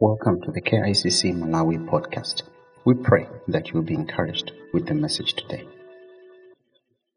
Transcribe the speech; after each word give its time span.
Welcome 0.00 0.40
to 0.42 0.52
the 0.52 0.62
KICC 0.62 1.34
Malawi 1.34 1.84
podcast. 1.90 2.42
We 2.84 2.94
pray 2.94 3.26
that 3.48 3.66
you 3.66 3.74
will 3.74 3.82
be 3.82 3.94
encouraged 3.94 4.52
with 4.72 4.86
the 4.86 4.94
message 4.94 5.34
today. 5.34 5.66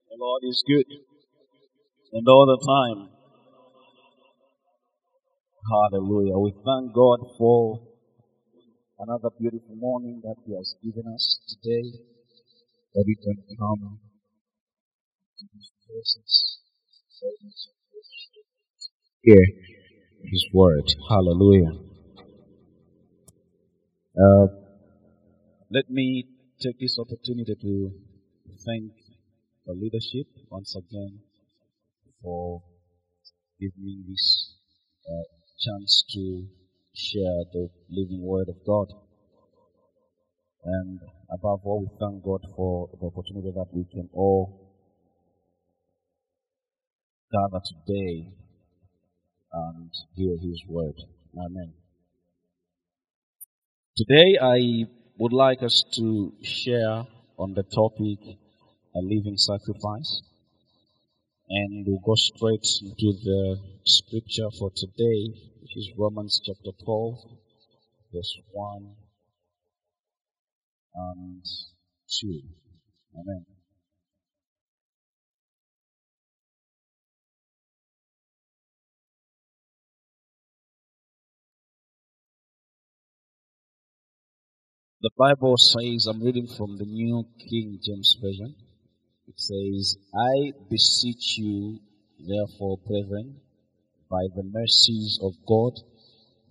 The 0.09 0.17
Lord 0.17 0.41
is 0.43 0.63
good. 0.65 0.87
And 2.11 2.27
all 2.27 2.47
the 2.47 2.57
time. 2.57 3.09
Hallelujah. 5.69 6.39
We 6.39 6.55
thank 6.65 6.95
God 6.95 7.19
for 7.37 7.81
another 8.97 9.29
beautiful 9.39 9.75
morning 9.75 10.21
that 10.23 10.37
He 10.47 10.55
has 10.55 10.73
given 10.83 11.03
us 11.13 11.37
today. 11.49 11.99
That 12.95 13.03
we 13.05 13.15
can 13.15 13.43
come 13.59 13.99
to 15.37 15.45
His 15.53 15.71
presence. 15.85 16.57
Hear 19.21 19.45
His 20.23 20.47
word. 20.51 20.91
Hallelujah. 21.07 21.90
Uh, 24.11 24.47
let 25.71 25.89
me 25.89 26.25
take 26.59 26.77
this 26.81 26.99
opportunity 26.99 27.55
to 27.55 27.91
thank 28.65 28.91
the 29.65 29.71
leadership 29.71 30.27
once 30.49 30.75
again 30.75 31.19
for 32.21 32.61
giving 33.57 33.85
me 33.85 34.03
this 34.09 34.57
uh, 35.09 35.23
chance 35.63 36.03
to 36.11 36.45
share 36.93 37.45
the 37.53 37.69
living 37.89 38.21
word 38.21 38.49
of 38.49 38.55
God. 38.67 38.91
And 40.65 40.99
above 41.31 41.61
all, 41.63 41.79
we 41.79 41.97
thank 41.97 42.21
God 42.21 42.41
for 42.53 42.89
the 42.99 43.07
opportunity 43.07 43.51
that 43.55 43.67
we 43.71 43.85
can 43.93 44.09
all 44.11 44.75
gather 47.31 47.63
today 47.63 48.27
and 49.53 49.89
hear 50.17 50.35
His 50.35 50.63
word. 50.67 50.95
Amen. 51.37 51.80
Today, 53.97 54.37
I 54.41 54.85
would 55.17 55.33
like 55.33 55.61
us 55.63 55.83
to 55.95 56.31
share 56.41 57.05
on 57.37 57.53
the 57.53 57.63
topic 57.63 58.19
a 58.95 58.99
living 58.99 59.35
sacrifice. 59.35 60.21
And 61.49 61.85
we'll 61.85 61.99
go 61.99 62.15
straight 62.15 62.65
into 62.81 63.11
the 63.21 63.59
scripture 63.83 64.49
for 64.57 64.71
today, 64.73 65.33
which 65.61 65.75
is 65.75 65.91
Romans 65.97 66.39
chapter 66.41 66.71
12, 66.85 67.17
verse 68.13 68.37
1 68.53 68.95
and 70.95 71.43
2. 72.21 72.41
Amen. 73.19 73.45
The 85.03 85.09
Bible 85.17 85.57
says, 85.57 86.05
I'm 86.05 86.21
reading 86.21 86.45
from 86.45 86.77
the 86.77 86.85
New 86.85 87.25
King 87.39 87.79
James 87.83 88.15
Version. 88.21 88.53
It 89.27 89.33
says, 89.35 89.97
I 90.13 90.51
beseech 90.69 91.39
you, 91.39 91.79
therefore, 92.19 92.77
brethren, 92.85 93.37
by 94.11 94.27
the 94.35 94.43
mercies 94.43 95.19
of 95.23 95.33
God, 95.47 95.73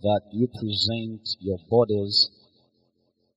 that 0.02 0.22
you 0.32 0.48
present 0.48 1.28
your 1.38 1.58
bodies 1.70 2.28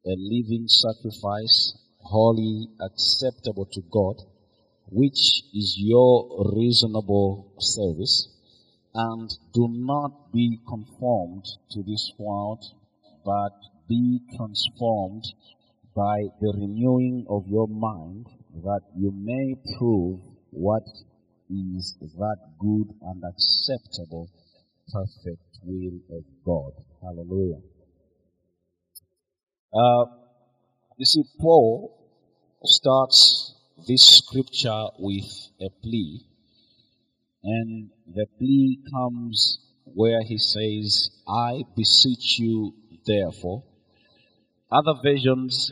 a 0.08 0.16
living 0.18 0.68
sacrifice, 0.68 1.78
holy 2.00 2.70
acceptable 2.82 3.68
to 3.72 3.82
God, 3.92 4.16
which 4.90 5.44
is 5.54 5.76
your 5.78 6.52
reasonable 6.56 7.54
service, 7.60 8.30
and 8.96 9.30
do 9.54 9.68
not 9.70 10.34
be 10.34 10.60
conformed 10.68 11.46
to 11.70 11.84
this 11.84 12.12
world, 12.18 12.66
but 13.24 13.54
be 13.88 14.20
transformed 14.36 15.24
by 15.96 16.24
the 16.42 16.54
renewing 16.58 17.26
of 17.30 17.48
your 17.48 17.68
mind 17.68 18.26
that 18.64 18.82
you 18.96 19.12
may 19.12 19.56
prove 19.78 20.20
what 20.52 20.84
is 21.50 21.96
that 22.00 22.38
good 22.60 22.88
and 23.02 23.24
acceptable, 23.24 24.30
perfect 24.92 25.60
will 25.64 26.00
of 26.18 26.24
God. 26.46 26.72
Hallelujah. 27.02 27.62
Uh, 29.74 30.06
you 30.98 31.06
see, 31.06 31.24
Paul 31.40 32.00
starts 32.64 33.56
this 33.88 34.24
scripture 34.24 34.86
with 35.00 35.26
a 35.62 35.70
plea, 35.82 36.26
and 37.44 37.90
the 38.08 38.26
plea 38.38 38.80
comes 38.92 39.60
where 39.86 40.22
he 40.24 40.38
says, 40.38 41.10
I 41.28 41.64
beseech 41.76 42.40
you, 42.40 42.74
therefore, 43.06 43.64
other 44.74 45.00
versions 45.04 45.72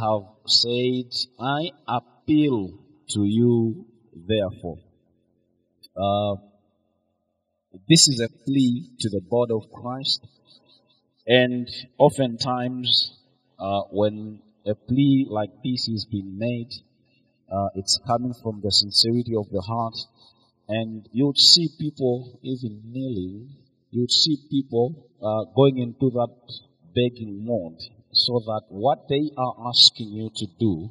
have 0.00 0.22
said, 0.46 1.10
I 1.38 1.70
appeal 1.86 2.74
to 3.10 3.24
you, 3.24 3.86
therefore. 4.12 4.78
Uh, 5.96 6.42
this 7.88 8.08
is 8.08 8.20
a 8.20 8.28
plea 8.44 8.90
to 9.00 9.08
the 9.08 9.20
body 9.20 9.52
of 9.52 9.70
Christ. 9.72 10.26
And 11.26 11.68
oftentimes, 11.96 13.16
uh, 13.58 13.82
when 13.92 14.40
a 14.66 14.74
plea 14.74 15.26
like 15.30 15.50
this 15.62 15.88
is 15.88 16.06
being 16.10 16.36
made, 16.36 16.72
uh, 17.52 17.68
it's 17.76 18.00
coming 18.04 18.34
from 18.42 18.60
the 18.64 18.72
sincerity 18.72 19.36
of 19.36 19.48
the 19.50 19.60
heart. 19.60 19.96
And 20.68 21.08
you'd 21.12 21.38
see 21.38 21.68
people 21.78 22.40
even 22.42 22.82
kneeling. 22.86 23.50
You'd 23.90 24.10
see 24.10 24.38
people 24.50 25.06
uh, 25.22 25.52
going 25.54 25.78
into 25.78 26.10
that 26.10 26.34
begging 26.94 27.44
mode 27.46 27.80
so 28.14 28.40
that 28.40 28.62
what 28.68 29.08
they 29.08 29.30
are 29.36 29.54
asking 29.66 30.08
you 30.08 30.30
to 30.36 30.46
do 30.58 30.90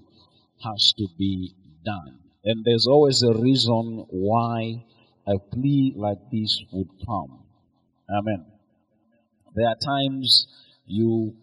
has 0.63 0.93
to 0.97 1.07
be 1.17 1.53
done. 1.85 2.19
And 2.43 2.63
there's 2.65 2.87
always 2.87 3.23
a 3.23 3.33
reason 3.33 4.05
why 4.09 4.83
a 5.25 5.39
plea 5.39 5.93
like 5.95 6.19
this 6.31 6.61
would 6.71 6.89
come. 7.05 7.39
Amen. 8.09 8.45
There 9.55 9.67
are 9.67 9.75
times 9.75 10.47
you 10.85 11.35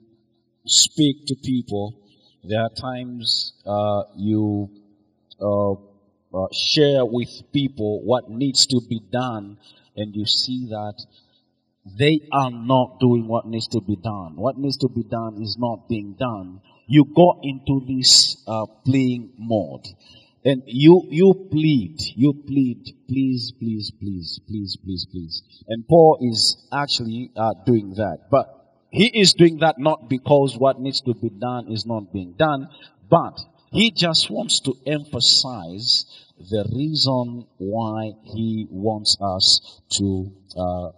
speak 0.66 1.26
to 1.26 1.34
people. 1.36 1.94
There 2.44 2.60
are 2.60 2.70
times 2.70 3.52
uh, 3.66 4.02
you 4.16 4.70
uh, 5.40 5.72
uh, 5.72 6.46
share 6.52 7.04
with 7.04 7.28
people 7.52 8.02
what 8.02 8.30
needs 8.30 8.66
to 8.66 8.80
be 8.88 9.00
done, 9.10 9.58
and 9.96 10.14
you 10.14 10.26
see 10.26 10.66
that 10.68 10.94
they 11.84 12.20
are 12.32 12.50
not 12.50 13.00
doing 13.00 13.26
what 13.26 13.46
needs 13.46 13.68
to 13.68 13.80
be 13.80 13.96
done. 13.96 14.36
What 14.36 14.58
needs 14.58 14.76
to 14.78 14.88
be 14.88 15.02
done 15.02 15.40
is 15.40 15.56
not 15.58 15.88
being 15.88 16.14
done. 16.18 16.60
You 16.86 17.04
go 17.04 17.40
into 17.42 17.84
this 17.86 18.42
uh, 18.46 18.66
playing 18.84 19.32
mode. 19.38 19.86
And 20.44 20.62
you, 20.66 21.02
you 21.10 21.48
plead, 21.50 21.96
you 22.16 22.32
plead, 22.32 22.84
please, 23.08 23.52
please, 23.58 23.90
please, 23.90 24.40
please, 24.46 24.76
please, 24.82 25.06
please. 25.10 25.42
And 25.68 25.86
Paul 25.86 26.18
is 26.22 26.66
actually 26.72 27.30
uh, 27.36 27.54
doing 27.66 27.94
that. 27.96 28.28
But 28.30 28.46
he 28.90 29.06
is 29.06 29.34
doing 29.34 29.58
that 29.58 29.78
not 29.78 30.08
because 30.08 30.56
what 30.56 30.80
needs 30.80 31.02
to 31.02 31.14
be 31.14 31.28
done 31.28 31.70
is 31.70 31.86
not 31.86 32.12
being 32.12 32.32
done, 32.32 32.68
but 33.08 33.38
he 33.70 33.90
just 33.90 34.30
wants 34.30 34.60
to 34.60 34.74
emphasize 34.86 36.06
the 36.38 36.64
reason 36.74 37.46
why 37.58 38.12
he 38.24 38.66
wants 38.70 39.16
us 39.20 39.80
to 39.90 40.32
uh, 40.56 40.90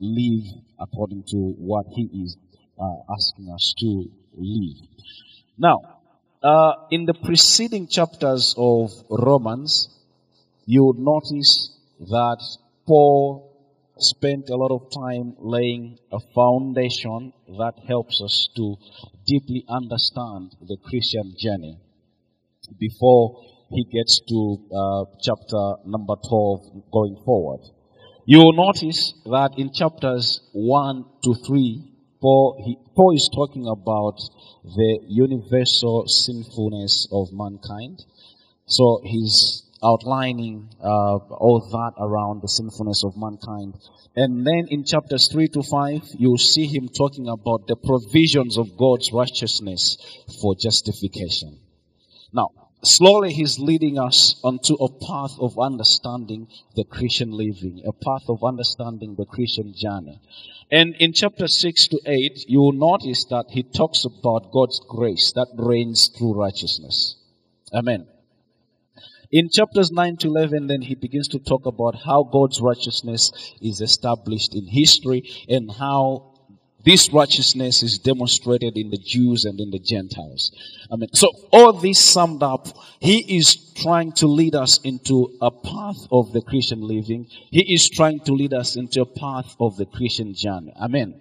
live 0.00 0.44
according 0.78 1.22
to 1.28 1.36
what 1.58 1.86
he 1.94 2.08
is 2.24 2.36
uh, 2.78 3.12
asking 3.12 3.52
us 3.52 3.74
to 3.78 4.10
live. 4.36 4.88
Now, 5.58 6.00
uh, 6.42 6.72
in 6.90 7.04
the 7.04 7.14
preceding 7.14 7.86
chapters 7.86 8.54
of 8.56 8.90
Romans, 9.10 9.88
you 10.64 10.84
would 10.84 10.98
notice 10.98 11.76
that 12.00 12.38
Paul 12.86 13.50
spent 13.98 14.48
a 14.48 14.56
lot 14.56 14.70
of 14.70 14.90
time 14.90 15.36
laying 15.38 15.98
a 16.10 16.18
foundation 16.34 17.32
that 17.58 17.74
helps 17.86 18.22
us 18.24 18.48
to 18.56 18.76
deeply 19.26 19.64
understand 19.68 20.56
the 20.62 20.78
Christian 20.82 21.34
journey 21.38 21.76
before 22.78 23.42
he 23.68 23.84
gets 23.84 24.20
to 24.28 24.58
uh, 24.74 25.04
chapter 25.20 25.74
number 25.84 26.14
12 26.28 26.90
going 26.90 27.16
forward. 27.24 27.60
You 28.30 28.38
will 28.38 28.52
notice 28.52 29.12
that 29.24 29.58
in 29.58 29.72
chapters 29.72 30.40
1 30.52 31.04
to 31.24 31.34
3, 31.34 31.82
Paul, 32.20 32.62
he, 32.64 32.78
Paul 32.94 33.16
is 33.16 33.28
talking 33.34 33.66
about 33.66 34.20
the 34.62 35.00
universal 35.08 36.06
sinfulness 36.06 37.08
of 37.10 37.32
mankind. 37.32 38.04
So 38.66 39.00
he's 39.02 39.64
outlining 39.82 40.68
uh, 40.80 41.16
all 41.42 41.58
that 41.72 42.00
around 42.00 42.42
the 42.42 42.46
sinfulness 42.46 43.02
of 43.04 43.16
mankind. 43.16 43.74
And 44.14 44.46
then 44.46 44.68
in 44.68 44.84
chapters 44.84 45.28
3 45.32 45.48
to 45.48 45.64
5, 45.64 46.02
you'll 46.16 46.38
see 46.38 46.66
him 46.66 46.88
talking 46.88 47.26
about 47.26 47.66
the 47.66 47.74
provisions 47.74 48.58
of 48.58 48.76
God's 48.76 49.10
righteousness 49.12 49.96
for 50.40 50.54
justification. 50.54 51.58
Now, 52.32 52.50
slowly 52.82 53.32
he's 53.32 53.58
leading 53.58 53.98
us 53.98 54.40
onto 54.42 54.74
a 54.74 54.88
path 54.88 55.36
of 55.38 55.58
understanding 55.58 56.48
the 56.76 56.84
Christian 56.84 57.32
living, 57.32 57.82
a 57.86 57.92
path 57.92 58.28
of 58.28 58.44
understanding 58.44 59.14
the 59.16 59.26
Christian 59.26 59.74
journey. 59.76 60.20
And 60.70 60.94
in 61.00 61.12
chapter 61.12 61.48
6 61.48 61.88
to 61.88 62.00
8, 62.06 62.44
you 62.48 62.60
will 62.60 62.72
notice 62.72 63.24
that 63.24 63.46
he 63.50 63.62
talks 63.62 64.04
about 64.04 64.52
God's 64.52 64.80
grace 64.88 65.32
that 65.34 65.48
reigns 65.56 66.08
through 66.08 66.34
righteousness. 66.34 67.16
Amen. 67.74 68.06
In 69.32 69.48
chapters 69.48 69.92
9 69.92 70.16
to 70.18 70.28
11, 70.28 70.66
then 70.66 70.82
he 70.82 70.96
begins 70.96 71.28
to 71.28 71.38
talk 71.38 71.66
about 71.66 71.94
how 72.04 72.24
God's 72.24 72.60
righteousness 72.60 73.30
is 73.60 73.80
established 73.80 74.54
in 74.54 74.66
history 74.66 75.22
and 75.48 75.70
how 75.70 76.29
this 76.84 77.12
righteousness 77.12 77.82
is 77.82 77.98
demonstrated 77.98 78.76
in 78.76 78.90
the 78.90 78.96
Jews 78.96 79.44
and 79.44 79.60
in 79.60 79.70
the 79.70 79.78
Gentiles. 79.78 80.52
I 80.90 80.96
mean, 80.96 81.10
so 81.12 81.30
all 81.52 81.72
this 81.72 82.00
summed 82.00 82.42
up, 82.42 82.68
he 83.00 83.36
is 83.38 83.56
trying 83.74 84.12
to 84.12 84.26
lead 84.26 84.54
us 84.54 84.80
into 84.82 85.36
a 85.42 85.50
path 85.50 86.06
of 86.10 86.32
the 86.32 86.40
Christian 86.40 86.80
living. 86.80 87.26
He 87.50 87.74
is 87.74 87.88
trying 87.90 88.20
to 88.20 88.32
lead 88.32 88.54
us 88.54 88.76
into 88.76 89.02
a 89.02 89.06
path 89.06 89.56
of 89.60 89.76
the 89.76 89.86
Christian 89.86 90.34
journey. 90.34 90.72
Amen. 90.80 91.20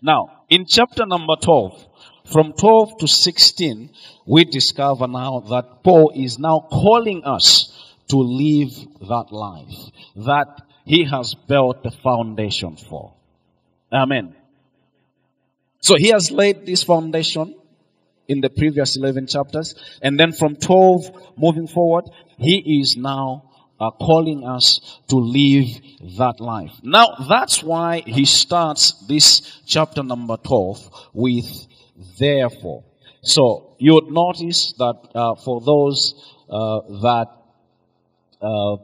Now, 0.00 0.44
in 0.48 0.66
chapter 0.66 1.04
number 1.04 1.34
12, 1.36 1.86
from 2.32 2.52
12 2.52 2.98
to 2.98 3.08
16, 3.08 3.90
we 4.24 4.44
discover 4.44 5.06
now 5.08 5.40
that 5.50 5.82
Paul 5.82 6.12
is 6.14 6.38
now 6.38 6.66
calling 6.70 7.24
us 7.24 7.70
to 8.08 8.16
live 8.16 8.72
that 9.00 9.32
life 9.32 9.90
that 10.16 10.62
he 10.84 11.04
has 11.04 11.34
built 11.34 11.82
the 11.82 11.90
foundation 11.90 12.76
for. 12.76 13.12
Amen. 13.92 14.34
So 15.84 15.96
he 15.96 16.08
has 16.08 16.30
laid 16.30 16.64
this 16.64 16.82
foundation 16.82 17.54
in 18.26 18.40
the 18.40 18.48
previous 18.48 18.96
11 18.96 19.26
chapters. 19.26 19.74
And 20.00 20.18
then 20.18 20.32
from 20.32 20.56
12 20.56 21.36
moving 21.36 21.66
forward, 21.68 22.06
he 22.38 22.80
is 22.80 22.96
now 22.96 23.50
uh, 23.78 23.90
calling 23.90 24.46
us 24.46 24.80
to 25.08 25.16
live 25.16 25.68
that 26.16 26.40
life. 26.40 26.72
Now, 26.82 27.26
that's 27.28 27.62
why 27.62 28.02
he 28.06 28.24
starts 28.24 28.92
this 29.08 29.60
chapter 29.66 30.02
number 30.02 30.38
12 30.38 31.10
with 31.12 31.66
therefore. 32.18 32.84
So, 33.20 33.76
you 33.78 33.92
would 33.92 34.10
notice 34.10 34.72
that 34.78 35.10
uh, 35.14 35.34
for 35.34 35.60
those 35.60 36.14
uh, 36.48 36.80
that 37.02 37.28
uh, 38.40 38.76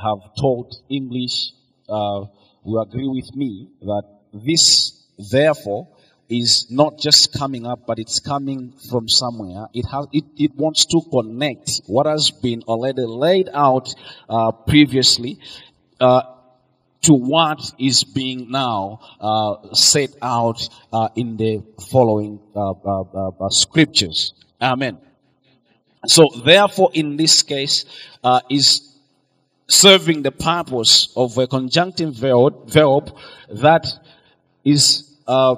have 0.00 0.32
taught 0.38 0.76
English, 0.88 1.50
uh, 1.88 2.26
will 2.62 2.82
agree 2.82 3.08
with 3.08 3.34
me 3.34 3.68
that 3.80 4.04
this 4.32 5.04
therefore 5.18 5.88
is 6.28 6.66
not 6.70 6.98
just 6.98 7.32
coming 7.32 7.66
up, 7.66 7.86
but 7.86 7.98
it's 7.98 8.20
coming 8.20 8.72
from 8.90 9.08
somewhere. 9.08 9.68
It 9.74 9.84
has, 9.90 10.06
it, 10.12 10.24
it 10.36 10.54
wants 10.54 10.86
to 10.86 11.00
connect 11.10 11.82
what 11.86 12.06
has 12.06 12.30
been 12.30 12.62
already 12.62 13.02
laid 13.02 13.48
out 13.52 13.94
uh, 14.28 14.52
previously 14.52 15.38
uh, 16.00 16.22
to 17.02 17.14
what 17.14 17.60
is 17.78 18.04
being 18.04 18.50
now 18.50 19.00
uh, 19.20 19.74
set 19.74 20.10
out 20.22 20.68
uh, 20.92 21.08
in 21.14 21.36
the 21.36 21.62
following 21.90 22.40
uh, 22.56 22.70
uh, 22.70 23.48
scriptures. 23.50 24.32
Amen. 24.60 24.98
So, 26.06 26.28
therefore, 26.44 26.90
in 26.92 27.16
this 27.16 27.42
case, 27.42 27.84
is 28.50 28.94
serving 29.66 30.22
the 30.22 30.32
purpose 30.32 31.12
of 31.16 31.36
a 31.38 31.46
conjunctive 31.46 32.14
verb, 32.14 32.68
verb 32.68 33.10
that 33.50 33.86
is 34.64 35.16
uh, 35.26 35.56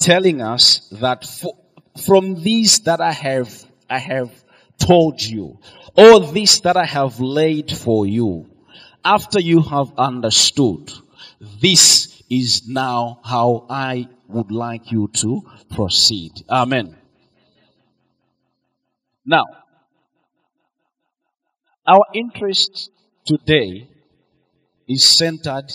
telling 0.00 0.40
us 0.40 0.88
that 0.92 1.24
for, 1.24 1.56
from 2.04 2.42
these 2.42 2.80
that 2.80 3.00
I 3.00 3.12
have, 3.12 3.64
I 3.88 3.98
have 3.98 4.32
told 4.78 5.22
you, 5.22 5.58
all 5.94 6.20
this 6.20 6.60
that 6.60 6.76
I 6.76 6.86
have 6.86 7.20
laid 7.20 7.70
for 7.70 8.06
you, 8.06 8.50
after 9.04 9.38
you 9.40 9.62
have 9.62 9.92
understood, 9.98 10.90
this 11.60 12.22
is 12.30 12.68
now 12.68 13.20
how 13.24 13.66
I 13.68 14.08
would 14.28 14.50
like 14.50 14.90
you 14.90 15.10
to 15.16 15.42
proceed. 15.70 16.32
Amen. 16.48 16.96
Now, 19.26 19.44
our 21.86 22.04
interest 22.14 22.90
today 23.26 23.88
is 24.88 25.06
centered 25.06 25.72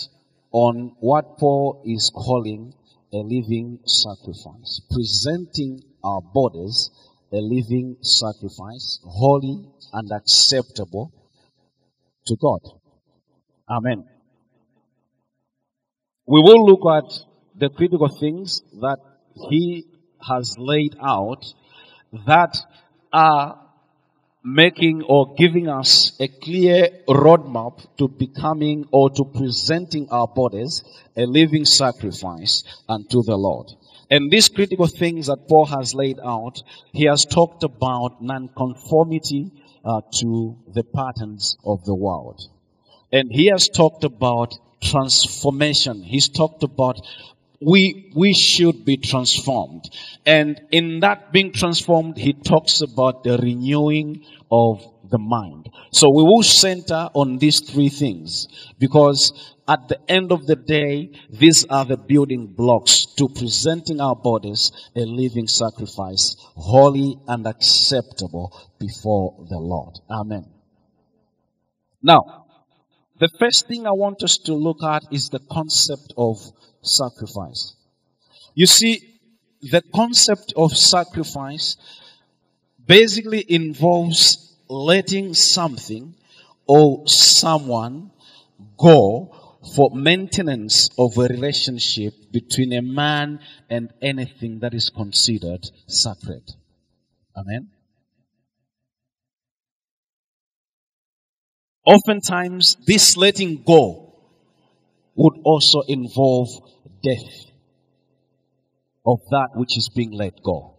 on 0.50 0.96
what 1.00 1.38
Paul 1.38 1.82
is 1.84 2.10
calling 2.14 2.74
a 3.12 3.18
living 3.18 3.78
sacrifice, 3.84 4.80
presenting 4.90 5.82
our 6.02 6.20
bodies 6.20 6.90
a 7.32 7.36
living 7.36 7.96
sacrifice, 8.02 9.00
holy 9.04 9.68
and 9.92 10.10
acceptable 10.12 11.12
to 12.26 12.36
God. 12.40 12.60
Amen. 13.68 14.04
We 16.26 16.40
will 16.40 16.64
look 16.66 17.04
at 17.04 17.12
the 17.58 17.68
critical 17.70 18.08
things 18.08 18.62
that 18.80 18.98
he 19.50 19.86
has 20.26 20.56
laid 20.58 20.96
out 21.02 21.44
that 22.26 22.56
are 23.12 23.65
making 24.46 25.02
or 25.02 25.34
giving 25.34 25.68
us 25.68 26.12
a 26.20 26.28
clear 26.28 26.88
roadmap 27.08 27.84
to 27.98 28.06
becoming 28.06 28.86
or 28.92 29.10
to 29.10 29.24
presenting 29.24 30.08
our 30.10 30.28
bodies 30.28 30.84
a 31.16 31.26
living 31.26 31.64
sacrifice 31.64 32.62
unto 32.88 33.24
the 33.24 33.36
Lord. 33.36 33.72
And 34.08 34.30
these 34.30 34.48
critical 34.48 34.86
things 34.86 35.26
that 35.26 35.48
Paul 35.48 35.66
has 35.66 35.94
laid 35.94 36.20
out, 36.24 36.62
he 36.92 37.06
has 37.06 37.24
talked 37.24 37.64
about 37.64 38.22
nonconformity 38.22 39.50
uh, 39.84 40.02
to 40.20 40.56
the 40.72 40.84
patterns 40.84 41.56
of 41.64 41.84
the 41.84 41.94
world. 41.94 42.40
And 43.10 43.32
he 43.32 43.46
has 43.46 43.68
talked 43.68 44.04
about 44.04 44.54
transformation. 44.80 46.04
He's 46.04 46.28
talked 46.28 46.62
about 46.62 47.00
we, 47.60 48.12
we 48.14 48.34
should 48.34 48.84
be 48.84 48.96
transformed. 48.96 49.84
And 50.24 50.60
in 50.70 51.00
that 51.00 51.32
being 51.32 51.52
transformed, 51.52 52.16
he 52.18 52.32
talks 52.32 52.80
about 52.80 53.24
the 53.24 53.38
renewing 53.38 54.24
of 54.50 54.84
the 55.10 55.18
mind. 55.18 55.68
So 55.92 56.10
we 56.10 56.22
will 56.22 56.42
center 56.42 57.08
on 57.14 57.38
these 57.38 57.60
three 57.60 57.88
things 57.88 58.48
because 58.78 59.54
at 59.68 59.88
the 59.88 59.98
end 60.10 60.32
of 60.32 60.46
the 60.46 60.56
day, 60.56 61.10
these 61.30 61.64
are 61.66 61.84
the 61.84 61.96
building 61.96 62.46
blocks 62.46 63.06
to 63.16 63.28
presenting 63.28 64.00
our 64.00 64.14
bodies 64.14 64.70
a 64.94 65.00
living 65.00 65.48
sacrifice, 65.48 66.36
holy 66.54 67.18
and 67.26 67.46
acceptable 67.46 68.56
before 68.78 69.44
the 69.48 69.58
Lord. 69.58 69.98
Amen. 70.10 70.46
Now, 72.02 72.46
the 73.18 73.28
first 73.40 73.66
thing 73.66 73.86
I 73.86 73.92
want 73.92 74.22
us 74.22 74.38
to 74.44 74.54
look 74.54 74.82
at 74.84 75.04
is 75.10 75.30
the 75.30 75.40
concept 75.50 76.12
of 76.16 76.38
sacrifice. 76.86 77.74
You 78.54 78.66
see, 78.66 79.18
the 79.60 79.82
concept 79.94 80.52
of 80.56 80.76
sacrifice 80.76 81.76
basically 82.86 83.44
involves 83.48 84.54
letting 84.68 85.34
something 85.34 86.14
or 86.66 87.06
someone 87.06 88.10
go 88.76 89.34
for 89.74 89.90
maintenance 89.94 90.90
of 90.98 91.16
a 91.18 91.22
relationship 91.22 92.14
between 92.32 92.72
a 92.72 92.82
man 92.82 93.40
and 93.68 93.92
anything 94.00 94.60
that 94.60 94.74
is 94.74 94.90
considered 94.90 95.68
sacred. 95.86 96.42
Amen. 97.36 97.68
Oftentimes, 101.84 102.76
this 102.86 103.16
letting 103.16 103.62
go 103.62 104.12
would 105.14 105.34
also 105.44 105.82
involve 105.82 106.48
death 107.02 107.46
of 109.04 109.20
that 109.30 109.50
which 109.54 109.76
is 109.76 109.88
being 109.88 110.12
let 110.12 110.42
go. 110.42 110.74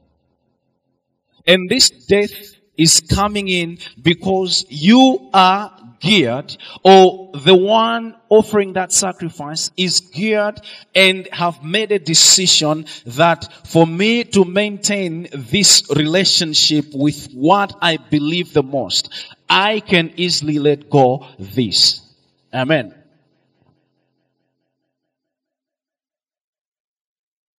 And 1.45 1.69
this 1.69 1.89
death 1.89 2.57
is 2.77 3.01
coming 3.01 3.47
in 3.47 3.79
because 4.01 4.65
you 4.69 5.29
are 5.33 5.73
geared 5.99 6.55
or 6.83 7.31
the 7.33 7.55
one 7.55 8.15
offering 8.29 8.73
that 8.73 8.91
sacrifice 8.91 9.71
is 9.77 9.99
geared 9.99 10.61
and 10.93 11.27
have 11.31 11.63
made 11.63 11.91
a 11.91 11.97
decision 11.97 12.85
that 13.05 13.51
for 13.65 13.87
me 13.87 14.23
to 14.23 14.45
maintain 14.45 15.27
this 15.33 15.83
relationship 15.95 16.85
with 16.93 17.31
what 17.33 17.75
I 17.81 17.97
believe 17.97 18.53
the 18.53 18.61
most, 18.63 19.09
I 19.49 19.79
can 19.79 20.13
easily 20.17 20.59
let 20.59 20.89
go 20.89 21.25
this. 21.39 22.01
Amen. 22.53 22.93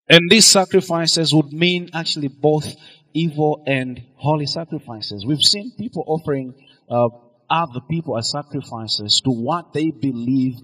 And 0.08 0.30
these 0.30 0.46
sacrifices 0.46 1.34
would 1.34 1.52
mean 1.52 1.90
actually 1.92 2.28
both 2.28 2.74
evil 3.12 3.62
and 3.66 4.02
holy 4.16 4.46
sacrifices. 4.46 5.26
We've 5.26 5.42
seen 5.42 5.72
people 5.76 6.04
offering 6.06 6.54
uh, 6.88 7.08
other 7.50 7.80
people 7.90 8.16
as 8.16 8.30
sacrifices 8.30 9.20
to 9.24 9.30
what 9.30 9.72
they 9.72 9.90
believe 9.90 10.56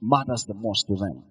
matters 0.00 0.44
the 0.44 0.54
most 0.54 0.86
to 0.88 0.96
them. 0.96 1.24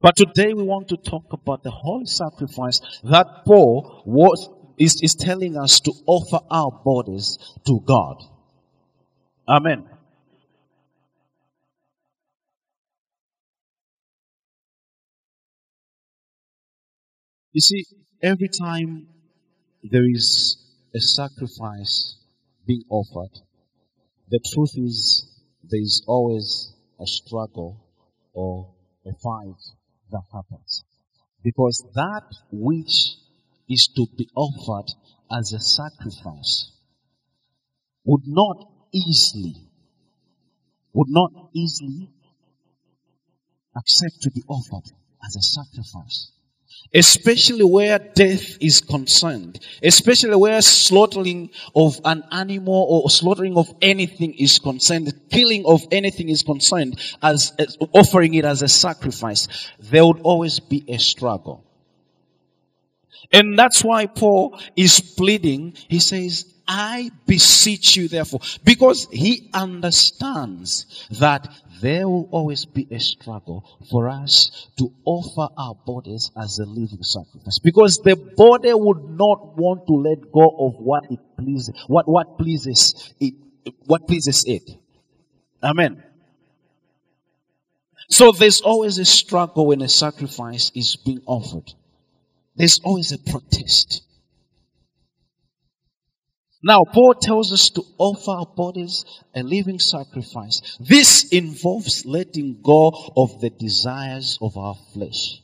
But 0.00 0.16
today 0.16 0.54
we 0.54 0.62
want 0.62 0.88
to 0.88 0.96
talk 0.96 1.32
about 1.32 1.62
the 1.62 1.70
holy 1.70 2.06
sacrifice 2.06 2.80
that 3.04 3.44
Paul 3.44 4.02
was 4.06 4.48
is, 4.78 4.98
is 5.02 5.14
telling 5.14 5.58
us 5.58 5.80
to 5.80 5.92
offer 6.06 6.40
our 6.50 6.70
bodies 6.72 7.38
to 7.66 7.80
God. 7.84 8.16
Amen. 9.46 9.86
You 17.52 17.60
see, 17.60 17.84
every 18.22 18.48
time 18.48 19.08
there 19.82 20.08
is 20.08 20.56
a 20.94 21.00
sacrifice 21.00 22.16
being 22.64 22.84
offered, 22.88 23.36
the 24.28 24.38
truth 24.54 24.74
is 24.76 25.26
there 25.64 25.80
is 25.80 26.04
always 26.06 26.72
a 27.00 27.06
struggle 27.06 27.76
or 28.32 28.72
a 29.04 29.12
fight 29.14 29.60
that 30.12 30.22
happens. 30.32 30.84
Because 31.42 31.84
that 31.94 32.22
which 32.52 33.16
is 33.68 33.88
to 33.96 34.06
be 34.16 34.28
offered 34.36 34.88
as 35.36 35.52
a 35.52 35.58
sacrifice 35.58 36.70
would 38.04 38.26
not 38.26 38.70
easily, 38.92 39.56
would 40.92 41.08
not 41.08 41.32
easily 41.52 42.10
accept 43.76 44.22
to 44.22 44.30
be 44.30 44.42
offered 44.46 44.88
as 45.24 45.34
a 45.34 45.42
sacrifice 45.42 46.30
especially 46.94 47.64
where 47.64 47.98
death 47.98 48.58
is 48.60 48.80
concerned, 48.80 49.60
especially 49.82 50.36
where 50.36 50.60
slaughtering 50.60 51.50
of 51.74 52.00
an 52.04 52.24
animal 52.32 52.86
or 52.88 53.08
slaughtering 53.10 53.56
of 53.56 53.72
anything 53.80 54.34
is 54.34 54.58
concerned, 54.58 55.12
killing 55.30 55.64
of 55.66 55.86
anything 55.92 56.28
is 56.28 56.42
concerned, 56.42 56.98
as, 57.22 57.52
as 57.58 57.78
offering 57.92 58.34
it 58.34 58.44
as 58.44 58.62
a 58.62 58.68
sacrifice, 58.68 59.46
there 59.78 60.04
would 60.04 60.20
always 60.22 60.60
be 60.60 60.84
a 60.88 60.98
struggle. 60.98 61.64
And 63.32 63.56
that's 63.56 63.84
why 63.84 64.06
Paul 64.06 64.58
is 64.74 65.00
pleading. 65.00 65.74
He 65.88 66.00
says, 66.00 66.52
I 66.66 67.10
beseech 67.26 67.96
you 67.96 68.08
therefore, 68.08 68.40
because 68.64 69.06
he 69.10 69.50
understands 69.52 71.06
that 71.18 71.48
there 71.80 72.08
will 72.08 72.28
always 72.30 72.64
be 72.64 72.86
a 72.90 72.98
struggle 72.98 73.64
for 73.90 74.08
us 74.08 74.68
to 74.78 74.92
offer 75.04 75.52
our 75.56 75.74
bodies 75.74 76.30
as 76.40 76.58
a 76.58 76.64
living 76.64 77.02
sacrifice. 77.02 77.58
Because 77.58 77.98
the 77.98 78.16
body 78.16 78.72
would 78.72 79.10
not 79.10 79.56
want 79.56 79.86
to 79.86 79.94
let 79.94 80.32
go 80.32 80.48
of 80.58 80.76
what 80.76 81.10
it 81.10 81.20
pleases, 81.38 81.74
what, 81.86 82.08
what 82.08 82.38
pleases 82.38 83.12
it, 83.20 83.34
what 83.86 84.06
pleases 84.06 84.44
it. 84.46 84.70
Amen. 85.62 86.02
So 88.08 88.32
there's 88.32 88.60
always 88.60 88.98
a 88.98 89.04
struggle 89.04 89.66
when 89.66 89.82
a 89.82 89.88
sacrifice 89.88 90.72
is 90.74 90.96
being 90.96 91.22
offered. 91.26 91.72
There's 92.56 92.80
always 92.80 93.12
a 93.12 93.18
protest. 93.18 94.02
Now, 96.62 96.84
Paul 96.84 97.14
tells 97.14 97.52
us 97.52 97.70
to 97.70 97.82
offer 97.96 98.32
our 98.32 98.46
bodies 98.46 99.04
a 99.34 99.42
living 99.42 99.78
sacrifice. 99.78 100.76
This 100.78 101.28
involves 101.30 102.04
letting 102.04 102.60
go 102.62 103.12
of 103.16 103.40
the 103.40 103.48
desires 103.48 104.38
of 104.42 104.58
our 104.58 104.76
flesh. 104.92 105.40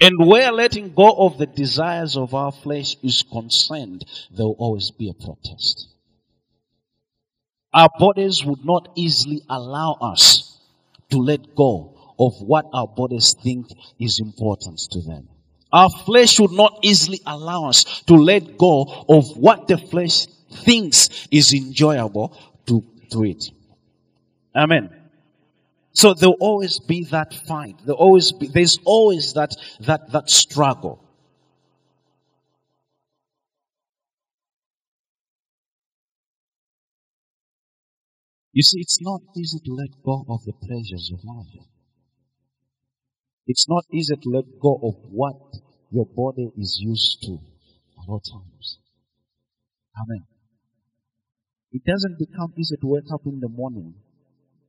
And 0.00 0.26
where 0.26 0.52
letting 0.52 0.94
go 0.94 1.10
of 1.12 1.38
the 1.38 1.46
desires 1.46 2.16
of 2.16 2.34
our 2.34 2.52
flesh 2.52 2.96
is 3.02 3.22
concerned, 3.22 4.04
there 4.30 4.46
will 4.46 4.56
always 4.58 4.90
be 4.92 5.08
a 5.08 5.14
protest. 5.14 5.88
Our 7.72 7.88
bodies 7.98 8.44
would 8.44 8.64
not 8.64 8.90
easily 8.94 9.42
allow 9.48 9.94
us 10.00 10.58
to 11.10 11.18
let 11.18 11.56
go 11.56 11.94
of 12.18 12.34
what 12.40 12.66
our 12.72 12.86
bodies 12.86 13.34
think 13.42 13.66
is 13.98 14.20
important 14.20 14.78
to 14.92 15.00
them. 15.00 15.28
Our 15.74 15.90
flesh 15.90 16.38
would 16.38 16.52
not 16.52 16.78
easily 16.82 17.20
allow 17.26 17.68
us 17.68 17.82
to 18.06 18.14
let 18.14 18.56
go 18.56 19.04
of 19.08 19.36
what 19.36 19.66
the 19.66 19.76
flesh 19.76 20.26
thinks 20.64 21.26
is 21.32 21.52
enjoyable 21.52 22.38
to, 22.66 22.84
to 23.10 23.24
it. 23.24 23.50
Amen. 24.54 24.88
So 25.92 26.14
there'll 26.14 26.36
always 26.38 26.78
be 26.78 27.02
that 27.10 27.34
fight. 27.34 27.74
There 27.84 27.96
always 27.96 28.30
be, 28.30 28.46
there's 28.46 28.78
always 28.84 29.32
that, 29.32 29.50
that, 29.80 30.12
that 30.12 30.30
struggle. 30.30 31.02
You 38.52 38.62
see, 38.62 38.78
it's 38.78 39.00
not 39.00 39.22
easy 39.36 39.58
to 39.58 39.72
let 39.72 39.90
go 40.04 40.24
of 40.28 40.44
the 40.44 40.52
pleasures 40.52 41.10
of 41.12 41.24
life. 41.24 41.66
It's 43.48 43.68
not 43.68 43.84
easy 43.92 44.14
to 44.14 44.28
let 44.30 44.44
go 44.60 44.78
of 44.80 44.94
what 45.10 45.63
your 45.94 46.06
body 46.06 46.50
is 46.58 46.78
used 46.80 47.22
to 47.22 47.34
at 47.34 48.08
all 48.08 48.20
times. 48.20 48.78
Amen. 50.02 50.24
It 51.70 51.82
doesn't 51.84 52.18
become 52.18 52.52
easy 52.58 52.76
to 52.80 52.86
wake 52.86 53.10
up 53.12 53.20
in 53.26 53.38
the 53.38 53.48
morning 53.48 53.94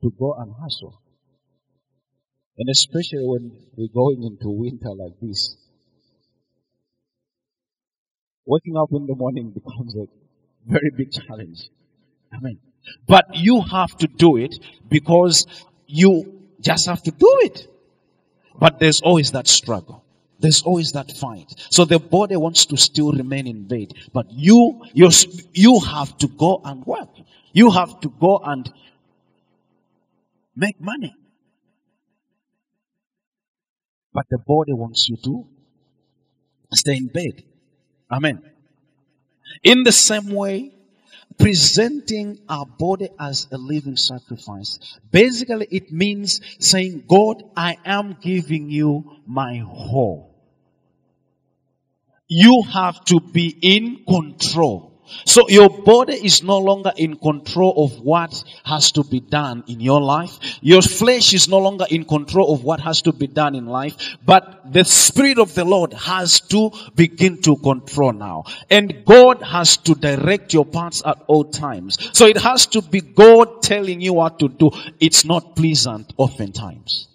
to 0.04 0.12
go 0.20 0.36
and 0.38 0.54
hustle. 0.62 1.02
And 2.58 2.70
especially 2.70 3.26
when 3.26 3.52
we're 3.76 3.94
going 3.94 4.24
into 4.24 4.50
winter 4.50 4.90
like 4.90 5.20
this. 5.20 5.58
Waking 8.46 8.78
up 8.78 8.90
in 8.92 9.08
the 9.08 9.16
morning 9.16 9.52
becomes 9.56 9.96
a 9.96 10.06
very 10.68 10.92
big 10.96 11.12
challenge. 11.12 11.70
Amen. 12.34 12.60
But 13.08 13.26
you 13.34 13.62
have 13.62 13.98
to 13.98 14.08
do 14.08 14.38
it 14.38 14.56
because 14.88 15.48
you 15.88 16.44
just 16.62 16.86
have 16.88 17.02
to 17.04 17.12
do 17.12 17.40
it. 17.42 17.68
But 18.60 18.80
there's 18.80 19.02
always 19.02 19.32
that 19.32 19.48
struggle. 19.48 20.05
There's 20.40 20.62
always 20.64 20.92
that 20.92 21.12
fight. 21.12 21.54
So 21.70 21.86
the 21.86 22.00
body 22.00 22.36
wants 22.36 22.66
to 22.68 22.78
still 22.78 23.12
remain 23.12 23.48
in 23.48 23.68
bed. 23.68 23.94
But 24.14 24.28
you, 24.32 24.84
you, 24.94 25.10
you 25.54 25.80
have 25.80 26.18
to 26.20 26.28
go 26.28 26.62
and 26.64 26.86
work. 26.86 27.10
You 27.54 27.72
have 27.72 28.00
to 28.02 28.10
go 28.10 28.40
and 28.40 28.72
make 30.56 30.80
money. 30.80 31.16
But 34.14 34.26
the 34.30 34.38
body 34.38 34.74
wants 34.74 35.08
you 35.10 35.18
to 35.18 35.46
stay 36.74 36.98
in 36.98 37.08
bed. 37.08 37.44
Amen. 38.12 38.42
In 39.64 39.84
the 39.84 39.92
same 39.92 40.30
way, 40.30 40.75
presenting 41.38 42.40
our 42.48 42.66
body 42.66 43.10
as 43.20 43.48
a 43.52 43.58
living 43.58 43.98
sacrifice. 43.98 44.80
Basically, 45.12 45.68
it 45.72 45.92
means 45.92 46.42
saying, 46.60 47.04
God, 47.08 47.44
I 47.56 47.78
am 47.86 48.18
giving 48.22 48.70
you 48.70 49.20
my 49.26 49.58
whole. 49.58 50.36
You 52.28 52.64
have 52.74 53.04
to 53.06 53.20
be 53.20 53.56
in 53.62 54.04
control. 54.06 54.85
So 55.26 55.48
your 55.50 55.70
body 55.70 56.14
is 56.14 56.44
no 56.44 56.58
longer 56.58 56.92
in 56.98 57.18
control 57.18 57.86
of 57.86 58.00
what 58.02 58.44
has 58.66 58.92
to 58.94 59.04
be 59.04 59.20
done 59.20 59.64
in 59.68 59.80
your 59.80 60.02
life. 60.02 60.40
Your 60.62 60.82
flesh 60.82 61.34
is 61.34 61.48
no 61.48 61.60
longer 61.60 61.86
in 61.90 62.06
control 62.06 62.54
of 62.54 62.64
what 62.64 62.80
has 62.82 63.02
to 63.04 63.14
be 63.14 63.28
done 63.28 63.56
in 63.56 63.66
life. 63.66 63.96
But 64.26 64.72
the 64.72 64.84
Spirit 64.84 65.40
of 65.40 65.54
the 65.56 65.66
Lord 65.66 65.94
has 65.94 66.40
to 66.42 66.72
begin 66.96 67.42
to 67.44 67.56
control 67.58 68.14
now. 68.14 68.46
And 68.70 69.06
God 69.06 69.42
has 69.42 69.78
to 69.78 69.96
direct 69.96 70.54
your 70.54 70.66
paths 70.66 71.02
at 71.06 71.18
all 71.28 71.46
times. 71.46 71.98
So 72.18 72.26
it 72.26 72.38
has 72.38 72.66
to 72.68 72.82
be 72.82 73.02
God 73.02 73.62
telling 73.62 74.02
you 74.02 74.14
what 74.14 74.40
to 74.40 74.50
do. 74.50 74.72
It's 75.00 75.26
not 75.26 75.56
pleasant 75.56 76.14
oftentimes 76.18 77.08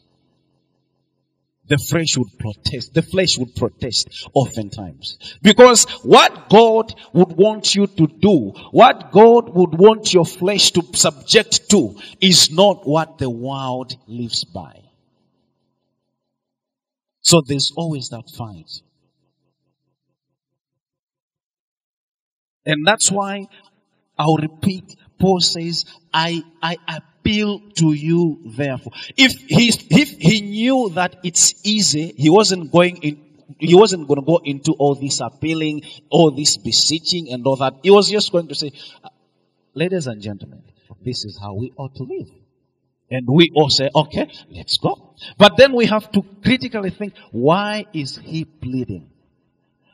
the 1.71 1.79
flesh 1.79 2.17
would 2.19 2.37
protest. 2.37 2.95
The 2.95 3.03
flesh 3.03 3.39
would 3.39 3.55
protest 3.55 4.29
oftentimes. 4.35 5.39
Because 5.41 5.85
what 6.03 6.51
God 6.51 6.93
would 7.13 7.33
want 7.37 7.77
you 7.77 7.87
to 7.87 8.09
do, 8.09 8.51
what 8.73 9.13
God 9.13 9.55
would 9.55 9.79
want 9.79 10.13
your 10.13 10.27
flesh 10.27 10.73
to 10.73 10.83
subject 10.95 11.71
to, 11.71 11.97
is 12.21 12.51
not 12.51 12.89
what 12.89 13.19
the 13.19 13.31
world 13.31 13.97
lives 14.09 14.43
by. 14.43 14.81
So 17.21 17.41
there's 17.47 17.73
always 17.77 18.09
that 18.09 18.29
fight. 18.37 18.71
And 22.67 22.85
that's 22.85 23.13
why 23.13 23.47
I'll 24.19 24.37
repeat, 24.37 24.97
Paul 25.21 25.41
says, 25.41 25.85
I, 26.13 26.43
I, 26.61 27.01
appeal 27.21 27.61
to 27.77 27.93
you 27.93 28.41
therefore. 28.57 28.93
If 29.17 29.33
he, 29.35 29.69
if 29.91 30.11
he 30.11 30.41
knew 30.41 30.91
that 30.95 31.17
it's 31.23 31.55
easy, 31.65 32.15
he 32.17 32.31
wasn't 32.31 32.73
going 32.73 32.97
in, 32.99 33.21
he 33.59 33.75
wasn't 33.75 34.09
going 34.09 34.21
to 34.21 34.27
go 34.27 34.41
into 34.45 34.73
all 34.73 34.95
this 34.95 35.21
appealing, 35.21 35.83
all 36.09 36.31
this 36.31 36.57
beseeching 36.57 37.33
and 37.33 37.47
all 37.47 37.57
that. 37.57 37.75
He 37.83 37.91
was 37.91 38.09
just 38.09 38.33
going 38.33 38.49
to 38.49 38.55
say, 38.55 38.73
uh, 39.05 39.09
ladies 39.75 40.07
and 40.07 40.23
gentlemen, 40.23 40.63
this 41.05 41.25
is 41.25 41.39
how 41.39 41.55
we 41.55 41.73
ought 41.77 41.95
to 41.97 42.05
live. 42.05 42.29
And 43.11 43.29
we 43.29 43.51
all 43.55 43.69
say, 43.69 43.91
okay, 43.95 44.31
let's 44.51 44.79
go. 44.79 45.15
But 45.37 45.57
then 45.57 45.75
we 45.75 45.87
have 45.87 46.11
to 46.13 46.23
critically 46.43 46.91
think, 46.91 47.15
why 47.33 47.87
is 47.93 48.17
he 48.17 48.45
pleading? 48.45 49.11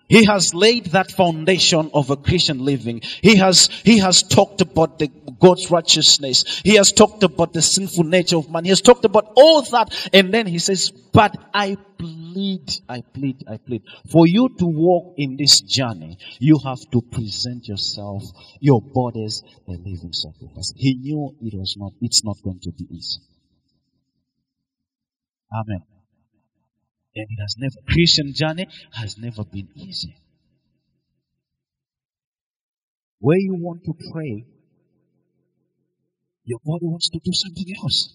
He 0.08 0.24
has 0.26 0.54
laid 0.54 0.86
that 0.86 1.10
foundation 1.10 1.90
of 1.92 2.10
a 2.10 2.16
Christian 2.16 2.64
living. 2.64 3.00
He 3.22 3.36
has, 3.36 3.68
he 3.82 3.98
has 3.98 4.22
talked 4.22 4.60
about 4.60 4.98
the 4.98 5.08
God's 5.38 5.70
righteousness. 5.70 6.60
He 6.64 6.76
has 6.76 6.92
talked 6.92 7.22
about 7.22 7.52
the 7.52 7.62
sinful 7.62 8.04
nature 8.04 8.36
of 8.36 8.50
man. 8.50 8.64
He 8.64 8.70
has 8.70 8.80
talked 8.80 9.04
about 9.04 9.32
all 9.36 9.62
that. 9.62 10.08
And 10.12 10.32
then 10.32 10.46
he 10.46 10.58
says, 10.58 10.90
but 10.90 11.36
I 11.52 11.76
plead, 11.98 12.70
I 12.88 13.02
plead, 13.02 13.44
I 13.48 13.56
plead. 13.56 13.82
For 14.10 14.26
you 14.26 14.48
to 14.58 14.66
walk 14.66 15.14
in 15.16 15.36
this 15.36 15.60
journey, 15.60 16.18
you 16.38 16.58
have 16.64 16.80
to 16.92 17.02
present 17.02 17.66
yourself, 17.68 18.22
your 18.60 18.80
bodies, 18.80 19.42
a 19.68 19.72
living 19.72 20.12
sacrifice. 20.12 20.72
He 20.76 20.94
knew 20.94 21.34
it 21.40 21.54
was 21.54 21.74
not, 21.78 21.92
it's 22.00 22.24
not 22.24 22.36
going 22.42 22.60
to 22.62 22.70
be 22.70 22.86
easy. 22.90 23.20
Amen. 25.52 25.95
And 27.16 27.26
it 27.30 27.40
has 27.40 27.56
never, 27.58 27.76
Christian 27.88 28.34
journey 28.34 28.68
has 28.92 29.16
never 29.16 29.42
been 29.42 29.68
easy. 29.74 30.14
Where 33.18 33.38
you 33.38 33.54
want 33.54 33.84
to 33.84 33.94
pray, 34.12 34.44
your 36.44 36.60
body 36.62 36.84
wants 36.84 37.08
to 37.08 37.18
do 37.18 37.32
something 37.32 37.74
else. 37.82 38.12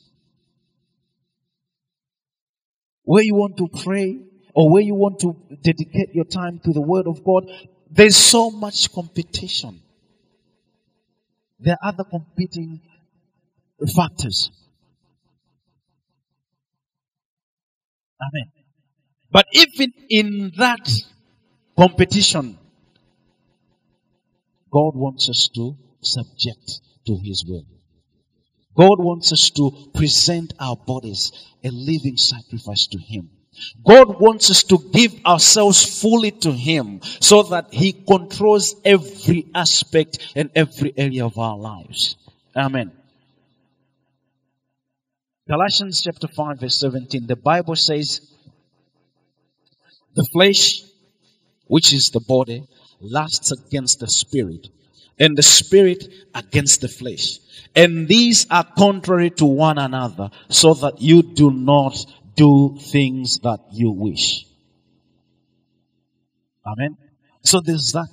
Where 3.04 3.24
you 3.24 3.34
want 3.34 3.58
to 3.58 3.68
pray, 3.84 4.20
or 4.54 4.70
where 4.70 4.84
you 4.84 4.94
want 4.94 5.20
to 5.22 5.36
dedicate 5.64 6.14
your 6.14 6.26
time 6.26 6.62
to 6.64 6.72
the 6.72 6.82
Word 6.82 7.08
of 7.08 7.24
God, 7.24 7.50
there's 7.90 8.16
so 8.16 8.52
much 8.52 8.94
competition. 8.94 9.82
There 11.60 11.76
are 11.82 11.90
other 11.90 12.04
competing 12.04 12.82
factors. 13.96 14.52
Amen. 18.22 18.61
But 19.32 19.48
even 19.54 19.94
in 20.10 20.52
that 20.58 20.90
competition, 21.78 22.58
God 24.72 24.96
wants 24.96 25.30
us 25.30 25.50
to 25.56 25.76
subject 26.02 26.82
to 27.08 27.18
His 27.18 27.46
will. 27.48 27.66
God 28.76 29.00
wants 29.00 29.32
us 29.34 29.50
to 29.52 29.72
present 29.94 30.54
our 30.60 30.76
bodies 30.76 31.32
a 31.64 31.70
living 31.70 32.18
sacrifice 32.18 32.88
to 32.88 32.98
Him. 32.98 33.30
God 33.86 34.20
wants 34.20 34.50
us 34.50 34.64
to 34.64 34.78
give 34.94 35.14
ourselves 35.26 36.02
fully 36.02 36.32
to 36.32 36.52
Him 36.52 37.02
so 37.20 37.44
that 37.44 37.74
He 37.74 37.92
controls 37.92 38.76
every 38.86 39.46
aspect 39.54 40.20
and 40.36 40.50
every 40.56 40.94
area 40.96 41.26
of 41.26 41.38
our 41.38 41.58
lives. 41.58 42.16
Amen. 42.56 42.92
Galatians 45.50 46.02
chapter 46.02 46.28
5 46.30 46.62
verse 46.62 46.80
17, 46.80 47.28
the 47.28 47.36
Bible 47.36 47.76
says, 47.76 48.31
the 50.16 50.26
flesh, 50.32 50.82
which 51.68 51.94
is 51.94 52.10
the 52.10 52.20
body, 52.20 52.68
lusts 53.00 53.52
against 53.52 54.00
the 54.00 54.08
spirit, 54.08 54.68
and 55.20 55.38
the 55.38 55.44
spirit 55.44 56.08
against 56.34 56.82
the 56.82 56.88
flesh. 56.88 57.40
And 57.76 58.08
these 58.08 58.48
are 58.50 58.64
contrary 58.64 59.30
to 59.32 59.46
one 59.46 59.78
another, 59.78 60.30
so 60.50 60.74
that 60.76 61.02
you 61.02 61.22
do 61.24 61.52
not 61.52 61.98
do 62.36 62.78
things 62.80 63.40
that 63.40 63.60
you 63.72 63.92
wish. 63.92 64.46
Amen. 66.66 66.98
So 67.44 67.60
there's 67.60 67.92
that 67.94 68.08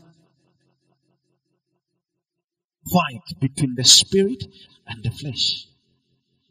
fight 2.90 3.40
between 3.40 3.74
the 3.74 3.84
spirit 3.84 4.44
and 4.86 5.02
the 5.02 5.10
flesh. 5.10 5.67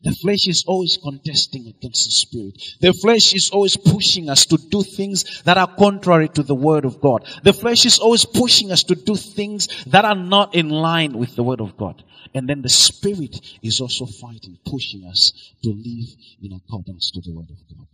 The 0.03 0.13
flesh 0.13 0.47
is 0.47 0.63
always 0.67 0.97
contesting 1.01 1.67
against 1.67 2.05
the 2.05 2.11
spirit. 2.11 2.61
The 2.81 2.93
flesh 2.93 3.33
is 3.33 3.49
always 3.49 3.75
pushing 3.75 4.29
us 4.29 4.45
to 4.47 4.57
do 4.57 4.83
things 4.83 5.41
that 5.43 5.57
are 5.57 5.75
contrary 5.75 6.29
to 6.29 6.43
the 6.43 6.55
word 6.55 6.85
of 6.85 7.01
God. 7.01 7.27
The 7.43 7.53
flesh 7.53 7.85
is 7.85 7.97
always 7.97 8.23
pushing 8.23 8.71
us 8.71 8.83
to 8.83 8.95
do 8.95 9.15
things 9.15 9.67
that 9.85 10.05
are 10.05 10.15
not 10.15 10.53
in 10.53 10.69
line 10.69 11.17
with 11.17 11.35
the 11.35 11.43
word 11.43 11.61
of 11.61 11.77
God. 11.77 12.03
And 12.35 12.47
then 12.47 12.61
the 12.61 12.69
spirit 12.69 13.39
is 13.63 13.81
also 13.81 14.05
fighting, 14.05 14.59
pushing 14.65 15.03
us 15.05 15.33
to 15.63 15.69
live 15.69 16.09
in 16.43 16.53
accordance 16.53 17.11
to 17.11 17.21
the 17.21 17.35
word 17.35 17.49
of 17.49 17.57
God. 17.75 17.87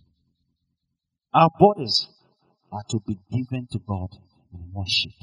Our 1.34 1.50
bodies 1.58 2.08
are 2.72 2.84
to 2.90 3.00
be 3.08 3.18
given 3.32 3.68
to 3.72 3.80
God 3.80 4.10
in 4.54 4.72
worship. 4.74 5.14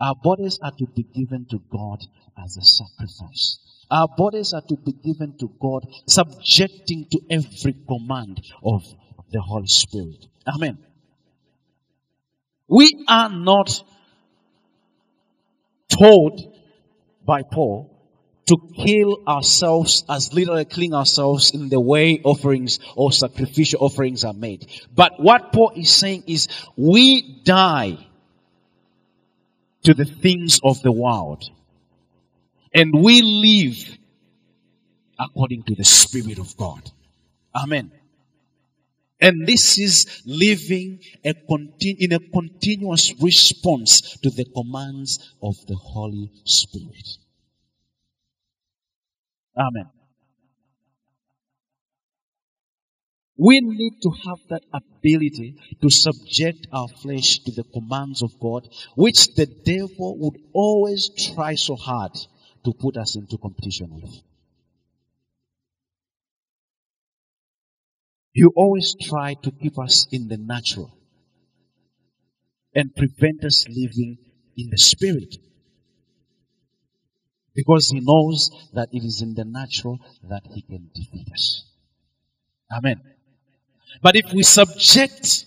Our 0.00 0.14
bodies 0.14 0.58
are 0.62 0.72
to 0.78 0.86
be 0.94 1.02
given 1.02 1.46
to 1.50 1.60
God 1.70 1.98
as 2.42 2.56
a 2.56 2.62
sacrifice. 2.62 3.58
Our 3.90 4.08
bodies 4.08 4.52
are 4.52 4.62
to 4.62 4.76
be 4.76 4.92
given 4.92 5.36
to 5.38 5.50
God, 5.60 5.88
subjecting 6.06 7.06
to 7.10 7.20
every 7.28 7.74
command 7.88 8.40
of 8.62 8.84
the 9.32 9.40
Holy 9.40 9.66
Spirit. 9.66 10.26
Amen. 10.46 10.78
We 12.68 13.04
are 13.08 13.30
not 13.30 13.82
told 15.88 16.56
by 17.24 17.42
Paul 17.42 17.90
to 18.46 18.56
kill 18.84 19.22
ourselves 19.26 20.04
as 20.08 20.32
literally 20.32 20.64
killing 20.64 20.94
ourselves 20.94 21.52
in 21.52 21.68
the 21.68 21.80
way 21.80 22.20
offerings 22.24 22.78
or 22.96 23.12
sacrificial 23.12 23.84
offerings 23.84 24.24
are 24.24 24.32
made. 24.32 24.66
But 24.94 25.20
what 25.20 25.52
Paul 25.52 25.72
is 25.76 25.90
saying 25.90 26.24
is 26.26 26.48
we 26.76 27.42
die 27.44 27.98
to 29.84 29.94
the 29.94 30.04
things 30.04 30.60
of 30.62 30.82
the 30.82 30.92
world 30.92 31.44
and 32.72 32.92
we 32.92 33.22
live 33.22 33.98
according 35.18 35.62
to 35.64 35.74
the 35.74 35.84
Spirit 35.84 36.38
of 36.38 36.56
God. 36.56 36.90
Amen. 37.54 37.92
And 39.20 39.46
this 39.46 39.78
is 39.78 40.22
living 40.24 41.00
a 41.24 41.34
continu- 41.34 41.98
in 41.98 42.12
a 42.12 42.20
continuous 42.20 43.12
response 43.20 44.18
to 44.22 44.30
the 44.30 44.46
commands 44.46 45.34
of 45.42 45.54
the 45.66 45.76
Holy 45.76 46.30
Spirit. 46.44 47.18
Amen. 49.56 49.90
We 53.36 53.60
need 53.60 54.00
to 54.02 54.10
have 54.10 54.38
that 54.48 54.62
ability 54.72 55.56
to 55.82 55.90
subject 55.90 56.66
our 56.72 56.88
flesh 56.88 57.40
to 57.40 57.52
the 57.52 57.64
commands 57.64 58.22
of 58.22 58.38
God, 58.38 58.68
which 58.96 59.34
the 59.34 59.46
devil 59.46 60.16
would 60.18 60.38
always 60.52 61.10
try 61.34 61.54
so 61.54 61.74
hard 61.74 62.12
to 62.64 62.72
put 62.72 62.96
us 62.96 63.16
into 63.16 63.38
competition 63.38 63.88
with. 63.94 64.22
You 68.32 68.52
always 68.54 68.94
try 69.00 69.34
to 69.34 69.50
keep 69.50 69.78
us 69.78 70.06
in 70.10 70.28
the 70.28 70.36
natural 70.36 70.96
and 72.74 72.94
prevent 72.94 73.44
us 73.44 73.66
living 73.68 74.18
in 74.56 74.70
the 74.70 74.78
spirit. 74.78 75.36
Because 77.54 77.90
he 77.90 78.00
knows 78.00 78.50
that 78.72 78.88
it 78.92 79.04
is 79.04 79.22
in 79.22 79.34
the 79.34 79.44
natural 79.44 79.98
that 80.28 80.42
he 80.54 80.62
can 80.62 80.88
defeat 80.94 81.26
us. 81.32 81.64
Amen. 82.72 83.00
But 84.00 84.14
if 84.14 84.32
we 84.32 84.44
subject 84.44 85.44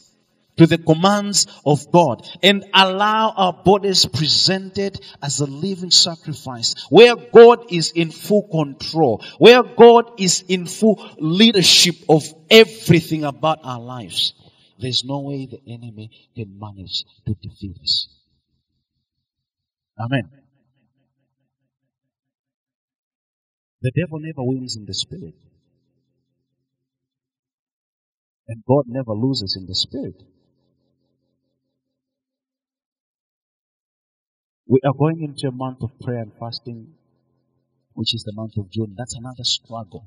to 0.57 0.67
the 0.67 0.77
commands 0.77 1.47
of 1.65 1.91
God 1.91 2.27
and 2.41 2.65
allow 2.73 3.33
our 3.35 3.53
bodies 3.53 4.05
presented 4.05 4.99
as 5.21 5.39
a 5.39 5.45
living 5.45 5.91
sacrifice 5.91 6.75
where 6.89 7.15
God 7.15 7.71
is 7.71 7.91
in 7.91 8.11
full 8.11 8.47
control, 8.49 9.23
where 9.37 9.63
God 9.63 10.19
is 10.19 10.43
in 10.47 10.65
full 10.65 11.03
leadership 11.17 11.95
of 12.09 12.23
everything 12.49 13.23
about 13.23 13.59
our 13.63 13.79
lives, 13.79 14.33
there's 14.79 15.03
no 15.03 15.19
way 15.19 15.45
the 15.45 15.61
enemy 15.67 16.09
can 16.35 16.59
manage 16.59 17.05
to 17.25 17.33
defeat 17.41 17.77
us. 17.81 18.07
Amen. 19.99 20.29
The 23.81 23.91
devil 23.91 24.19
never 24.19 24.43
wins 24.43 24.75
in 24.77 24.85
the 24.85 24.93
spirit. 24.93 25.35
And 28.47 28.63
God 28.67 28.85
never 28.87 29.13
loses 29.13 29.55
in 29.57 29.65
the 29.67 29.75
spirit. 29.75 30.21
We 34.73 34.79
are 34.83 34.93
going 34.97 35.21
into 35.21 35.47
a 35.49 35.51
month 35.51 35.83
of 35.83 35.91
prayer 35.99 36.23
and 36.23 36.31
fasting, 36.39 36.95
which 37.93 38.15
is 38.15 38.23
the 38.23 38.33
month 38.33 38.57
of 38.57 38.71
June. 38.71 38.95
That's 38.97 39.13
another 39.13 39.43
struggle 39.43 40.03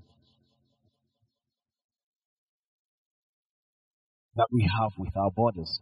that 4.34 4.48
we 4.50 4.62
have 4.62 4.90
with 4.98 5.16
our 5.16 5.30
bodies. 5.30 5.78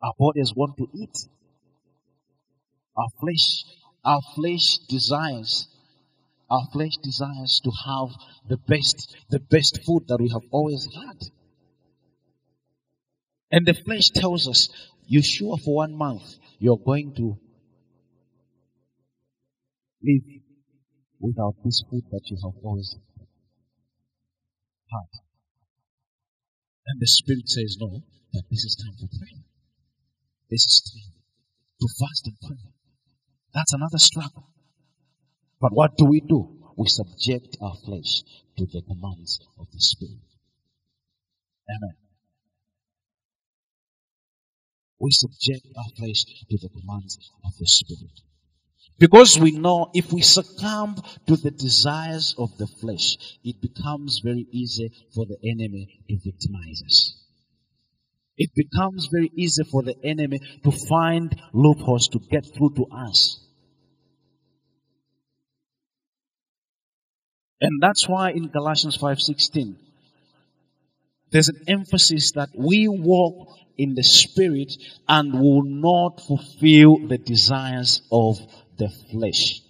Our 0.00 0.14
bodies 0.18 0.54
want 0.56 0.78
to 0.78 0.88
eat. 0.94 1.14
Our 2.96 3.08
flesh, 3.20 3.64
our 4.02 4.22
flesh 4.34 4.78
desires, 4.88 5.68
our 6.48 6.66
flesh 6.72 6.96
desires 7.02 7.60
to 7.62 7.70
have 7.88 8.08
the 8.48 8.56
best, 8.56 9.14
the 9.28 9.40
best 9.40 9.80
food 9.84 10.08
that 10.08 10.18
we 10.18 10.30
have 10.30 10.48
always 10.50 10.88
had. 10.94 11.28
And 13.50 13.66
the 13.66 13.74
flesh 13.74 14.08
tells 14.14 14.48
us, 14.48 14.70
you 15.06 15.20
sure 15.20 15.58
for 15.58 15.74
one 15.74 15.94
month 15.94 16.22
you're 16.58 16.78
going 16.78 17.14
to 17.16 17.36
live 20.02 20.42
without 21.20 21.54
this 21.64 21.82
food 21.90 22.04
that 22.10 22.22
you 22.26 22.36
have 22.44 22.56
always 22.62 22.96
had. 24.90 25.10
And 26.86 27.00
the 27.00 27.06
Spirit 27.06 27.48
says, 27.48 27.76
no, 27.80 28.02
that 28.32 28.44
this 28.50 28.64
is 28.64 28.76
time 28.76 28.96
for 29.00 29.08
prayer. 29.18 29.42
This 30.50 30.64
is 30.64 30.92
time 30.92 31.12
to 31.80 31.88
fast 31.98 32.26
and 32.26 32.36
pray. 32.46 32.70
That's 33.52 33.72
another 33.72 33.98
struggle. 33.98 34.50
But 35.60 35.72
what 35.72 35.96
do 35.96 36.04
we 36.04 36.20
do? 36.20 36.52
We 36.76 36.86
subject 36.88 37.56
our 37.62 37.74
flesh 37.84 38.22
to 38.58 38.66
the 38.66 38.82
commands 38.86 39.40
of 39.58 39.66
the 39.72 39.80
Spirit. 39.80 40.20
Amen. 41.68 41.96
We 45.00 45.10
subject 45.10 45.66
our 45.76 45.90
flesh 45.96 46.24
to 46.24 46.56
the 46.60 46.68
commands 46.68 47.18
of 47.44 47.52
the 47.58 47.66
Spirit. 47.66 48.20
Because 48.98 49.38
we 49.38 49.52
know 49.52 49.90
if 49.92 50.10
we 50.12 50.22
succumb 50.22 50.96
to 51.26 51.36
the 51.36 51.50
desires 51.50 52.34
of 52.38 52.56
the 52.56 52.66
flesh, 52.66 53.18
it 53.44 53.60
becomes 53.60 54.20
very 54.24 54.46
easy 54.50 54.90
for 55.14 55.26
the 55.26 55.36
enemy 55.44 56.00
to 56.08 56.16
victimize 56.16 56.82
us. 56.84 57.22
It 58.38 58.50
becomes 58.54 59.08
very 59.12 59.30
easy 59.34 59.64
for 59.64 59.82
the 59.82 59.96
enemy 60.02 60.40
to 60.64 60.70
find 60.70 61.34
loopholes 61.52 62.08
to 62.08 62.18
get 62.18 62.46
through 62.54 62.74
to 62.76 62.86
us. 62.86 63.40
And 67.60 67.82
that's 67.82 68.06
why 68.06 68.32
in 68.32 68.48
Galatians 68.48 68.96
5:16 68.96 69.76
there's 71.30 71.48
an 71.48 71.62
emphasis 71.68 72.32
that 72.32 72.50
we 72.54 72.88
walk 72.88 73.58
in 73.76 73.94
the 73.94 74.02
spirit 74.02 74.72
and 75.08 75.32
will 75.32 75.62
not 75.62 76.20
fulfill 76.20 77.08
the 77.08 77.18
desires 77.18 78.02
of 78.10 78.38
the 78.76 78.88
flesh. 79.10 79.62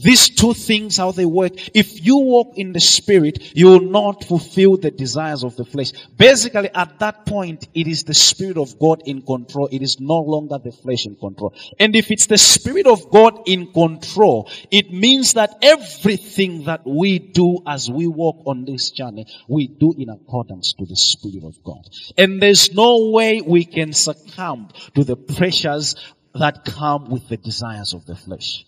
These 0.00 0.30
two 0.30 0.54
things, 0.54 0.96
how 0.96 1.10
they 1.10 1.24
work. 1.24 1.54
If 1.74 2.04
you 2.04 2.18
walk 2.18 2.56
in 2.56 2.72
the 2.72 2.80
spirit, 2.80 3.56
you 3.56 3.66
will 3.66 3.80
not 3.80 4.22
fulfill 4.22 4.76
the 4.76 4.92
desires 4.92 5.42
of 5.42 5.56
the 5.56 5.64
flesh. 5.64 5.90
Basically, 6.16 6.70
at 6.72 7.00
that 7.00 7.26
point, 7.26 7.66
it 7.74 7.88
is 7.88 8.04
the 8.04 8.14
spirit 8.14 8.58
of 8.58 8.78
God 8.78 9.02
in 9.06 9.22
control. 9.22 9.68
It 9.72 9.82
is 9.82 9.98
no 9.98 10.20
longer 10.20 10.58
the 10.62 10.70
flesh 10.70 11.04
in 11.04 11.16
control. 11.16 11.52
And 11.80 11.96
if 11.96 12.12
it's 12.12 12.26
the 12.26 12.38
spirit 12.38 12.86
of 12.86 13.10
God 13.10 13.40
in 13.46 13.72
control, 13.72 14.48
it 14.70 14.92
means 14.92 15.32
that 15.32 15.58
everything 15.62 16.64
that 16.64 16.86
we 16.86 17.18
do 17.18 17.58
as 17.66 17.90
we 17.90 18.06
walk 18.06 18.44
on 18.46 18.66
this 18.66 18.92
journey, 18.92 19.26
we 19.48 19.66
do 19.66 19.94
in 19.98 20.10
accordance 20.10 20.74
to 20.74 20.86
the 20.86 20.96
spirit 20.96 21.42
of 21.42 21.60
God. 21.64 21.88
And 22.16 22.40
there's 22.40 22.72
no 22.72 23.10
way 23.10 23.40
we 23.40 23.64
can 23.64 23.92
succumb 23.92 24.68
to 24.94 25.02
the 25.02 25.16
pressures 25.16 25.96
that 26.38 26.64
come 26.64 27.10
with 27.10 27.28
the 27.28 27.36
desires 27.36 27.94
of 27.94 28.06
the 28.06 28.16
flesh. 28.16 28.64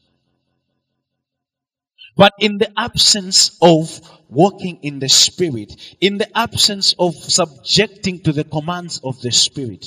But 2.16 2.33
in 2.38 2.59
the 2.59 2.70
absence 2.78 3.56
of 3.62 4.00
walking 4.28 4.80
in 4.83 4.98
the 4.98 5.09
Spirit, 5.09 5.74
in 6.00 6.18
the 6.18 6.37
absence 6.37 6.94
of 6.98 7.14
subjecting 7.14 8.20
to 8.20 8.33
the 8.33 8.44
commands 8.44 9.00
of 9.02 9.20
the 9.20 9.30
Spirit, 9.30 9.87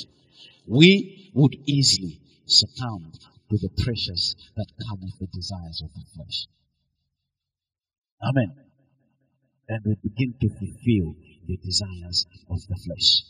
we 0.66 1.30
would 1.34 1.56
easily 1.66 2.20
succumb 2.46 3.12
to 3.50 3.58
the 3.58 3.68
pressures 3.84 4.36
that 4.56 4.66
come 4.88 5.00
with 5.02 5.18
the 5.20 5.26
desires 5.26 5.82
of 5.84 5.92
the 5.92 6.04
flesh. 6.14 6.46
Amen. 8.22 8.56
And 9.68 9.84
we 9.84 9.94
begin 10.02 10.34
to 10.40 10.48
fulfill 10.48 11.16
the 11.46 11.56
desires 11.58 12.26
of 12.50 12.66
the 12.68 12.76
flesh. 12.76 13.22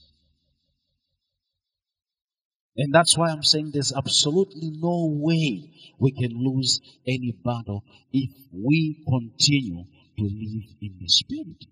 And 2.77 2.93
that's 2.93 3.17
why 3.17 3.29
I'm 3.29 3.45
saying 3.45 3.71
there's 3.73 3.93
absolutely 3.93 4.71
no 4.71 5.07
way 5.21 5.71
we 5.99 6.11
can 6.11 6.33
lose 6.33 6.81
any 7.07 7.33
battle 7.45 7.85
if 8.13 8.31
we 8.53 9.05
continue 9.09 9.85
to 10.19 10.23
live 10.23 10.65
in 10.81 10.97
the 11.01 11.09
Spirit. 11.09 11.67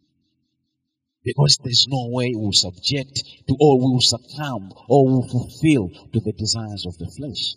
Because 1.25 1.59
there's 1.63 1.87
no 1.89 2.09
way 2.09 2.33
we'll 2.35 2.53
subject 2.53 3.23
to 3.49 3.57
or 3.61 3.81
we'll 3.81 4.01
succumb 4.01 4.73
or 4.89 5.07
we'll 5.07 5.29
fulfill 5.29 5.89
to 6.13 6.21
the 6.21 6.33
desires 6.33 6.87
of 6.87 6.97
the 6.99 7.11
flesh. 7.17 7.55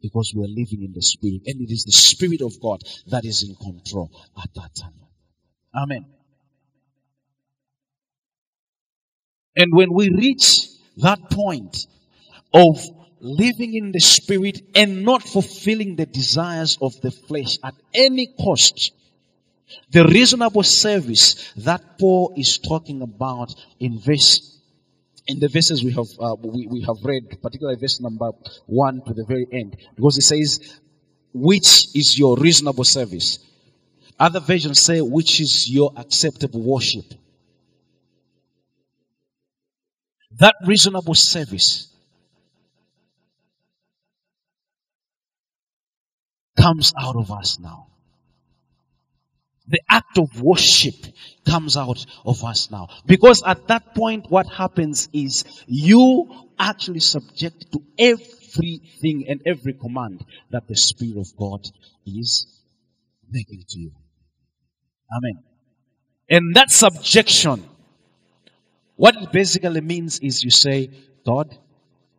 Because 0.00 0.32
we're 0.34 0.46
living 0.46 0.84
in 0.84 0.92
the 0.92 1.02
Spirit. 1.02 1.42
And 1.46 1.60
it 1.60 1.72
is 1.72 1.84
the 1.84 1.92
Spirit 1.92 2.40
of 2.42 2.60
God 2.60 2.82
that 3.08 3.24
is 3.24 3.42
in 3.42 3.56
control 3.56 4.10
at 4.40 4.50
that 4.54 4.70
time. 4.80 4.94
Amen. 5.74 6.06
And 9.56 9.72
when 9.72 9.92
we 9.92 10.08
reach 10.08 10.68
that 10.98 11.18
point, 11.30 11.86
of 12.52 12.78
living 13.20 13.74
in 13.74 13.92
the 13.92 14.00
spirit 14.00 14.60
and 14.74 15.04
not 15.04 15.22
fulfilling 15.22 15.96
the 15.96 16.06
desires 16.06 16.78
of 16.80 17.00
the 17.00 17.10
flesh 17.10 17.58
at 17.64 17.74
any 17.92 18.26
cost. 18.26 18.92
The 19.90 20.04
reasonable 20.04 20.62
service 20.62 21.52
that 21.56 21.98
Paul 21.98 22.32
is 22.36 22.58
talking 22.58 23.02
about 23.02 23.54
in 23.78 23.98
verse 23.98 24.54
in 25.26 25.38
the 25.40 25.48
verses 25.48 25.84
we 25.84 25.92
have 25.92 26.08
uh, 26.18 26.36
we, 26.40 26.66
we 26.66 26.80
have 26.82 27.04
read, 27.04 27.42
particularly 27.42 27.78
verse 27.78 28.00
number 28.00 28.30
one 28.64 29.02
to 29.06 29.12
the 29.12 29.24
very 29.26 29.46
end, 29.52 29.76
because 29.94 30.16
it 30.16 30.22
says, 30.22 30.80
"Which 31.34 31.94
is 31.94 32.18
your 32.18 32.36
reasonable 32.36 32.84
service?" 32.84 33.38
Other 34.18 34.40
versions 34.40 34.80
say, 34.80 35.02
"Which 35.02 35.38
is 35.38 35.70
your 35.70 35.92
acceptable 35.98 36.62
worship?" 36.62 37.04
That 40.38 40.54
reasonable 40.66 41.14
service 41.14 41.88
comes 46.60 46.92
out 46.98 47.16
of 47.16 47.30
us 47.30 47.58
now. 47.58 47.86
The 49.68 49.80
act 49.88 50.18
of 50.18 50.40
worship 50.40 50.94
comes 51.46 51.76
out 51.76 52.04
of 52.24 52.42
us 52.42 52.70
now. 52.70 52.88
Because 53.04 53.42
at 53.44 53.68
that 53.68 53.94
point, 53.94 54.30
what 54.30 54.46
happens 54.46 55.08
is 55.12 55.44
you 55.66 56.46
actually 56.58 57.00
subject 57.00 57.70
to 57.72 57.82
everything 57.98 59.26
and 59.28 59.42
every 59.46 59.74
command 59.74 60.24
that 60.50 60.66
the 60.68 60.76
Spirit 60.76 61.18
of 61.18 61.36
God 61.36 61.66
is 62.06 62.46
making 63.30 63.64
to 63.68 63.78
you. 63.78 63.92
Amen. 65.14 65.44
And 66.30 66.56
that 66.56 66.70
subjection, 66.70 67.62
what 68.96 69.16
it 69.16 69.32
basically 69.32 69.82
means 69.82 70.18
is 70.20 70.42
you 70.42 70.50
say, 70.50 70.90
God, 71.26 71.56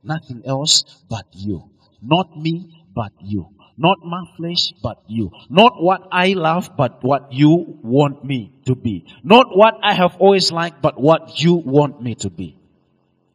nothing 0.04 0.44
else 0.46 0.84
but 1.10 1.26
you. 1.34 1.70
Not 2.02 2.38
me, 2.38 2.86
but 2.96 3.12
you. 3.22 3.50
Not 3.80 4.00
my 4.04 4.26
flesh, 4.36 4.74
but 4.84 5.02
you. 5.08 5.32
Not 5.50 5.82
what 5.82 6.10
I 6.12 6.34
love, 6.34 6.76
but 6.76 7.02
what 7.02 7.32
you 7.32 7.80
want 7.82 8.26
me 8.26 8.52
to 8.66 8.76
be. 8.76 9.06
Not 9.24 9.56
what 9.56 9.76
I 9.82 9.94
have 9.94 10.18
always 10.18 10.52
liked, 10.52 10.82
but 10.82 11.00
what 11.00 11.42
you 11.42 11.54
want 11.54 12.04
me 12.04 12.16
to 12.16 12.30
be. 12.30 12.58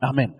Amen. 0.02 0.35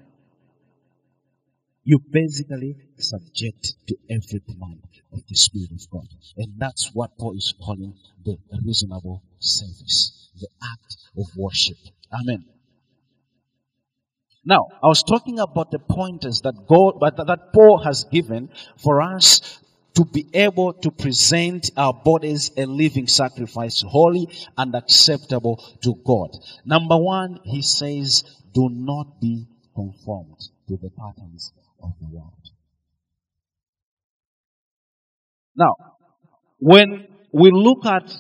You 1.85 2.01
basically 2.11 2.77
subject 2.99 3.77
to 3.87 3.97
every 4.11 4.41
command 4.41 4.83
of 5.11 5.27
the 5.27 5.37
Spirit 5.37 5.71
of 5.73 5.89
God. 5.89 6.09
And 6.37 6.53
that's 6.59 6.91
what 6.93 7.17
Paul 7.17 7.35
is 7.35 7.55
calling 7.65 7.95
the 8.27 8.37
reasonable 8.63 9.23
service, 9.39 10.29
the 10.39 10.49
act 10.71 10.97
of 11.17 11.25
worship. 11.35 11.79
Amen. 12.13 12.45
Now, 14.45 14.67
I 14.83 14.89
was 14.89 15.03
talking 15.03 15.39
about 15.39 15.71
the 15.71 15.79
pointers 15.79 16.43
that 16.43 16.67
God, 16.69 17.01
that 17.01 17.55
Paul 17.55 17.79
has 17.79 18.05
given 18.05 18.51
for 18.77 19.01
us 19.01 19.61
to 19.95 20.05
be 20.05 20.27
able 20.35 20.73
to 20.73 20.91
present 20.91 21.71
our 21.77 21.95
bodies 21.95 22.51
a 22.57 22.67
living 22.67 23.07
sacrifice, 23.07 23.83
holy 23.87 24.29
and 24.57 24.75
acceptable 24.75 25.63
to 25.83 25.95
God. 26.05 26.31
Number 26.65 26.97
one, 26.97 27.41
he 27.45 27.63
says, 27.63 28.25
do 28.53 28.69
not 28.71 29.21
be 29.21 29.47
conformed 29.75 30.41
to 30.69 30.77
the 30.77 30.91
patterns 30.91 31.53
of 31.83 31.93
the 32.01 32.09
world. 32.09 32.33
Now, 35.57 35.75
when 36.59 37.07
we 37.33 37.51
look 37.53 37.87
at 37.87 38.11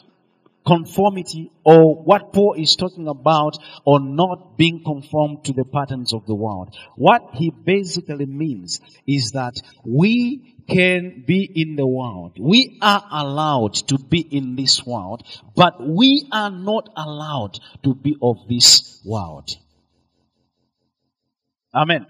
conformity 0.67 1.51
or 1.65 2.03
what 2.03 2.33
Paul 2.33 2.55
is 2.59 2.77
talking 2.77 3.07
about 3.09 3.59
or 3.85 4.01
not 4.01 4.57
being 4.57 4.83
conformed 4.85 5.45
to 5.45 5.53
the 5.53 5.65
patterns 5.65 6.13
of 6.15 6.27
the 6.27 6.35
world. 6.35 6.75
What 6.97 7.23
he 7.35 7.51
basically 7.51 8.27
means 8.27 8.81
is 9.07 9.33
that 9.33 9.55
we 9.85 10.54
can 10.69 11.25
be 11.27 11.51
in 11.55 11.77
the 11.77 11.87
world. 11.87 12.37
We 12.39 12.79
are 12.81 13.03
allowed 13.11 13.75
to 13.89 13.99
be 13.99 14.21
in 14.21 14.57
this 14.57 14.85
world, 14.85 15.23
but 15.55 15.81
we 15.81 16.27
are 16.33 16.51
not 16.51 16.89
allowed 16.97 17.59
to 17.85 17.95
be 17.95 18.17
of 18.21 18.49
this 18.49 19.01
world. 19.05 19.51
Amen. 21.75 22.07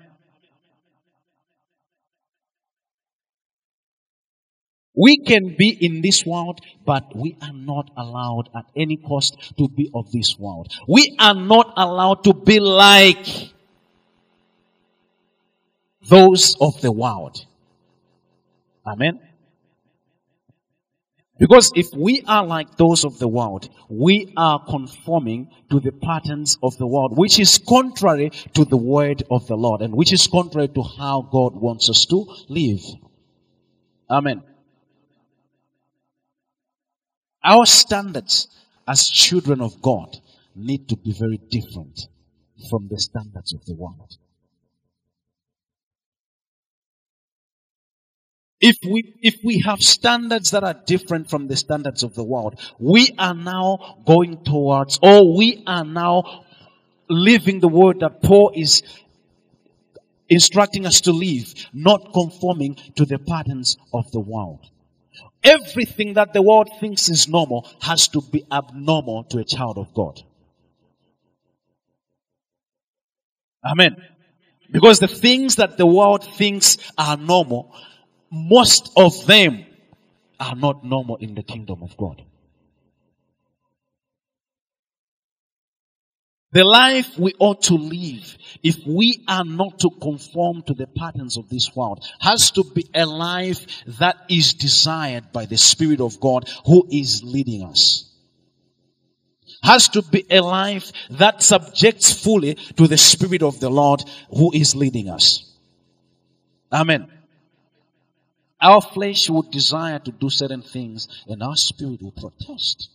We 4.96 5.18
can 5.18 5.56
be 5.58 5.70
in 5.70 6.02
this 6.02 6.24
world, 6.24 6.60
but 6.86 7.16
we 7.16 7.36
are 7.42 7.52
not 7.52 7.90
allowed 7.96 8.48
at 8.54 8.66
any 8.76 8.96
cost 8.96 9.36
to 9.58 9.68
be 9.68 9.90
of 9.92 10.12
this 10.12 10.38
world. 10.38 10.70
We 10.86 11.16
are 11.18 11.34
not 11.34 11.72
allowed 11.76 12.22
to 12.24 12.34
be 12.34 12.60
like 12.60 13.52
those 16.08 16.56
of 16.60 16.80
the 16.80 16.92
world. 16.92 17.44
Amen. 18.86 19.20
Because 21.38 21.72
if 21.74 21.88
we 21.96 22.22
are 22.28 22.46
like 22.46 22.76
those 22.76 23.04
of 23.04 23.18
the 23.18 23.26
world, 23.26 23.68
we 23.88 24.32
are 24.36 24.64
conforming 24.64 25.50
to 25.70 25.80
the 25.80 25.90
patterns 25.90 26.56
of 26.62 26.78
the 26.78 26.86
world, 26.86 27.18
which 27.18 27.40
is 27.40 27.58
contrary 27.58 28.30
to 28.54 28.64
the 28.64 28.76
word 28.76 29.24
of 29.30 29.46
the 29.48 29.56
Lord 29.56 29.80
and 29.80 29.94
which 29.94 30.12
is 30.12 30.28
contrary 30.28 30.68
to 30.68 30.82
how 30.82 31.22
God 31.22 31.56
wants 31.56 31.90
us 31.90 32.06
to 32.06 32.26
live. 32.48 32.80
Amen. 34.08 34.42
Our 37.42 37.66
standards 37.66 38.48
as 38.86 39.08
children 39.08 39.60
of 39.60 39.82
God 39.82 40.16
need 40.54 40.88
to 40.88 40.96
be 40.96 41.12
very 41.12 41.38
different 41.38 42.06
from 42.70 42.88
the 42.88 42.98
standards 42.98 43.52
of 43.52 43.64
the 43.64 43.74
world. 43.74 44.16
If 48.66 48.78
we, 48.82 49.14
if 49.20 49.44
we 49.44 49.60
have 49.66 49.80
standards 49.80 50.52
that 50.52 50.64
are 50.64 50.72
different 50.72 51.28
from 51.28 51.48
the 51.48 51.56
standards 51.56 52.02
of 52.02 52.14
the 52.14 52.24
world, 52.24 52.58
we 52.78 53.14
are 53.18 53.34
now 53.34 53.98
going 54.06 54.42
towards, 54.42 54.98
or 55.02 55.36
we 55.36 55.62
are 55.66 55.84
now 55.84 56.46
living 57.06 57.60
the 57.60 57.68
word 57.68 58.00
that 58.00 58.22
Paul 58.22 58.52
is 58.56 58.82
instructing 60.30 60.86
us 60.86 61.02
to 61.02 61.12
live, 61.12 61.52
not 61.74 62.14
conforming 62.14 62.76
to 62.96 63.04
the 63.04 63.18
patterns 63.18 63.76
of 63.92 64.10
the 64.12 64.20
world. 64.20 64.60
Everything 65.42 66.14
that 66.14 66.32
the 66.32 66.40
world 66.40 66.70
thinks 66.80 67.10
is 67.10 67.28
normal 67.28 67.68
has 67.82 68.08
to 68.08 68.22
be 68.22 68.46
abnormal 68.50 69.24
to 69.24 69.40
a 69.40 69.44
child 69.44 69.76
of 69.76 69.92
God. 69.92 70.22
Amen. 73.62 73.96
Because 74.70 75.00
the 75.00 75.06
things 75.06 75.56
that 75.56 75.76
the 75.76 75.84
world 75.84 76.24
thinks 76.24 76.78
are 76.96 77.18
normal 77.18 77.70
most 78.34 78.92
of 78.96 79.26
them 79.26 79.64
are 80.40 80.56
not 80.56 80.84
normal 80.84 81.16
in 81.16 81.34
the 81.34 81.42
kingdom 81.42 81.82
of 81.82 81.96
God. 81.96 82.22
The 86.52 86.64
life 86.64 87.18
we 87.18 87.32
ought 87.40 87.62
to 87.64 87.74
live, 87.74 88.38
if 88.62 88.86
we 88.86 89.24
are 89.26 89.44
not 89.44 89.80
to 89.80 89.90
conform 90.00 90.62
to 90.62 90.74
the 90.74 90.86
patterns 90.86 91.36
of 91.36 91.48
this 91.48 91.74
world, 91.74 92.04
has 92.20 92.52
to 92.52 92.62
be 92.62 92.88
a 92.94 93.04
life 93.04 93.66
that 93.98 94.16
is 94.28 94.54
desired 94.54 95.32
by 95.32 95.46
the 95.46 95.56
Spirit 95.56 96.00
of 96.00 96.20
God 96.20 96.48
who 96.64 96.86
is 96.90 97.22
leading 97.24 97.64
us. 97.64 98.08
Has 99.64 99.88
to 99.90 100.02
be 100.02 100.24
a 100.30 100.40
life 100.40 100.92
that 101.10 101.42
subjects 101.42 102.12
fully 102.12 102.54
to 102.76 102.86
the 102.86 102.98
Spirit 102.98 103.42
of 103.42 103.58
the 103.58 103.70
Lord 103.70 104.04
who 104.30 104.52
is 104.54 104.76
leading 104.76 105.08
us. 105.08 105.50
Amen. 106.70 107.10
Our 108.64 108.80
flesh 108.80 109.28
would 109.28 109.50
desire 109.50 109.98
to 109.98 110.10
do 110.10 110.30
certain 110.30 110.62
things 110.62 111.06
and 111.26 111.42
our 111.42 111.54
spirit 111.54 112.00
will 112.00 112.12
protest. 112.12 112.88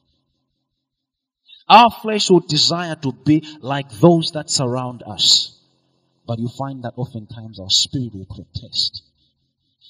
Our 1.70 1.92
flesh 1.92 2.32
would 2.32 2.48
desire 2.48 2.96
to 2.96 3.12
be 3.12 3.48
like 3.62 3.92
those 3.92 4.32
that 4.32 4.50
surround 4.50 5.04
us. 5.06 5.56
But 6.26 6.40
you 6.40 6.48
find 6.48 6.84
that 6.86 6.94
oftentimes 6.96 7.60
our 7.60 7.70
spirit 7.70 8.16
will 8.16 8.26
protest. 8.26 9.04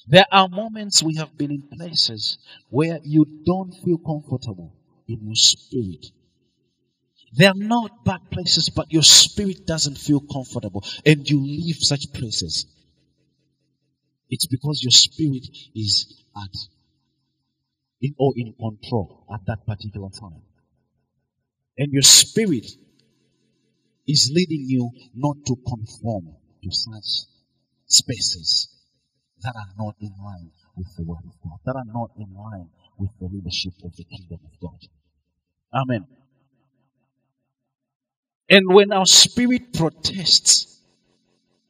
There 0.06 0.26
are 0.30 0.50
moments 0.50 1.02
we 1.02 1.16
have 1.16 1.38
been 1.38 1.52
in 1.52 1.62
places 1.62 2.40
where 2.70 3.00
you 3.06 3.26
don't 3.46 3.72
feel 3.72 4.00
comfortable 4.00 4.74
in 5.08 5.20
your 5.24 5.36
spirit. 5.36 6.08
They 7.38 7.46
are 7.46 7.54
not 7.56 8.04
bad 8.04 8.30
places, 8.30 8.68
but 8.68 8.92
your 8.92 9.04
spirit 9.04 9.66
doesn't 9.66 9.98
feel 9.98 10.20
comfortable 10.20 10.84
and 11.06 11.30
you 11.30 11.40
leave 11.40 11.78
such 11.78 12.12
places. 12.12 12.66
It's 14.30 14.46
because 14.48 14.82
your 14.84 14.92
spirit 14.92 15.48
is 15.76 16.24
at 16.36 16.56
in 18.02 18.16
or 18.18 18.34
in 18.36 18.54
control 18.54 19.26
at 19.34 19.42
that 19.48 19.66
particular 19.66 20.10
time. 20.10 20.42
And 21.78 21.92
your 21.92 22.02
spirit 22.02 22.68
is 24.08 24.32
leading 24.34 24.66
you 24.68 24.90
not 25.16 25.38
to 25.46 25.56
conform 25.68 26.36
to 26.64 26.72
such 26.72 27.28
spaces 27.86 28.70
that 29.42 29.56
are 29.56 29.74
not 29.78 29.96
in 30.02 30.12
line 30.24 30.52
with 30.76 30.88
the 30.98 31.04
word 31.04 31.24
of 31.26 31.34
God, 31.44 31.60
that 31.66 31.76
are 31.76 31.92
not 31.94 32.12
in 32.18 32.34
line 32.36 32.70
with 32.98 33.12
the 33.20 33.28
leadership 33.28 33.74
of 33.84 33.96
the 33.96 34.04
kingdom 34.04 34.40
of 34.44 34.60
God. 34.60 34.80
Amen. 35.74 36.06
And 38.50 38.74
when 38.74 38.92
our 38.92 39.06
spirit 39.06 39.74
protests 39.74 40.79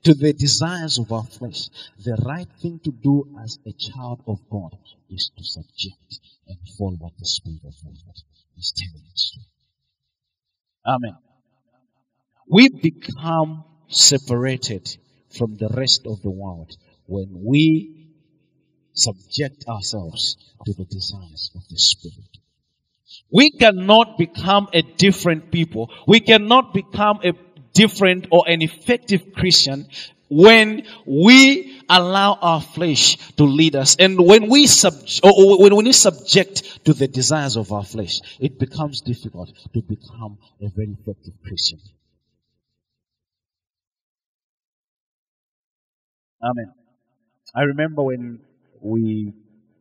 to 0.04 0.14
the 0.14 0.34
desires 0.34 0.98
of 0.98 1.12
our 1.12 1.26
flesh. 1.26 1.70
The 2.04 2.18
right 2.26 2.48
thing 2.62 2.80
to 2.84 2.92
do 2.92 3.28
as 3.44 3.60
a 3.66 3.74
child 3.74 4.22
of 4.28 4.40
God 4.50 4.78
is 5.10 5.32
to 5.38 5.44
subject 5.44 6.20
and 6.48 6.58
follow 6.78 6.98
what 7.00 7.14
the 7.18 7.26
Spirit 7.26 7.62
of 7.66 7.76
God 7.84 8.16
is 8.58 8.74
telling 8.78 9.06
us 9.14 9.32
to. 9.34 10.92
Amen. 10.92 11.18
We 12.48 12.70
become 12.70 13.66
separated 13.90 14.98
from 15.38 15.56
the 15.56 15.70
rest 15.70 16.08
of 16.08 16.22
the 16.22 16.32
world 16.32 16.76
when 17.06 17.28
we 17.44 18.08
subject 18.94 19.66
ourselves 19.68 20.38
to 20.66 20.74
the 20.74 20.86
desires 20.86 21.52
of 21.56 21.62
the 21.70 21.78
Spirit. 21.78 22.38
We 23.32 23.52
cannot 23.52 24.18
become 24.18 24.70
a 24.74 24.82
different 24.82 25.52
people. 25.52 25.92
We 26.08 26.20
cannot 26.20 26.74
become 26.74 27.20
a 27.24 27.34
different 27.74 28.28
or 28.32 28.44
an 28.48 28.62
effective 28.62 29.34
Christian 29.34 29.88
when 30.30 30.84
we 31.06 31.82
allow 31.90 32.38
our 32.42 32.62
flesh 32.62 33.18
to 33.36 33.44
lead 33.44 33.76
us. 33.76 33.96
And 33.98 34.20
when 34.20 34.48
we 34.48 34.68
sub 34.68 34.94
or 35.24 35.60
when 35.60 35.76
we 35.76 35.92
subject 35.92 36.86
to 36.86 36.94
the 36.94 37.08
desires 37.08 37.58
of 37.58 37.72
our 37.72 37.84
flesh 37.84 38.20
it 38.40 38.60
becomes 38.60 39.02
difficult 39.02 39.50
to 39.74 39.82
become 39.82 40.38
a 40.62 40.70
very 40.70 40.96
effective 41.00 41.34
christian. 41.44 41.80
Amen. 46.42 46.72
I 47.56 47.62
remember 47.64 48.04
when 48.04 48.40
we 48.80 49.34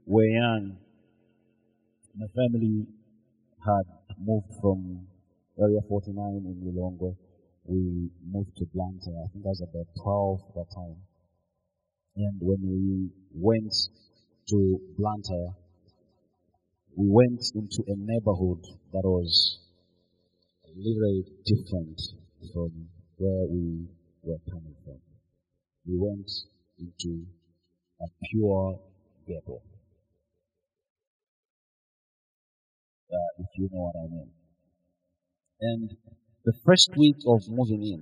were 0.06 0.24
young 0.24 0.78
my 2.16 2.26
family 2.34 2.86
had 3.64 3.84
moved 4.18 4.48
from 4.60 5.06
area 5.60 5.80
49 5.88 6.16
in 6.46 6.56
Lilongwe 6.64 7.14
we 7.68 8.10
moved 8.24 8.56
to 8.56 8.64
Blantyre. 8.72 9.24
I 9.24 9.28
think 9.32 9.44
I 9.44 9.48
was 9.48 9.60
about 9.60 9.86
12 10.02 10.40
at 10.48 10.54
that 10.54 10.74
time. 10.74 10.96
And 12.16 12.40
when 12.40 12.60
we 12.64 13.10
went 13.34 13.74
to 14.48 14.80
Blantyre, 14.96 15.54
we 16.96 17.06
went 17.08 17.44
into 17.54 17.84
a 17.86 17.94
neighborhood 17.96 18.64
that 18.92 19.04
was 19.04 19.60
literally 20.74 21.24
different 21.44 22.00
from 22.54 22.88
where 23.18 23.46
we 23.46 23.86
were 24.22 24.38
coming 24.50 24.74
from. 24.84 24.98
We 25.86 25.98
went 25.98 26.30
into 26.78 27.26
a 28.00 28.06
pure 28.30 28.80
ghetto. 29.26 29.60
Uh, 33.12 33.30
if 33.38 33.46
you 33.56 33.68
know 33.72 33.90
what 33.90 33.96
I 33.96 34.08
mean. 34.08 34.30
And 35.60 35.96
the 36.48 36.56
first 36.64 36.88
week 36.96 37.20
of 37.26 37.42
moving 37.50 37.82
in, 37.84 38.00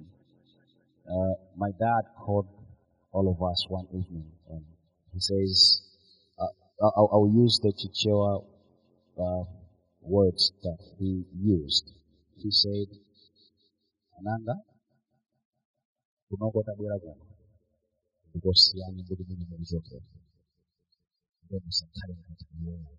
uh, 1.10 1.34
my 1.56 1.70
dad 1.80 2.02
called 2.24 2.46
all 3.10 3.26
of 3.26 3.42
us 3.42 3.66
one 3.68 3.86
evening 3.90 4.30
and 4.50 4.62
he 5.12 5.18
says, 5.18 5.82
uh, 6.38 6.46
I'll, 6.96 7.10
I'll, 7.12 7.32
use 7.34 7.58
the 7.60 7.72
Chichewa 7.74 8.44
uh, 9.18 9.44
words 10.00 10.52
that 10.62 10.78
he 11.00 11.24
used. 11.34 11.90
He 12.36 12.52
said, 12.52 12.86
Ananda, 14.20 14.54
kunokota 16.30 16.72
bwera 16.78 16.98
kuno 17.02 17.26
ndikosiyana 18.28 19.02
ndi 19.02 19.16
kumene 19.16 19.44
mulichokera 19.50 20.06
then 21.48 21.60
musakhale 21.66 22.14
ngati 22.20 22.44
iwowo 22.58 22.92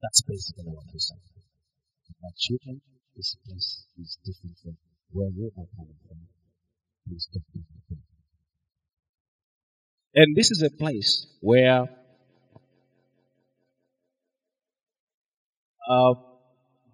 that's 0.00 0.22
basically 0.30 0.70
what 0.76 0.86
he 0.92 0.98
said 0.98 1.22
my 2.22 2.32
children 2.44 2.80
this 3.20 3.36
place 3.46 3.84
is 4.00 4.18
different 4.24 4.56
from 4.62 4.76
where 5.12 5.28
you 5.28 5.52
are 5.58 5.68
coming 5.76 6.00
from. 6.08 6.16
And 10.14 10.34
this 10.34 10.50
is 10.50 10.62
a 10.62 10.70
place 10.78 11.26
where 11.40 11.82
uh, 15.90 16.14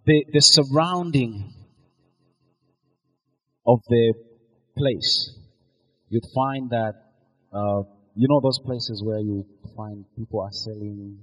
the, 0.04 0.24
the 0.32 0.40
surrounding 0.40 1.54
of 3.64 3.78
the 3.88 4.14
place, 4.76 5.32
you'd 6.08 6.26
find 6.34 6.70
that, 6.70 6.94
uh, 7.52 7.82
you 8.16 8.26
know, 8.28 8.40
those 8.42 8.58
places 8.64 9.00
where 9.04 9.20
you 9.20 9.46
find 9.76 10.04
people 10.16 10.40
are 10.40 10.50
selling 10.50 11.18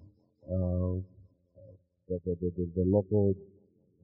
uh, 0.48 1.04
the, 2.08 2.20
the, 2.26 2.36
the, 2.56 2.72
the, 2.76 2.84
local 2.86 3.34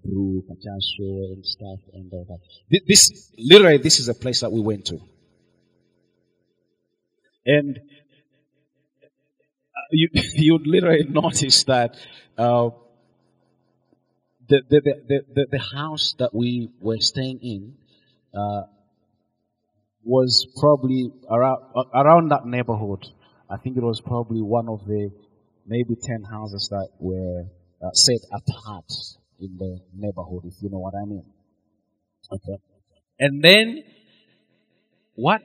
through 0.03 0.43
kachasu 0.49 1.33
and 1.33 1.45
stuff 1.45 1.79
and 1.93 2.11
all 2.13 2.25
that. 2.29 2.81
This, 2.87 3.31
literally, 3.37 3.77
this 3.77 3.99
is 3.99 4.07
a 4.07 4.13
place 4.13 4.41
that 4.41 4.51
we 4.51 4.61
went 4.61 4.85
to. 4.85 4.99
And 7.45 7.79
you 9.91 10.09
you'd 10.13 10.67
literally 10.67 11.03
notice 11.09 11.63
that 11.65 11.95
uh, 12.37 12.69
the, 14.47 14.61
the, 14.69 14.81
the, 14.81 15.21
the, 15.33 15.47
the 15.51 15.59
house 15.59 16.15
that 16.19 16.33
we 16.33 16.69
were 16.79 16.99
staying 16.99 17.39
in 17.41 17.73
uh, 18.33 18.63
was 20.03 20.47
probably 20.59 21.11
around 21.29 21.61
around 21.93 22.29
that 22.29 22.45
neighborhood. 22.45 23.05
I 23.49 23.57
think 23.57 23.77
it 23.77 23.83
was 23.83 24.01
probably 24.01 24.41
one 24.41 24.69
of 24.69 24.85
the 24.85 25.11
maybe 25.65 25.95
ten 26.01 26.23
houses 26.23 26.69
that 26.71 26.89
were 26.99 27.45
uh, 27.83 27.91
set 27.93 28.21
apart 28.31 28.91
in 29.39 29.57
the 29.57 29.79
neighborhood, 29.95 30.43
if 30.45 30.61
you 30.61 30.69
know 30.69 30.79
what 30.79 30.93
I 30.95 31.05
mean. 31.05 31.25
Okay. 32.31 32.57
And 33.19 33.43
then 33.43 33.83
what 35.15 35.41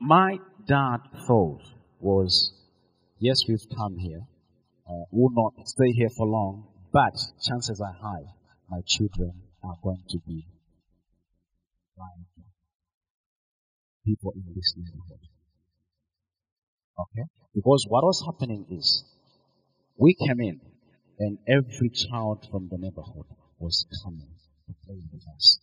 my 0.00 0.38
dad 0.66 0.98
thought 1.26 1.62
was, 2.00 2.52
yes, 3.18 3.38
we've 3.48 3.66
come 3.76 3.96
here. 3.98 4.22
Uh, 4.88 5.04
we'll 5.10 5.34
not 5.34 5.66
stay 5.66 5.92
here 5.92 6.10
for 6.16 6.26
long, 6.26 6.66
but 6.92 7.14
chances 7.42 7.80
are 7.80 7.96
high 8.00 8.24
my 8.68 8.80
children 8.86 9.32
are 9.62 9.76
going 9.82 10.02
to 10.08 10.18
be 10.26 10.46
like 11.96 12.44
people 14.04 14.32
in 14.34 14.44
this 14.54 14.74
neighborhood. 14.76 15.20
Okay? 16.98 17.24
Because 17.54 17.86
what 17.88 18.04
was 18.04 18.22
happening 18.24 18.66
is, 18.70 19.04
we 19.96 20.14
came 20.14 20.40
in, 20.40 20.60
and 21.18 21.38
every 21.48 21.90
child 21.90 22.46
from 22.50 22.68
the 22.70 22.78
neighborhood 22.78 23.26
was 23.58 23.86
coming 24.04 24.34
to 24.66 24.74
play 24.84 25.00
with 25.12 25.22
us. 25.34 25.58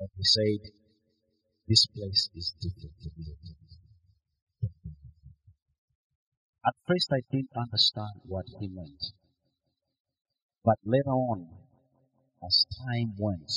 And 0.00 0.08
he 0.16 0.24
said, 0.24 0.72
this 1.68 1.86
place 1.86 2.30
is 2.34 2.54
different 2.60 2.94
to 3.02 3.10
be 3.10 3.24
At 6.66 6.74
first 6.86 7.12
I 7.12 7.20
didn't 7.30 7.50
understand 7.56 8.22
what 8.26 8.46
he 8.60 8.68
meant. 8.68 9.02
But 10.64 10.78
later 10.84 11.10
on, 11.10 11.48
as 12.44 12.66
time 12.86 13.14
went, 13.18 13.50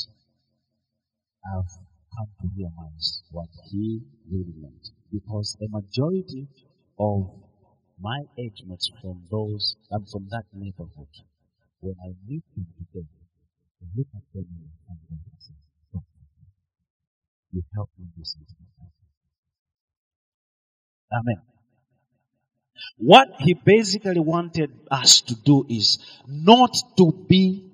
I've 1.46 1.74
come 2.18 2.30
to 2.42 2.48
realize 2.56 3.24
what 3.32 3.50
he 3.72 4.02
really 4.30 4.54
meant. 4.58 4.90
Because 5.12 5.58
a 5.62 5.68
majority 5.70 6.48
of 7.00 7.49
my 8.02 8.22
age 8.38 8.64
mates 8.66 8.92
from 9.02 9.24
those, 9.30 9.76
I'm 9.92 10.06
from 10.06 10.28
that 10.32 10.46
neighborhood, 10.54 11.14
when 11.82 11.96
I 12.04 12.14
meet 12.28 12.44
them 12.56 12.68
today, 12.78 13.08
I 13.82 13.86
look 13.96 14.08
at 14.16 14.24
them 14.34 14.46
and 14.90 14.98
say, 15.40 15.54
you 17.52 17.64
help 17.74 17.90
me 17.98 18.06
to. 18.16 18.24
Amen. 21.12 21.42
What 22.98 23.30
he 23.40 23.54
basically 23.54 24.20
wanted 24.20 24.72
us 24.92 25.22
to 25.22 25.36
do 25.36 25.66
is 25.70 25.98
not 26.28 26.76
to 26.98 27.12
be 27.28 27.66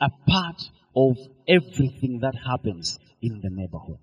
a 0.00 0.08
part 0.26 0.62
of 0.96 1.18
everything 1.46 2.20
that 2.20 2.34
happens 2.34 2.98
in 3.20 3.40
the 3.40 3.50
neighborhood. 3.50 3.98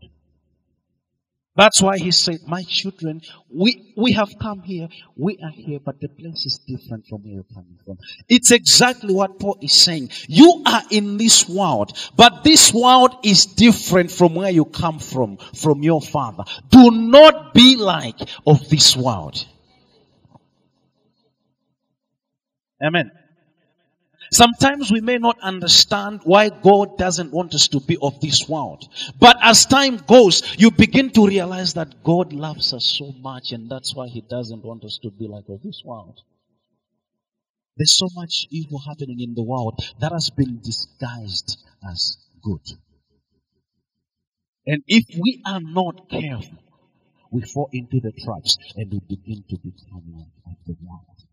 That's 1.57 1.81
why 1.81 1.97
he 1.97 2.11
said, 2.11 2.41
My 2.45 2.61
children, 2.61 3.21
we, 3.49 3.91
we 3.97 4.11
have 4.11 4.29
come 4.39 4.61
here, 4.61 4.89
we 5.15 5.39
are 5.43 5.49
here, 5.49 5.79
but 5.83 5.99
the 5.99 6.07
place 6.07 6.45
is 6.45 6.59
different 6.59 7.07
from 7.07 7.23
where 7.23 7.33
you're 7.33 7.51
coming 7.51 7.79
from. 7.83 7.97
It's 8.29 8.51
exactly 8.51 9.11
what 9.11 9.39
Paul 9.39 9.57
is 9.59 9.73
saying. 9.73 10.11
You 10.27 10.61
are 10.67 10.83
in 10.91 11.17
this 11.17 11.49
world, 11.49 11.97
but 12.15 12.43
this 12.43 12.71
world 12.71 13.15
is 13.23 13.47
different 13.47 14.11
from 14.11 14.35
where 14.35 14.51
you 14.51 14.65
come 14.65 14.99
from, 14.99 15.37
from 15.55 15.81
your 15.81 15.99
father. 15.99 16.43
Do 16.69 16.91
not 16.91 17.55
be 17.55 17.75
like 17.75 18.19
of 18.45 18.69
this 18.69 18.95
world. 18.95 19.43
Amen. 22.79 23.09
Sometimes 24.31 24.91
we 24.91 25.01
may 25.01 25.17
not 25.17 25.39
understand 25.41 26.21
why 26.23 26.49
God 26.49 26.97
doesn't 26.97 27.31
want 27.31 27.53
us 27.53 27.67
to 27.69 27.79
be 27.79 27.97
of 28.01 28.19
this 28.19 28.47
world. 28.47 28.87
But 29.19 29.37
as 29.41 29.65
time 29.65 29.97
goes, 29.97 30.43
you 30.57 30.71
begin 30.71 31.09
to 31.11 31.25
realize 31.25 31.73
that 31.75 32.03
God 32.03 32.33
loves 32.33 32.73
us 32.73 32.85
so 32.85 33.13
much 33.19 33.51
and 33.51 33.69
that's 33.69 33.95
why 33.95 34.07
He 34.07 34.21
doesn't 34.21 34.63
want 34.63 34.83
us 34.83 34.99
to 35.03 35.11
be 35.11 35.27
like 35.27 35.45
of 35.49 35.61
this 35.63 35.81
world. 35.85 36.19
There's 37.77 37.95
so 37.95 38.07
much 38.15 38.47
evil 38.49 38.79
happening 38.79 39.19
in 39.21 39.35
the 39.35 39.43
world 39.43 39.79
that 39.99 40.11
has 40.11 40.31
been 40.31 40.59
disguised 40.61 41.63
as 41.87 42.17
good. 42.41 42.61
And 44.65 44.83
if 44.87 45.05
we 45.17 45.41
are 45.45 45.61
not 45.61 46.09
careful, 46.09 46.57
we 47.31 47.41
fall 47.43 47.69
into 47.71 47.99
the 48.01 48.11
traps 48.11 48.57
and 48.75 48.91
we 48.91 48.99
begin 49.07 49.43
to 49.49 49.57
become 49.57 50.25
like 50.45 50.57
the 50.65 50.75
world. 50.83 51.26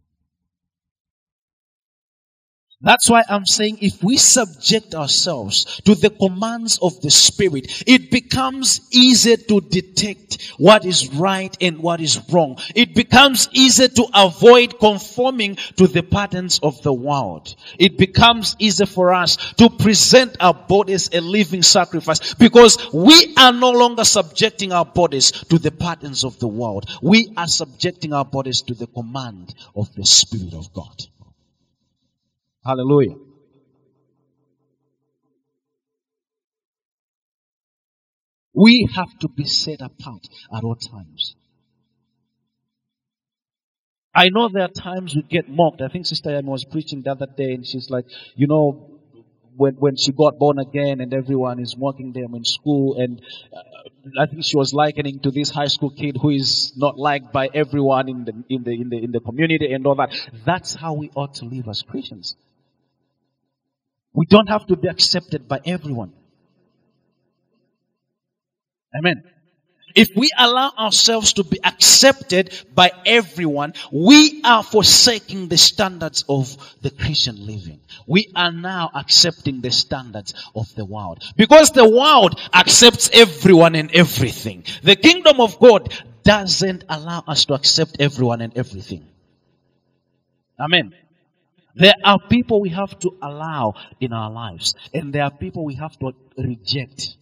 That's 2.81 3.09
why 3.09 3.23
I'm 3.29 3.47
saying 3.47 3.79
if 3.81 4.03
we 4.03 4.19
subject 4.19 4.95
ourselves 4.95 5.81
to 5.87 5.95
the 5.95 6.11
commands 6.11 6.79
of 6.83 7.01
the 7.01 7.11
Spirit, 7.11 7.85
it 7.87 8.11
becomes 8.11 8.83
easier 8.93 9.37
to 9.37 9.61
detect 9.61 10.53
what 10.59 10.85
is 10.85 11.15
right 11.15 11.57
and 11.61 11.79
what 11.79 12.01
is 12.01 12.21
wrong. 12.31 12.59
It 12.75 12.95
becomes 12.95 13.49
easier 13.53 13.89
to 13.89 14.07
avoid 14.15 14.79
conforming 14.79 15.57
to 15.77 15.87
the 15.87 16.03
patterns 16.03 16.61
of 16.63 16.83
the 16.83 16.93
world. 16.93 17.55
It 17.79 17.97
becomes 17.97 18.55
easier 18.59 18.87
for 18.87 19.15
us 19.15 19.37
to 19.55 19.71
present 19.71 20.37
our 20.41 20.55
bodies 20.55 21.09
a 21.13 21.21
living 21.21 21.63
sacrifice 21.63 22.35
because 22.35 22.93
we 22.93 23.35
are 23.39 23.53
no 23.53 23.71
longer 23.71 24.05
subjecting 24.05 24.73
our 24.73 24.85
bodies 24.85 25.31
to 25.31 25.59
the 25.59 25.71
patterns 25.71 26.25
of 26.25 26.39
the 26.39 26.49
world. 26.49 26.91
We 27.03 27.33
are 27.37 27.47
subjecting 27.47 28.13
our 28.13 28.25
bodies 28.25 28.63
to 28.63 28.75
the 28.75 28.89
command 28.89 29.55
of 29.75 29.95
the 29.95 30.05
Spirit 30.05 30.55
of 30.55 30.73
God. 30.75 31.05
Hallelujah. 32.65 33.17
We 38.55 38.89
have 38.95 39.19
to 39.21 39.29
be 39.29 39.45
set 39.45 39.81
apart 39.81 40.27
at 40.57 40.65
all 40.65 40.77
times. 40.77 41.35
I 44.15 44.29
know 44.29 44.49
there 44.49 44.63
are 44.63 44.69
times 44.69 45.15
we 45.15 45.23
get 45.23 45.49
mocked. 45.49 45.83
I 45.83 45.89
think 45.89 46.07
Sister 46.07 46.31
Anne 46.31 46.47
was 46.47 46.65
preaching 46.65 47.03
the 47.03 47.11
other 47.11 47.27
day 47.27 47.53
and 47.53 47.67
she's 47.67 47.91
like, 47.91 48.07
you 48.37 48.47
know, 48.47 49.01
when, 49.57 49.75
when 49.75 49.97
she 49.97 50.13
got 50.13 50.39
born 50.39 50.59
again 50.59 51.01
and 51.01 51.13
everyone 51.13 51.59
is 51.59 51.77
mocking 51.77 52.13
them 52.13 52.35
in 52.35 52.45
school 52.45 52.97
and 52.97 53.21
uh, 53.53 54.21
I 54.23 54.27
think 54.27 54.45
she 54.45 54.57
was 54.57 54.73
likening 54.73 55.19
to 55.21 55.33
this 55.33 55.51
high 55.51 55.67
school 55.67 55.91
kid 55.91 56.17
who 56.21 56.31
is 56.31 56.73
not 56.77 56.97
liked 56.97 57.33
by 57.33 57.49
everyone 57.53 58.09
in 58.09 58.25
the, 58.25 58.45
in 58.49 58.63
the, 58.63 58.71
in 58.71 58.89
the, 58.89 59.05
in 59.05 59.13
the 59.13 59.21
community 59.21 59.73
and 59.73 59.85
all 59.87 59.97
that. 59.97 60.15
That's 60.47 60.75
how 60.75 60.95
we 60.95 61.11
ought 61.17 61.35
to 61.35 61.45
live 61.45 61.69
as 61.69 61.83
Christians. 61.83 62.37
We 64.15 64.27
don't 64.27 64.49
have 64.49 64.67
to 64.67 64.77
be 64.77 64.89
accepted 64.89 65.49
by 65.49 65.61
everyone. 65.67 66.13
Amen. 68.97 69.25
If 69.95 70.11
we 70.17 70.31
allow 70.37 70.73
ourselves 70.77 71.35
to 71.35 71.45
be 71.45 71.63
accepted 71.63 72.53
by 72.75 72.91
everyone, 73.07 73.75
we 73.93 74.43
are 74.43 74.63
forsaking 74.63 75.49
the 75.49 75.57
standards 75.57 76.25
of 76.29 76.57
the 76.83 76.91
Christian 76.91 77.47
living. 77.47 77.81
We 78.07 78.33
are 78.35 78.51
now 78.51 78.91
accepting 78.93 79.61
the 79.61 79.71
standards 79.71 80.35
of 80.55 80.73
the 80.75 80.85
world. 80.85 81.23
Because 81.37 81.71
the 81.71 81.89
world 81.89 82.41
accepts 82.53 83.09
everyone 83.13 83.77
and 83.77 83.91
everything. 83.93 84.65
The 84.83 84.97
kingdom 84.97 85.41
of 85.41 85.61
God 85.61 85.93
doesn't 86.25 86.85
allow 86.89 87.23
us 87.29 87.45
to 87.47 87.55
accept 87.55 87.99
everyone 88.01 88.41
and 88.41 88.57
everything. 88.57 89.07
Amen. 90.59 90.93
There 91.75 91.95
are 92.05 92.19
people 92.29 92.61
we 92.61 92.71
have 92.71 92.99
to 93.01 93.11
allow 93.21 93.75
in 94.01 94.13
our 94.13 94.31
lives, 94.31 94.75
and 94.93 95.13
there 95.13 95.25
are 95.25 95.31
people 95.31 95.65
we 95.65 95.75
have 95.75 95.99
to 95.99 96.13
reject. 96.39 97.17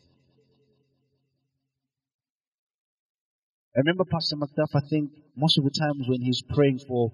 I 3.74 3.80
remember 3.80 4.04
Pastor 4.04 4.36
McDuff, 4.36 4.74
I 4.74 4.86
think 4.90 5.10
most 5.34 5.56
of 5.56 5.64
the 5.64 5.70
times 5.70 6.06
when 6.06 6.20
he's 6.20 6.42
praying 6.42 6.80
for 6.80 7.12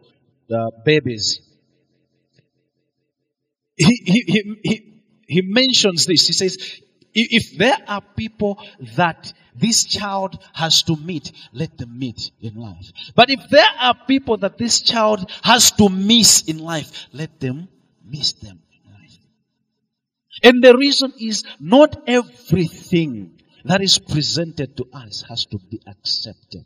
the 0.49 0.73
babies, 0.85 1.41
he, 3.77 4.03
he, 4.05 4.25
he, 4.27 4.61
he, 4.65 5.03
he 5.29 5.43
mentions 5.43 6.07
this. 6.07 6.27
He 6.27 6.33
says, 6.33 6.81
if 7.21 7.57
there 7.57 7.79
are 7.87 8.01
people 8.01 8.63
that 8.97 9.33
this 9.55 9.85
child 9.85 10.43
has 10.53 10.83
to 10.85 10.97
meet, 10.97 11.33
let 11.53 11.77
them 11.79 11.99
meet 11.99 12.31
in 12.41 12.55
life. 12.55 12.91
But 13.15 13.31
if 13.31 13.49
there 13.51 13.69
are 13.81 13.95
people 14.07 14.37
that 14.39 14.59
this 14.59 14.81
child 14.81 15.31
has 15.43 15.73
to 15.73 15.89
miss 15.89 16.43
in 16.43 16.59
life, 16.59 17.07
let 17.13 17.41
them 17.41 17.69
miss 18.05 18.33
them 18.35 18.61
in 18.73 18.93
life. 18.93 19.19
And 20.43 20.63
the 20.63 20.77
reason 20.77 21.13
is 21.19 21.45
not 21.59 22.03
everything 22.07 23.41
that 23.65 23.83
is 23.83 23.99
presented 23.99 24.77
to 24.77 24.87
us 24.93 25.25
has 25.29 25.45
to 25.47 25.59
be 25.71 25.81
accepted. 25.87 26.65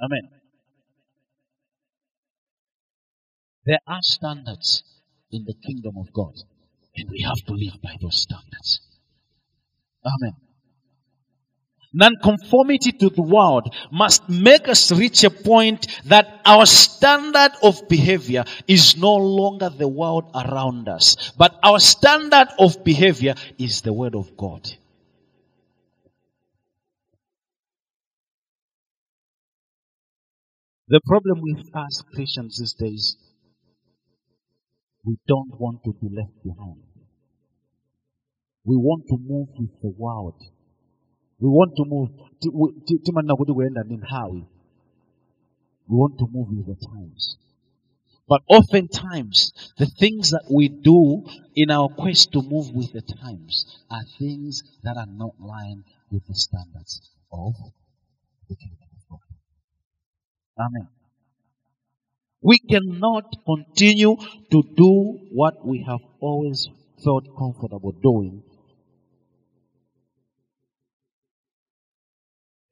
Amen. 0.00 0.28
There 3.64 3.80
are 3.86 4.02
standards 4.02 4.84
in 5.32 5.44
the 5.44 5.54
kingdom 5.54 5.96
of 5.98 6.12
God, 6.12 6.34
and 6.96 7.10
we 7.10 7.22
have 7.22 7.38
to 7.46 7.52
live 7.52 7.80
by 7.82 7.94
those 8.00 8.22
standards. 8.22 8.80
Amen. 10.04 10.36
Nonconformity 11.92 12.92
to 12.92 13.08
the 13.08 13.22
world 13.22 13.74
must 13.90 14.28
make 14.28 14.68
us 14.68 14.92
reach 14.92 15.24
a 15.24 15.30
point 15.30 15.86
that 16.04 16.42
our 16.44 16.66
standard 16.66 17.52
of 17.62 17.88
behavior 17.88 18.44
is 18.68 18.98
no 18.98 19.14
longer 19.14 19.70
the 19.70 19.88
world 19.88 20.30
around 20.34 20.88
us, 20.88 21.32
but 21.38 21.58
our 21.62 21.78
standard 21.78 22.48
of 22.58 22.84
behavior 22.84 23.34
is 23.58 23.80
the 23.80 23.94
Word 23.94 24.14
of 24.14 24.36
God. 24.36 24.68
The 30.88 31.00
problem 31.04 31.40
with 31.40 31.66
us 31.74 32.02
Christians 32.14 32.58
these 32.58 32.74
days, 32.74 33.16
we 35.04 35.16
don't 35.26 35.58
want 35.58 35.82
to 35.84 35.92
be 35.92 36.14
left 36.14 36.44
behind. 36.44 36.85
We 38.66 38.74
want 38.74 39.06
to 39.08 39.16
move 39.16 39.48
with 39.56 39.70
the 39.80 39.94
world. 39.96 40.42
We 41.38 41.48
want 41.48 41.76
to 41.76 41.84
move. 41.86 42.10
We 42.42 42.50
want 45.96 46.18
to 46.18 46.26
move 46.26 46.48
with 46.50 46.66
the 46.66 46.86
times. 46.86 47.36
But 48.28 48.42
oftentimes, 48.48 49.52
the 49.78 49.86
things 49.86 50.30
that 50.30 50.46
we 50.50 50.68
do 50.68 51.24
in 51.54 51.70
our 51.70 51.88
quest 51.88 52.32
to 52.32 52.42
move 52.42 52.72
with 52.74 52.92
the 52.92 53.02
times 53.02 53.66
are 53.88 54.02
things 54.18 54.64
that 54.82 54.96
are 54.96 55.06
not 55.06 55.34
lined 55.38 55.84
with 56.10 56.26
the 56.26 56.34
standards 56.34 57.08
of 57.32 57.54
the 58.48 58.56
kingdom 58.56 58.88
of 58.96 59.10
God. 59.10 59.20
Amen. 60.58 60.88
We 62.42 62.58
cannot 62.58 63.32
continue 63.44 64.16
to 64.50 64.62
do 64.76 65.20
what 65.30 65.64
we 65.64 65.84
have 65.86 66.00
always 66.18 66.68
felt 67.04 67.26
comfortable 67.38 67.92
doing 67.92 68.42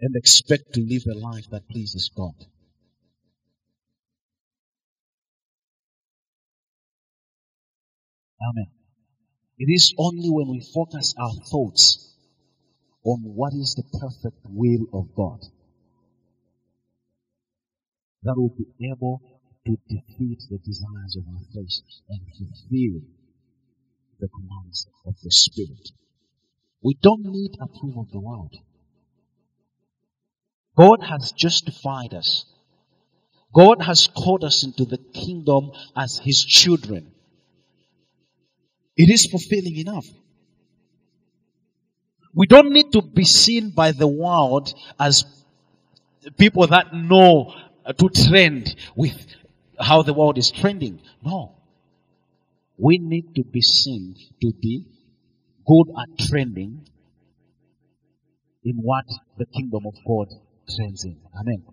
and 0.05 0.16
expect 0.16 0.74
to 0.74 0.82
live 0.82 1.05
a 1.07 1.18
life 1.18 1.46
that 1.50 1.66
pleases 1.66 2.11
God. 2.14 2.34
Amen. 8.50 8.66
It 9.59 9.72
is 9.72 9.94
only 9.96 10.28
when 10.28 10.50
we 10.50 10.61
focus 10.74 11.14
our 11.18 11.32
thoughts 11.50 12.14
on 13.02 13.20
what 13.22 13.55
is 13.55 13.76
the 13.76 13.98
perfect 13.98 14.44
will 14.44 14.84
of 14.92 15.14
God 15.16 15.40
that 18.24 18.34
we'll 18.36 18.52
be 18.59 18.90
able 18.90 19.22
to 19.64 19.78
defeat 19.88 20.42
the 20.50 20.59
desires 20.59 21.16
of 21.16 21.24
our 21.32 21.44
flesh 21.50 21.80
and 22.11 22.20
fulfill 22.36 23.00
the 24.20 24.28
commands 24.28 24.86
of 25.07 25.14
the 25.22 25.30
Spirit. 25.30 25.92
We 26.82 26.94
don't 27.00 27.24
need 27.24 27.57
approval 27.59 28.02
of 28.02 28.11
the 28.11 28.20
world. 28.20 28.55
God 30.77 31.03
has 31.03 31.33
justified 31.33 32.14
us. 32.14 32.47
God 33.55 33.83
has 33.83 34.09
called 34.09 34.43
us 34.43 34.64
into 34.64 34.85
the 34.85 34.99
kingdom 34.99 35.70
as 35.97 36.18
His 36.18 36.45
children. 36.45 37.12
It 38.97 39.12
is 39.12 39.27
fulfilling 39.27 39.77
enough. 39.77 40.07
We 42.35 42.47
don't 42.47 42.72
need 42.72 42.93
to 42.93 43.03
be 43.03 43.25
seen 43.25 43.70
by 43.70 43.93
the 43.93 44.09
world 44.09 44.75
as 44.99 45.25
people 46.37 46.66
that 46.66 46.93
know 46.93 47.55
uh, 47.87 47.93
to 47.93 48.09
trend 48.09 48.75
with 48.97 49.14
how 49.79 50.03
the 50.03 50.12
world 50.12 50.39
is 50.39 50.51
trending. 50.51 51.01
No. 51.25 51.55
We 52.77 52.99
need 52.99 53.37
to 53.37 53.45
be 53.45 53.61
seen 53.61 54.16
to 54.43 54.53
be 54.61 54.87
good 55.64 55.91
at 55.91 56.27
trending 56.27 56.89
in 58.64 58.77
what 58.77 59.05
the 59.39 59.47
kingdom 59.47 59.87
of 59.87 59.95
God 60.05 60.29
in. 61.04 61.16
Amen. 61.40 61.64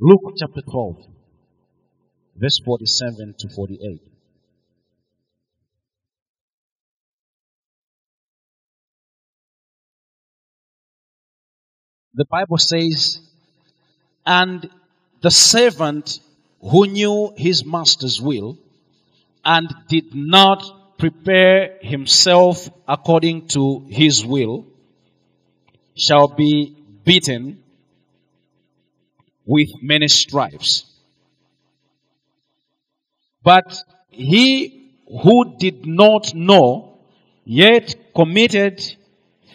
Luke 0.00 0.34
chapter 0.36 0.60
12, 0.60 1.06
verse 2.36 2.60
47 2.64 3.34
to 3.38 3.48
48. 3.48 4.02
The 12.14 12.24
Bible 12.26 12.58
says, 12.58 13.20
and 14.26 14.68
the 15.20 15.30
servant 15.30 16.20
who 16.70 16.86
knew 16.86 17.34
his 17.36 17.64
master's 17.66 18.20
will 18.20 18.56
and 19.44 19.68
did 19.88 20.14
not 20.14 20.98
prepare 20.98 21.76
himself 21.82 22.68
according 22.88 23.46
to 23.48 23.84
his 23.90 24.24
will 24.24 24.66
shall 25.94 26.28
be 26.28 26.74
beaten 27.04 27.62
with 29.44 29.68
many 29.82 30.08
stripes. 30.08 30.86
But 33.42 33.76
he 34.08 34.90
who 35.06 35.56
did 35.58 35.84
not 35.84 36.34
know 36.34 36.98
yet 37.44 37.94
committed 38.14 38.82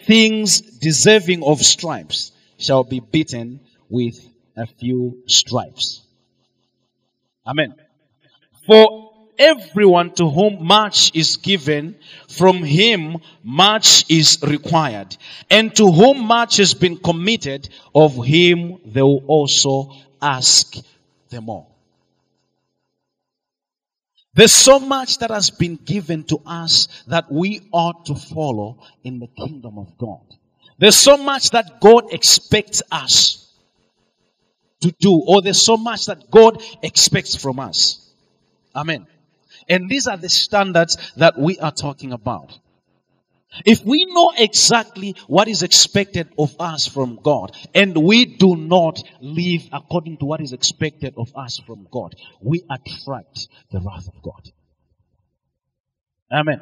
things 0.04 0.60
deserving 0.60 1.42
of 1.42 1.60
stripes 1.60 2.30
shall 2.56 2.84
be 2.84 3.00
beaten 3.00 3.58
with 3.88 4.14
a 4.56 4.66
few 4.66 5.24
stripes. 5.26 6.06
Amen. 7.46 7.74
For 8.66 9.10
everyone 9.38 10.12
to 10.14 10.28
whom 10.28 10.64
much 10.64 11.14
is 11.14 11.38
given, 11.38 11.96
from 12.28 12.62
him 12.62 13.16
much 13.42 14.04
is 14.10 14.38
required. 14.42 15.16
And 15.48 15.74
to 15.76 15.90
whom 15.90 16.26
much 16.26 16.58
has 16.58 16.74
been 16.74 16.98
committed, 16.98 17.68
of 17.94 18.24
him 18.24 18.78
they 18.84 19.02
will 19.02 19.24
also 19.26 19.92
ask 20.20 20.76
the 21.30 21.40
more. 21.40 21.66
There's 24.34 24.52
so 24.52 24.78
much 24.78 25.18
that 25.18 25.30
has 25.30 25.50
been 25.50 25.76
given 25.76 26.22
to 26.24 26.40
us 26.46 26.86
that 27.08 27.32
we 27.32 27.62
ought 27.72 28.06
to 28.06 28.14
follow 28.14 28.78
in 29.02 29.18
the 29.18 29.26
kingdom 29.26 29.78
of 29.78 29.98
God. 29.98 30.20
There's 30.78 30.96
so 30.96 31.16
much 31.16 31.50
that 31.50 31.80
God 31.80 32.12
expects 32.12 32.82
us 32.92 33.39
to 34.80 34.94
do, 34.98 35.22
or 35.26 35.42
there's 35.42 35.64
so 35.64 35.76
much 35.76 36.06
that 36.06 36.30
God 36.30 36.62
expects 36.82 37.36
from 37.36 37.58
us. 37.60 38.10
Amen. 38.74 39.06
And 39.68 39.88
these 39.88 40.06
are 40.06 40.16
the 40.16 40.28
standards 40.28 40.96
that 41.16 41.38
we 41.38 41.58
are 41.58 41.72
talking 41.72 42.12
about. 42.12 42.58
If 43.64 43.84
we 43.84 44.06
know 44.06 44.32
exactly 44.36 45.16
what 45.26 45.48
is 45.48 45.62
expected 45.62 46.28
of 46.38 46.54
us 46.60 46.86
from 46.86 47.18
God 47.20 47.56
and 47.74 47.96
we 47.96 48.24
do 48.24 48.54
not 48.54 49.02
live 49.20 49.68
according 49.72 50.18
to 50.18 50.24
what 50.24 50.40
is 50.40 50.52
expected 50.52 51.14
of 51.16 51.32
us 51.34 51.58
from 51.66 51.88
God, 51.90 52.14
we 52.40 52.62
attract 52.70 53.48
the 53.72 53.80
wrath 53.80 54.06
of 54.06 54.22
God. 54.22 54.48
Amen. 56.32 56.60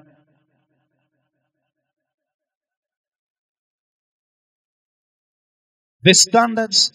The 6.03 6.15
standards 6.15 6.93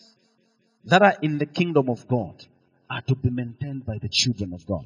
that 0.86 1.02
are 1.02 1.16
in 1.22 1.38
the 1.38 1.46
kingdom 1.46 1.90
of 1.90 2.08
God 2.08 2.46
are 2.90 3.02
to 3.02 3.16
be 3.16 3.30
maintained 3.30 3.86
by 3.86 3.98
the 4.02 4.10
children 4.10 4.54
of 4.54 4.66
God. 4.66 4.86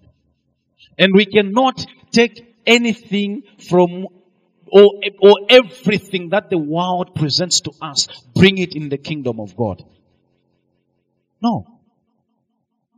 And 0.97 1.13
we 1.13 1.25
cannot 1.25 1.85
take 2.11 2.55
anything 2.65 3.43
from 3.69 4.07
or, 4.69 4.93
or 5.21 5.35
everything 5.49 6.29
that 6.29 6.49
the 6.49 6.57
world 6.57 7.15
presents 7.15 7.61
to 7.61 7.71
us, 7.81 8.07
bring 8.35 8.57
it 8.57 8.75
in 8.75 8.89
the 8.89 8.97
kingdom 8.97 9.39
of 9.39 9.55
God. 9.55 9.83
No. 11.41 11.65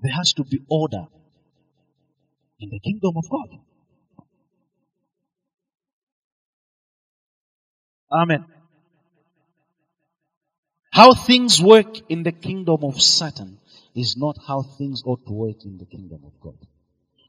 There 0.02 0.14
has 0.14 0.34
to 0.34 0.44
be 0.44 0.60
order 0.70 1.06
in 2.60 2.70
the 2.70 2.80
kingdom 2.80 3.14
of 3.18 3.30
God. 3.30 3.60
Amen. 8.12 8.46
How 10.92 11.14
things 11.14 11.62
work 11.62 11.98
in 12.10 12.24
the 12.24 12.32
kingdom 12.32 12.84
of 12.84 13.02
Satan 13.02 13.60
is 13.96 14.16
not 14.18 14.38
how 14.48 14.64
things 14.64 15.04
ought 15.06 15.26
to 15.28 15.34
work 15.34 15.64
in 15.64 15.78
the 15.78 15.86
kingdom 15.86 16.22
of 16.26 16.34
God. 16.40 16.58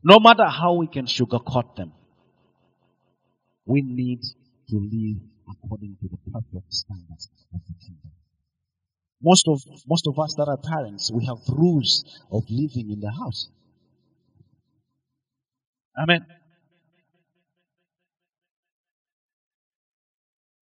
No 0.03 0.19
matter 0.19 0.47
how 0.49 0.75
we 0.75 0.87
can 0.87 1.07
sugarcoat 1.07 1.77
them, 1.77 1.93
we 3.67 3.83
need 3.83 4.23
to 4.71 4.77
live 4.77 5.23
according 5.51 5.97
to 6.01 6.09
the 6.09 6.19
perfect 6.33 6.73
standards 6.73 7.29
of 7.53 7.61
the 7.67 7.75
kingdom. 7.85 8.11
Most 9.23 9.47
of, 9.49 9.61
most 9.87 10.07
of 10.07 10.19
us 10.19 10.35
that 10.39 10.49
are 10.49 10.57
parents, 10.57 11.11
we 11.13 11.27
have 11.27 11.39
rules 11.49 12.05
of 12.33 12.45
living 12.49 12.91
in 12.91 13.01
the 13.01 13.11
house. 13.11 13.49
Amen. 16.01 16.25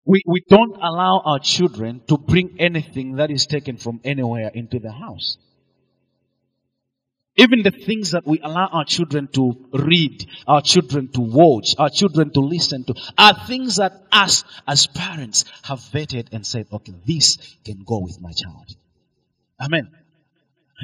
We, 0.07 0.22
we 0.26 0.42
don't 0.48 0.76
allow 0.76 1.22
our 1.24 1.38
children 1.38 2.02
to 2.09 2.18
bring 2.18 2.57
anything 2.59 3.16
that 3.16 3.30
is 3.30 3.46
taken 3.46 3.78
from 3.78 4.00
anywhere 4.05 4.50
into 4.52 4.78
the 4.78 4.92
house. 4.92 5.38
Even 7.36 7.62
the 7.62 7.72
things 7.72 8.12
that 8.12 8.26
we 8.26 8.38
allow 8.40 8.66
our 8.66 8.84
children 8.84 9.28
to 9.32 9.57
read, 9.72 10.24
our 10.46 10.62
children 10.62 11.09
to 11.09 11.20
watch, 11.20 11.74
our 11.78 11.90
children 11.90 12.30
to 12.32 12.40
listen 12.40 12.84
to, 12.84 12.94
are 13.18 13.34
things 13.46 13.76
that 13.76 13.92
us 14.12 14.44
as 14.68 14.86
parents 14.86 15.44
have 15.64 15.80
vetted 15.80 16.28
and 16.32 16.46
said, 16.46 16.68
okay, 16.72 16.94
this 17.07 17.57
can 17.64 17.82
go 17.84 17.98
with 17.98 18.20
my 18.20 18.30
child. 18.30 18.76
Amen. 19.61 19.90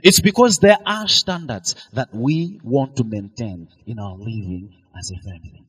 It's 0.02 0.20
because 0.20 0.58
there 0.58 0.78
are 0.84 1.06
standards 1.06 1.76
that 1.92 2.08
we 2.12 2.60
want 2.64 2.96
to 2.96 3.04
maintain 3.04 3.68
in 3.86 3.98
our 3.98 4.16
living 4.16 4.74
as 4.98 5.12
a 5.12 5.16
family. 5.22 5.64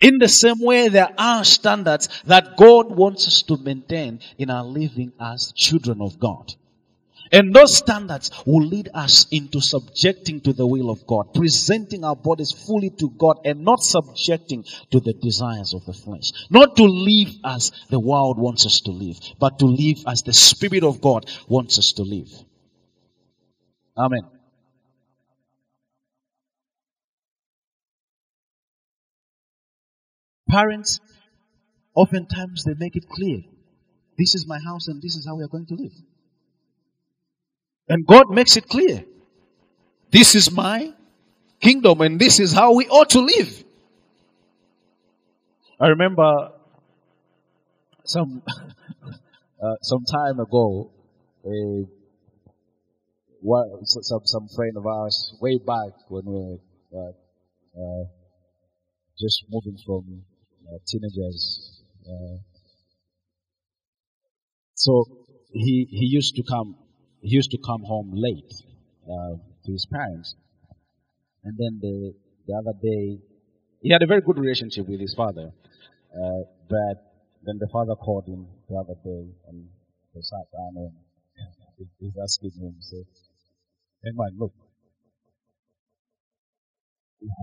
In 0.00 0.18
the 0.18 0.28
same 0.28 0.60
way, 0.60 0.88
there 0.88 1.12
are 1.16 1.44
standards 1.44 2.08
that 2.24 2.56
God 2.56 2.90
wants 2.94 3.26
us 3.26 3.42
to 3.42 3.56
maintain 3.56 4.20
in 4.38 4.50
our 4.50 4.64
living 4.64 5.12
as 5.20 5.52
children 5.52 6.00
of 6.00 6.18
God. 6.18 6.54
And 7.32 7.52
those 7.52 7.76
standards 7.76 8.30
will 8.46 8.64
lead 8.64 8.90
us 8.94 9.26
into 9.30 9.60
subjecting 9.60 10.40
to 10.42 10.52
the 10.52 10.66
will 10.66 10.90
of 10.90 11.06
God, 11.06 11.34
presenting 11.34 12.04
our 12.04 12.14
bodies 12.14 12.52
fully 12.52 12.90
to 12.90 13.10
God 13.10 13.40
and 13.44 13.64
not 13.64 13.82
subjecting 13.82 14.64
to 14.90 15.00
the 15.00 15.14
desires 15.14 15.74
of 15.74 15.84
the 15.84 15.92
flesh. 15.92 16.30
Not 16.50 16.76
to 16.76 16.84
live 16.84 17.34
as 17.44 17.72
the 17.90 17.98
world 17.98 18.38
wants 18.38 18.66
us 18.66 18.82
to 18.82 18.92
live, 18.92 19.18
but 19.40 19.58
to 19.58 19.66
live 19.66 20.04
as 20.06 20.22
the 20.22 20.32
Spirit 20.32 20.84
of 20.84 21.00
God 21.00 21.28
wants 21.48 21.78
us 21.78 21.92
to 21.92 22.02
live. 22.02 22.30
Amen. 23.96 24.33
Parents, 30.54 31.00
oftentimes 31.96 32.62
they 32.62 32.74
make 32.74 32.94
it 32.94 33.08
clear 33.08 33.40
this 34.16 34.36
is 34.36 34.46
my 34.46 34.60
house 34.60 34.86
and 34.86 35.02
this 35.02 35.16
is 35.16 35.26
how 35.26 35.34
we 35.34 35.42
are 35.42 35.48
going 35.48 35.66
to 35.66 35.74
live. 35.74 35.92
And 37.88 38.06
God 38.06 38.30
makes 38.30 38.56
it 38.56 38.68
clear. 38.68 39.04
This 40.12 40.36
is 40.36 40.52
my 40.52 40.92
kingdom 41.60 42.00
and 42.02 42.20
this 42.20 42.38
is 42.38 42.52
how 42.52 42.72
we 42.74 42.86
ought 42.86 43.10
to 43.10 43.20
live. 43.20 43.64
I 45.80 45.88
remember 45.88 46.52
some 48.04 48.42
uh, 49.64 49.74
some 49.82 50.04
time 50.04 50.38
ago, 50.38 50.92
a 51.44 51.84
some 53.82 54.20
some 54.24 54.46
friend 54.54 54.76
of 54.76 54.86
ours 54.86 55.34
way 55.40 55.58
back 55.58 55.92
when 56.08 56.24
we 56.24 56.58
were 56.92 57.08
uh, 57.08 57.12
uh, 57.82 58.04
just 59.18 59.44
moving 59.50 59.76
from 59.84 60.22
teenagers. 60.86 61.82
Uh, 62.06 62.38
so 64.74 65.04
he 65.52 65.86
he 65.90 66.06
used 66.06 66.34
to 66.36 66.42
come 66.42 66.76
he 67.22 67.30
used 67.30 67.50
to 67.50 67.58
come 67.58 67.82
home 67.82 68.12
late 68.14 68.52
uh, 69.10 69.34
to 69.64 69.72
his 69.72 69.86
parents. 69.86 70.34
And 71.44 71.56
then 71.58 71.78
the, 71.80 72.14
the 72.46 72.54
other 72.54 72.72
day, 72.82 73.18
he 73.80 73.90
had 73.90 74.02
a 74.02 74.06
very 74.06 74.20
good 74.20 74.38
relationship 74.38 74.86
with 74.88 75.00
his 75.00 75.14
father. 75.14 75.52
Uh, 76.12 76.42
but 76.68 76.96
then 77.44 77.58
the 77.58 77.68
father 77.72 77.94
called 77.96 78.26
him 78.26 78.46
the 78.68 78.76
other 78.76 78.94
day 79.04 79.24
and 79.48 79.68
they 80.14 80.20
sat 80.20 80.46
down 80.52 80.72
and 80.76 81.88
he's 81.98 82.16
asking 82.22 82.52
him, 82.60 82.76
say, 82.80 83.04
hey 84.02 84.10
man, 84.14 84.36
look, 84.38 84.52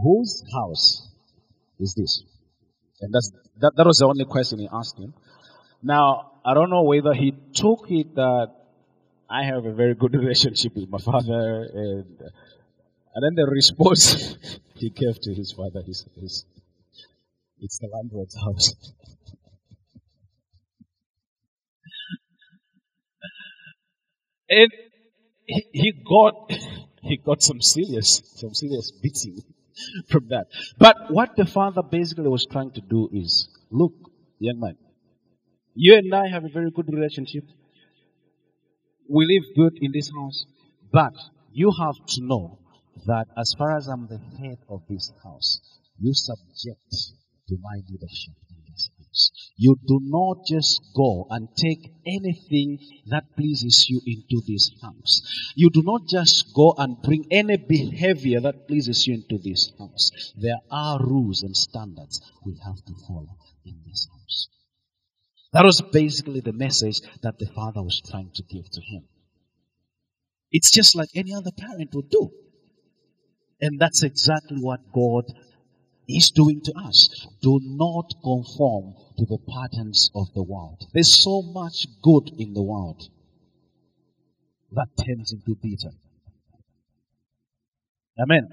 whose 0.03 0.43
house 0.53 1.09
is 1.79 1.93
this? 1.95 2.23
And 3.01 3.13
that's, 3.13 3.31
that, 3.59 3.73
that 3.75 3.85
was 3.85 3.97
the 3.97 4.05
only 4.05 4.25
question 4.25 4.59
he 4.59 4.69
asked 4.71 4.97
him. 4.97 5.13
Now, 5.81 6.31
I 6.45 6.53
don't 6.53 6.69
know 6.69 6.83
whether 6.83 7.13
he 7.13 7.33
took 7.53 7.89
it 7.89 8.13
that 8.15 8.51
I 9.29 9.43
have 9.43 9.65
a 9.65 9.73
very 9.73 9.95
good 9.95 10.13
relationship 10.23 10.75
with 10.75 10.89
my 10.89 10.99
father, 10.99 11.67
and 11.73 12.21
uh, 12.21 12.29
and 13.13 13.23
then 13.23 13.35
the 13.35 13.45
response 13.49 14.37
he 14.75 14.89
gave 14.89 15.19
to 15.21 15.33
his 15.33 15.51
father 15.51 15.81
is, 15.87 16.05
is 16.21 16.45
it's 17.59 17.79
the 17.79 17.87
landlord's 17.93 18.35
house. 18.35 18.73
and 24.49 24.71
he, 25.45 25.65
he 25.71 25.91
got 25.91 26.51
he 27.01 27.17
got 27.17 27.41
some 27.41 27.61
serious 27.61 28.21
some 28.35 28.53
serious 28.53 28.91
beating 29.01 29.43
from 30.09 30.27
that. 30.29 30.47
But 30.77 31.11
what 31.11 31.35
the 31.35 31.45
father 31.45 31.81
basically 31.83 32.27
was 32.27 32.45
trying 32.45 32.71
to 32.71 32.81
do 32.81 33.09
is, 33.13 33.49
look, 33.69 33.93
young 34.39 34.59
man, 34.59 34.77
you 35.73 35.95
and 35.95 36.13
I 36.13 36.27
have 36.27 36.43
a 36.43 36.49
very 36.49 36.71
good 36.71 36.91
relationship 36.93 37.45
we 39.11 39.25
live 39.25 39.43
good 39.55 39.77
in 39.81 39.91
this 39.91 40.09
house, 40.09 40.45
but 40.91 41.13
you 41.51 41.71
have 41.79 41.95
to 42.05 42.23
know 42.23 42.59
that 43.05 43.27
as 43.37 43.53
far 43.57 43.75
as 43.75 43.87
I'm 43.87 44.07
the 44.07 44.19
head 44.39 44.59
of 44.69 44.83
this 44.89 45.11
house, 45.23 45.59
you 45.99 46.13
subject 46.13 46.95
to 47.49 47.57
my 47.61 47.81
leadership. 47.89 48.33
You 49.63 49.77
do 49.87 49.99
not 50.01 50.47
just 50.47 50.81
go 50.95 51.27
and 51.29 51.47
take 51.55 51.93
anything 52.03 52.79
that 53.05 53.25
pleases 53.37 53.85
you 53.87 54.01
into 54.07 54.41
this 54.47 54.71
house. 54.81 55.21
You 55.55 55.69
do 55.69 55.83
not 55.83 56.07
just 56.09 56.51
go 56.55 56.73
and 56.79 56.99
bring 57.03 57.27
any 57.29 57.57
behavior 57.57 58.39
that 58.39 58.67
pleases 58.67 59.05
you 59.05 59.13
into 59.13 59.37
this 59.37 59.71
house. 59.77 60.33
There 60.35 60.57
are 60.71 60.97
rules 60.99 61.43
and 61.43 61.55
standards 61.55 62.21
we 62.43 62.57
have 62.65 62.83
to 62.87 62.93
follow 63.07 63.37
in 63.63 63.75
this 63.85 64.07
house. 64.11 64.47
That 65.53 65.65
was 65.65 65.79
basically 65.91 66.39
the 66.39 66.53
message 66.53 66.99
that 67.21 67.37
the 67.37 67.51
father 67.53 67.83
was 67.83 68.01
trying 68.09 68.31
to 68.33 68.43
give 68.49 68.67
to 68.67 68.81
him. 68.81 69.03
It's 70.49 70.71
just 70.71 70.95
like 70.95 71.09
any 71.13 71.35
other 71.35 71.51
parent 71.55 71.93
would 71.93 72.09
do. 72.09 72.31
And 73.61 73.79
that's 73.79 74.01
exactly 74.01 74.57
what 74.57 74.91
God 74.91 75.25
is 76.17 76.31
doing 76.31 76.61
to 76.65 76.73
us. 76.85 77.27
Do 77.41 77.59
not 77.63 78.13
conform 78.23 78.95
to 79.17 79.25
the 79.25 79.37
patterns 79.37 80.09
of 80.15 80.27
the 80.33 80.43
world. 80.43 80.83
There's 80.93 81.23
so 81.23 81.41
much 81.41 81.87
good 82.01 82.31
in 82.37 82.53
the 82.53 82.63
world 82.63 83.01
that 84.71 84.87
turns 85.05 85.33
into 85.33 85.55
bitter. 85.61 85.95
Amen. 88.19 88.47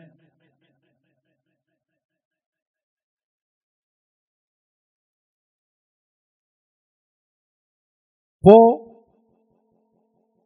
Paul 8.42 9.06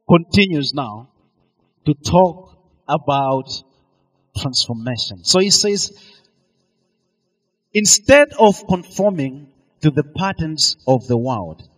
continues 0.08 0.72
now 0.74 1.10
to 1.86 1.94
talk 1.94 2.56
about 2.88 3.48
transformation. 4.36 5.24
So 5.24 5.38
he 5.38 5.50
says, 5.50 5.92
instead 7.74 8.32
of 8.38 8.66
conforming 8.66 9.48
to 9.80 9.90
the 9.90 10.04
patterns 10.04 10.76
of 10.86 11.06
the 11.06 11.16
world, 11.16 11.68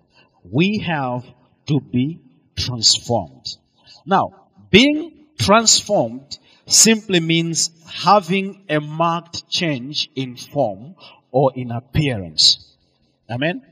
we 0.51 0.79
have 0.79 1.25
to 1.67 1.81
be 1.81 2.21
transformed. 2.57 3.57
Now, 4.05 4.47
being 4.71 5.27
transformed 5.39 6.39
simply 6.67 7.21
means 7.21 7.71
having 7.87 8.63
a 8.69 8.81
marked 8.81 9.49
change 9.49 10.11
in 10.15 10.37
form 10.37 10.95
or 11.31 11.53
in 11.55 11.71
appearance. 11.71 12.75
Amen? 13.29 13.63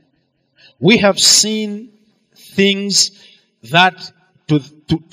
We 0.79 0.97
have 0.97 1.19
seen 1.19 1.91
things 2.35 3.11
that 3.71 4.11
to, 4.47 4.59
to, 4.59 5.03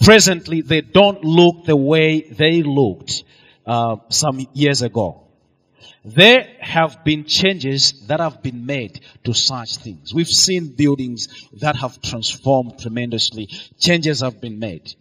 presently 0.00 0.62
they 0.62 0.80
don't 0.80 1.22
look 1.24 1.64
the 1.64 1.76
way 1.76 2.20
they 2.20 2.62
looked 2.62 3.24
uh, 3.66 3.96
some 4.08 4.46
years 4.52 4.82
ago. 4.82 5.25
There 6.04 6.46
have 6.60 7.04
been 7.04 7.24
changes 7.24 8.06
that 8.06 8.20
have 8.20 8.42
been 8.42 8.66
made 8.66 9.00
to 9.24 9.34
such 9.34 9.76
things. 9.76 10.14
We've 10.14 10.28
seen 10.28 10.68
buildings 10.68 11.28
that 11.54 11.76
have 11.76 12.00
transformed 12.00 12.78
tremendously. 12.78 13.48
Changes 13.78 14.20
have 14.20 14.40
been 14.40 14.58
made. 14.58 14.94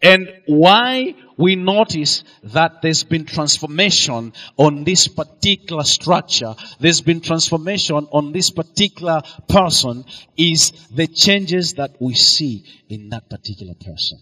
And 0.00 0.28
why 0.46 1.14
we 1.36 1.54
notice 1.54 2.24
that 2.42 2.82
there's 2.82 3.04
been 3.04 3.24
transformation 3.24 4.32
on 4.56 4.84
this 4.84 5.06
particular 5.06 5.84
structure, 5.84 6.54
there's 6.80 7.00
been 7.00 7.20
transformation 7.20 8.08
on 8.10 8.32
this 8.32 8.50
particular 8.50 9.22
person, 9.48 10.04
is 10.36 10.72
the 10.90 11.06
changes 11.06 11.74
that 11.74 11.92
we 12.00 12.14
see 12.14 12.64
in 12.88 13.10
that 13.10 13.30
particular 13.30 13.74
person. 13.74 14.18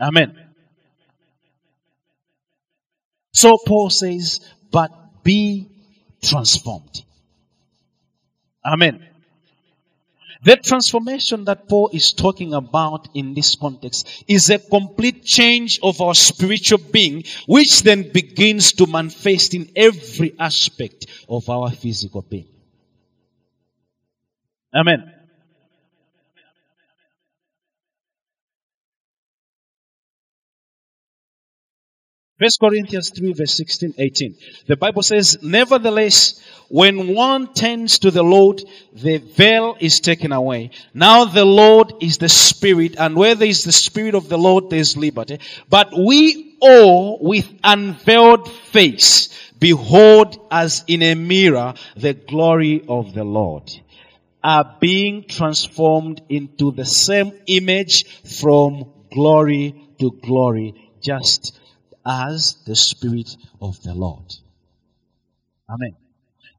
Amen. 0.00 0.53
So 3.34 3.58
Paul 3.66 3.90
says, 3.90 4.40
but 4.70 4.90
be 5.22 5.68
transformed. 6.22 7.02
Amen. 8.64 9.06
The 10.44 10.56
transformation 10.56 11.44
that 11.46 11.68
Paul 11.68 11.90
is 11.92 12.12
talking 12.12 12.52
about 12.54 13.08
in 13.14 13.34
this 13.34 13.56
context 13.56 14.24
is 14.28 14.50
a 14.50 14.58
complete 14.58 15.24
change 15.24 15.80
of 15.82 16.00
our 16.00 16.14
spiritual 16.14 16.78
being, 16.78 17.24
which 17.46 17.82
then 17.82 18.12
begins 18.12 18.72
to 18.72 18.86
manifest 18.86 19.54
in 19.54 19.70
every 19.74 20.34
aspect 20.38 21.06
of 21.28 21.48
our 21.48 21.70
physical 21.70 22.22
being. 22.22 22.46
Amen. 24.74 25.13
First 32.40 32.58
Corinthians 32.58 33.10
3 33.10 33.32
verse 33.32 33.56
16, 33.56 33.94
18. 33.96 34.36
The 34.66 34.76
Bible 34.76 35.04
says, 35.04 35.38
Nevertheless, 35.40 36.42
when 36.68 37.14
one 37.14 37.54
turns 37.54 38.00
to 38.00 38.10
the 38.10 38.24
Lord, 38.24 38.60
the 38.92 39.18
veil 39.18 39.76
is 39.78 40.00
taken 40.00 40.32
away. 40.32 40.70
Now 40.92 41.26
the 41.26 41.44
Lord 41.44 41.92
is 42.00 42.18
the 42.18 42.28
Spirit, 42.28 42.96
and 42.98 43.14
where 43.14 43.36
there 43.36 43.46
is 43.46 43.62
the 43.62 43.70
Spirit 43.70 44.16
of 44.16 44.28
the 44.28 44.36
Lord, 44.36 44.68
there 44.68 44.80
is 44.80 44.96
liberty. 44.96 45.38
But 45.70 45.92
we 45.96 46.56
all, 46.60 47.20
with 47.20 47.48
unveiled 47.62 48.50
face, 48.50 49.28
behold 49.60 50.36
as 50.50 50.82
in 50.88 51.02
a 51.02 51.14
mirror 51.14 51.74
the 51.96 52.14
glory 52.14 52.84
of 52.88 53.14
the 53.14 53.22
Lord, 53.22 53.70
are 54.42 54.76
being 54.80 55.24
transformed 55.28 56.20
into 56.28 56.72
the 56.72 56.84
same 56.84 57.30
image 57.46 58.06
from 58.40 58.90
glory 59.12 59.88
to 60.00 60.10
glory, 60.20 60.90
just 61.00 61.60
as 62.06 62.56
the 62.66 62.76
Spirit 62.76 63.36
of 63.60 63.82
the 63.82 63.94
Lord. 63.94 64.32
Amen. 65.68 65.96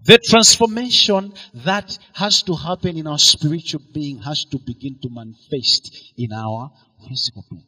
The 0.03 0.19
transformation 0.19 1.33
that 1.65 1.97
has 2.13 2.43
to 2.43 2.55
happen 2.55 2.97
in 2.97 3.07
our 3.07 3.17
spiritual 3.17 3.81
being 3.91 4.19
has 4.19 4.45
to 4.45 4.59
begin 4.59 4.99
to 5.01 5.09
manifest 5.09 6.13
in 6.17 6.31
our 6.31 6.71
physical 7.07 7.43
being. 7.49 7.65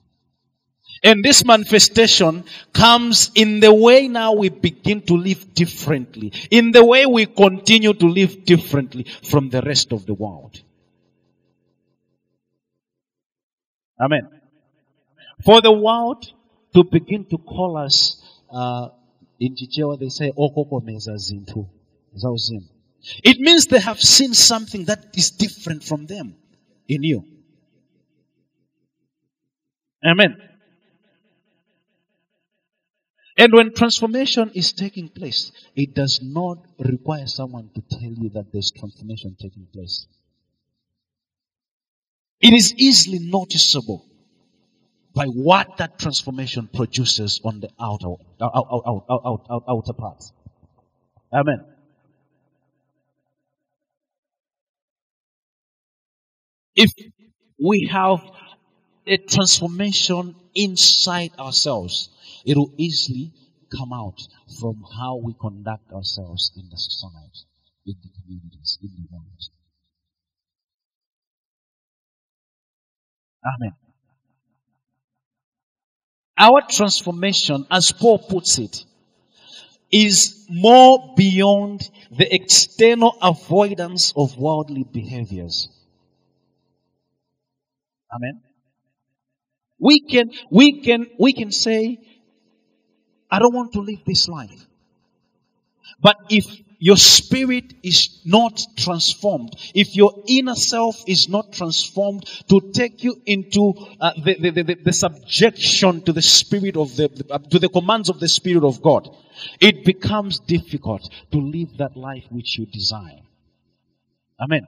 And 1.04 1.24
this 1.24 1.46
manifestation 1.46 2.44
comes 2.74 3.32
in 3.36 3.60
the 3.60 3.74
way 3.74 4.08
now 4.08 4.34
we 4.34 4.50
begin 4.50 5.02
to 5.02 5.14
live 5.16 5.54
differently, 5.54 6.32
in 6.50 6.72
the 6.72 6.84
way 6.84 7.06
we 7.06 7.26
continue 7.26 7.94
to 7.94 8.06
live 8.08 8.46
differently 8.46 9.06
from 9.24 9.50
the 9.50 9.62
rest 9.62 9.92
of 9.92 10.06
the 10.06 10.14
world. 10.14 10.62
Amen. 14.00 14.30
For 15.44 15.62
the 15.62 15.72
world 15.72 16.32
to 16.78 16.84
begin 16.84 17.26
to 17.26 17.40
call 17.40 17.76
us, 17.76 18.22
uh, 18.52 18.90
in 19.40 19.56
Chichewa 19.56 20.00
they 20.00 20.10
say, 20.10 20.32
zintu. 20.32 21.68
It 23.24 23.40
means 23.40 23.66
they 23.66 23.80
have 23.80 24.00
seen 24.00 24.36
something 24.36 24.86
that 24.86 25.08
is 25.16 25.32
different 25.32 25.84
from 25.84 26.06
them 26.06 26.36
in 26.88 27.02
you. 27.02 27.26
Amen. 30.06 30.38
And 33.40 33.54
when 33.54 33.74
transformation 33.74 34.52
is 34.54 34.74
taking 34.74 35.10
place, 35.10 35.52
it 35.76 35.96
does 35.96 36.20
not 36.22 36.60
require 36.78 37.26
someone 37.26 37.72
to 37.74 37.82
tell 37.90 38.12
you 38.12 38.30
that 38.36 38.52
there's 38.54 38.70
transformation 38.70 39.36
taking 39.40 39.66
place. 39.74 40.06
It 42.40 42.54
is 42.54 42.76
easily 42.76 43.18
noticeable 43.20 44.06
by 45.18 45.26
what 45.26 45.78
that 45.78 45.97
transformation 45.97 46.70
produces 46.72 47.41
on 47.43 47.59
the 47.59 47.70
outer, 47.82 48.13
outer, 48.39 49.01
outer, 49.09 49.65
outer 49.68 49.93
part. 49.93 50.24
Amen. 51.34 51.65
If 56.76 56.91
we 57.59 57.89
have 57.91 58.20
a 59.07 59.18
transformation 59.18 60.36
inside 60.53 61.32
ourselves, 61.39 62.09
it 62.45 62.55
will 62.55 62.72
easily 62.78 63.34
come 63.76 63.91
out 63.91 64.22
from 64.59 64.84
how 64.99 65.15
we 65.15 65.34
conduct 65.34 65.91
ourselves 65.91 66.51
in 66.55 66.70
the 66.70 66.78
society, 66.78 67.47
in 67.88 67.95
the 68.03 68.09
communities, 68.22 68.78
in 68.84 68.89
the 68.95 69.07
world. 69.11 69.26
Amen. 73.43 73.87
Our 76.38 76.62
transformation, 76.70 77.66
as 77.72 77.92
Paul 77.92 78.20
puts 78.20 78.60
it, 78.60 78.86
is 79.92 80.46
more 80.50 81.14
beyond 81.16 81.90
the 82.12 82.34
external 82.34 83.18
avoidance 83.22 84.14
of 84.16 84.38
worldly 84.38 84.84
behaviors. 84.84 85.70
Amen. 88.14 88.42
We 89.80 90.02
can, 90.02 90.32
we 90.52 90.82
can, 90.82 91.08
we 91.20 91.34
can 91.34 91.52
say, 91.52 92.00
I 93.30 93.40
don't 93.40 93.54
want 93.54 93.74
to 93.74 93.82
live 93.82 94.00
this 94.06 94.28
life. 94.28 94.66
But 96.02 96.18
if 96.30 96.46
your 96.80 96.98
spirit 96.98 97.74
is 97.84 98.22
not 98.26 98.62
transformed, 98.78 99.56
if 99.74 99.96
your 99.96 100.24
inner 100.28 100.56
self 100.56 101.04
is 101.08 101.28
not 101.28 101.52
transformed 101.52 102.26
to 102.50 102.72
take 102.74 103.04
you 103.04 103.20
into 103.26 103.74
uh, 104.00 104.12
the, 104.24 104.36
the, 104.40 104.64
the, 104.64 104.76
the, 104.86 104.94
subjection 104.94 106.02
to 106.04 106.14
the 106.14 106.22
spirit 106.22 106.78
of 106.78 106.96
the, 106.96 107.10
uh, 107.32 107.40
to 107.40 107.58
the 107.60 107.70
commands 107.70 108.10
of 108.10 108.20
the 108.20 108.28
spirit 108.28 108.64
of 108.64 108.82
God, 108.82 109.10
it 109.60 109.86
becomes 109.86 110.40
difficult 110.40 111.10
to 111.32 111.40
live 111.40 111.78
that 111.78 111.98
life 111.98 112.26
which 112.30 112.58
you 112.60 112.68
desire. 112.68 113.22
Amen. 114.40 114.68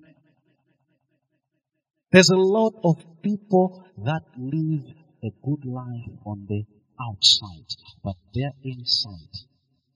There's 2.11 2.29
a 2.29 2.37
lot 2.37 2.73
of 2.83 2.97
people 3.21 3.85
that 4.03 4.21
live 4.35 4.95
a 5.23 5.29
good 5.43 5.65
life 5.65 6.09
on 6.25 6.47
the 6.47 6.63
outside, 6.99 7.67
but 8.03 8.15
their 8.33 8.51
inside 8.63 9.35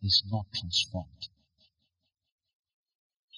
is 0.03 0.23
not 0.29 0.45
transformed. 0.53 1.32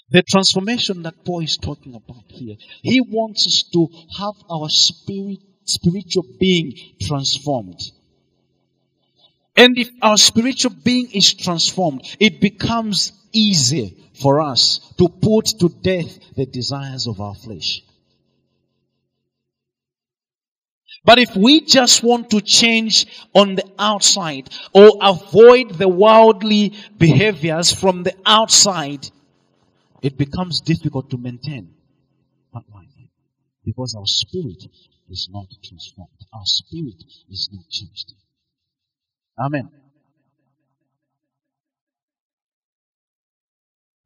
The 0.10 0.22
transformation 0.22 1.02
that 1.04 1.26
Paul 1.26 1.42
is 1.42 1.58
talking 1.58 1.96
about 1.96 2.26
here, 2.28 2.56
he 2.84 3.02
wants 3.02 3.48
us 3.48 3.64
to 3.74 3.88
have 4.20 4.36
our 4.50 4.70
spirit, 4.70 5.40
spiritual 5.64 6.26
being 6.40 6.74
transformed. 7.02 7.80
And 9.56 9.78
if 9.80 9.90
our 10.02 10.18
spiritual 10.18 10.74
being 10.84 11.10
is 11.12 11.34
transformed, 11.34 12.04
it 12.20 12.40
becomes 12.40 13.14
easy 13.32 13.98
for 14.22 14.42
us 14.42 14.80
to 14.98 15.10
put 15.10 15.48
to 15.60 15.70
death 15.70 16.20
the 16.36 16.46
desires 16.46 17.08
of 17.08 17.20
our 17.20 17.36
flesh. 17.36 17.82
But 21.04 21.20
if 21.20 21.36
we 21.36 21.62
just 21.62 22.04
want 22.04 22.32
to 22.32 22.42
change 22.42 23.06
on 23.34 23.56
the 23.56 23.66
outside 23.78 24.50
or 24.74 24.98
avoid 25.02 25.78
the 25.78 25.88
worldly 25.88 26.74
behaviors 26.98 27.72
from 27.72 28.04
the 28.04 28.16
outside, 28.26 29.10
it 30.06 30.20
becomes 30.20 30.62
difficult 30.62 31.10
to 31.10 31.18
maintain 31.18 31.74
that 32.54 32.62
life 32.72 33.10
because 33.66 33.96
our 33.98 34.06
spirit 34.06 34.64
is 35.10 35.28
not 35.32 35.48
transformed. 35.64 36.12
Our 36.32 36.46
spirit 36.46 37.04
is 37.28 37.50
not 37.52 37.68
changed. 37.72 38.14
Amen. 39.40 39.68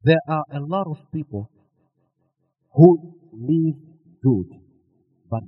There 0.03 0.21
are 0.29 0.45
a 0.53 0.61
lot 0.61 0.87
of 0.87 0.99
people 1.11 1.51
who 2.73 3.19
live 3.33 3.75
good, 4.23 4.57
but 5.29 5.43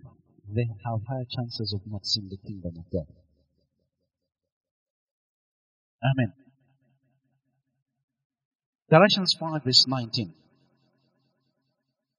they 0.53 0.67
have 0.85 0.99
higher 1.07 1.23
chances 1.33 1.73
of 1.73 1.89
not 1.89 2.05
seeing 2.05 2.27
the 2.27 2.35
kingdom 2.45 2.73
of 2.77 2.91
God. 2.91 3.07
Amen. 6.03 6.33
Galatians 8.89 9.33
5 9.39 9.63
verse 9.63 9.87
19. 9.87 10.33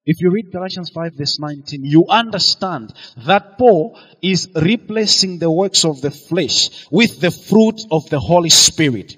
If 0.05 0.21
you 0.21 0.31
read 0.31 0.51
Galatians 0.51 0.91
5 0.91 1.15
verse 1.15 1.39
19, 1.39 1.85
you 1.85 2.07
understand 2.09 2.93
that 3.19 3.57
Paul 3.57 3.99
is 4.21 4.49
replacing 4.55 5.39
the 5.39 5.51
works 5.51 5.85
of 5.85 6.01
the 6.01 6.11
flesh 6.11 6.87
with 6.91 7.21
the 7.21 7.31
fruit 7.31 7.83
of 7.91 8.09
the 8.11 8.19
Holy 8.19 8.51
Spirit. 8.51 9.17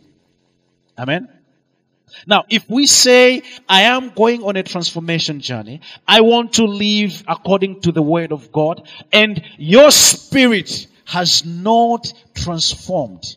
Amen. 0.99 1.29
Now, 2.27 2.45
if 2.49 2.69
we 2.69 2.87
say, 2.87 3.43
I 3.69 3.83
am 3.83 4.11
going 4.11 4.43
on 4.45 4.57
a 4.57 4.63
transformation 4.63 5.41
journey, 5.41 5.81
I 6.07 6.21
want 6.21 6.55
to 6.55 6.65
live 6.65 7.25
according 7.27 7.81
to 7.83 7.93
the 7.93 8.03
word 8.03 8.31
of 8.31 8.53
God, 8.53 8.87
and 9.13 9.43
your 9.59 9.91
spirit 9.91 10.87
has 11.07 11.45
not 11.45 12.13
transformed, 12.35 13.37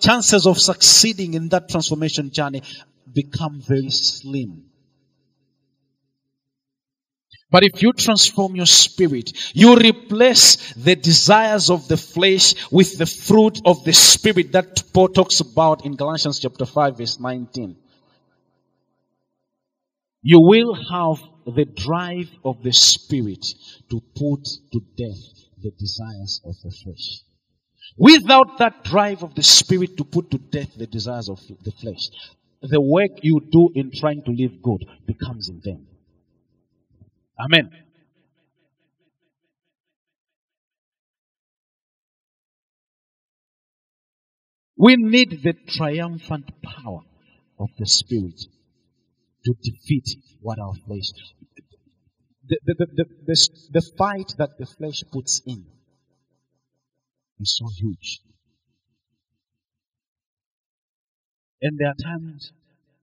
chances 0.00 0.46
of 0.46 0.58
succeeding 0.58 1.34
in 1.34 1.48
that 1.48 1.68
transformation 1.68 2.30
journey 2.30 2.62
become 3.12 3.60
very 3.60 3.90
slim. 3.90 4.64
But 7.50 7.64
if 7.64 7.82
you 7.82 7.92
transform 7.94 8.56
your 8.56 8.66
spirit, 8.66 9.32
you 9.54 9.74
replace 9.74 10.74
the 10.74 10.96
desires 10.96 11.70
of 11.70 11.88
the 11.88 11.96
flesh 11.96 12.54
with 12.70 12.98
the 12.98 13.06
fruit 13.06 13.60
of 13.64 13.84
the 13.84 13.94
spirit 13.94 14.52
that 14.52 14.82
Paul 14.92 15.08
talks 15.08 15.40
about 15.40 15.86
in 15.86 15.96
Galatians 15.96 16.40
chapter 16.40 16.66
5 16.66 16.98
verse 16.98 17.18
19. 17.18 17.76
You 20.22 20.40
will 20.40 20.74
have 20.74 21.22
the 21.46 21.64
drive 21.64 22.28
of 22.44 22.62
the 22.62 22.72
spirit 22.72 23.46
to 23.90 24.02
put 24.14 24.44
to 24.72 24.80
death 24.96 25.48
the 25.62 25.70
desires 25.70 26.42
of 26.44 26.54
the 26.62 26.70
flesh. 26.70 27.22
Without 27.96 28.58
that 28.58 28.84
drive 28.84 29.22
of 29.22 29.34
the 29.34 29.42
spirit 29.42 29.96
to 29.96 30.04
put 30.04 30.30
to 30.30 30.38
death 30.38 30.74
the 30.76 30.86
desires 30.86 31.30
of 31.30 31.40
the 31.64 31.72
flesh, 31.72 32.10
the 32.62 32.80
work 32.80 33.22
you 33.22 33.40
do 33.50 33.70
in 33.74 33.90
trying 33.92 34.22
to 34.24 34.30
live 34.30 34.62
good 34.62 34.84
becomes 35.06 35.48
in 35.48 35.60
vain. 35.60 35.86
Amen 37.38 37.70
We 44.78 44.94
need 44.96 45.42
the 45.42 45.54
triumphant 45.66 46.62
power 46.62 47.00
of 47.58 47.68
the 47.78 47.86
Spirit 47.86 48.40
to 49.44 49.54
defeat 49.60 50.06
what 50.40 50.60
our 50.60 50.74
flesh. 50.86 51.10
The, 52.46 52.58
the, 52.64 52.74
the, 52.78 52.86
the, 52.94 53.04
the, 53.26 53.48
the 53.72 53.92
fight 53.98 54.32
that 54.38 54.50
the 54.56 54.66
flesh 54.66 55.02
puts 55.12 55.42
in 55.44 55.66
is 57.40 57.56
so 57.58 57.66
huge. 57.76 58.20
And 61.60 61.78
there 61.78 61.88
are 61.88 61.94
times 61.94 62.52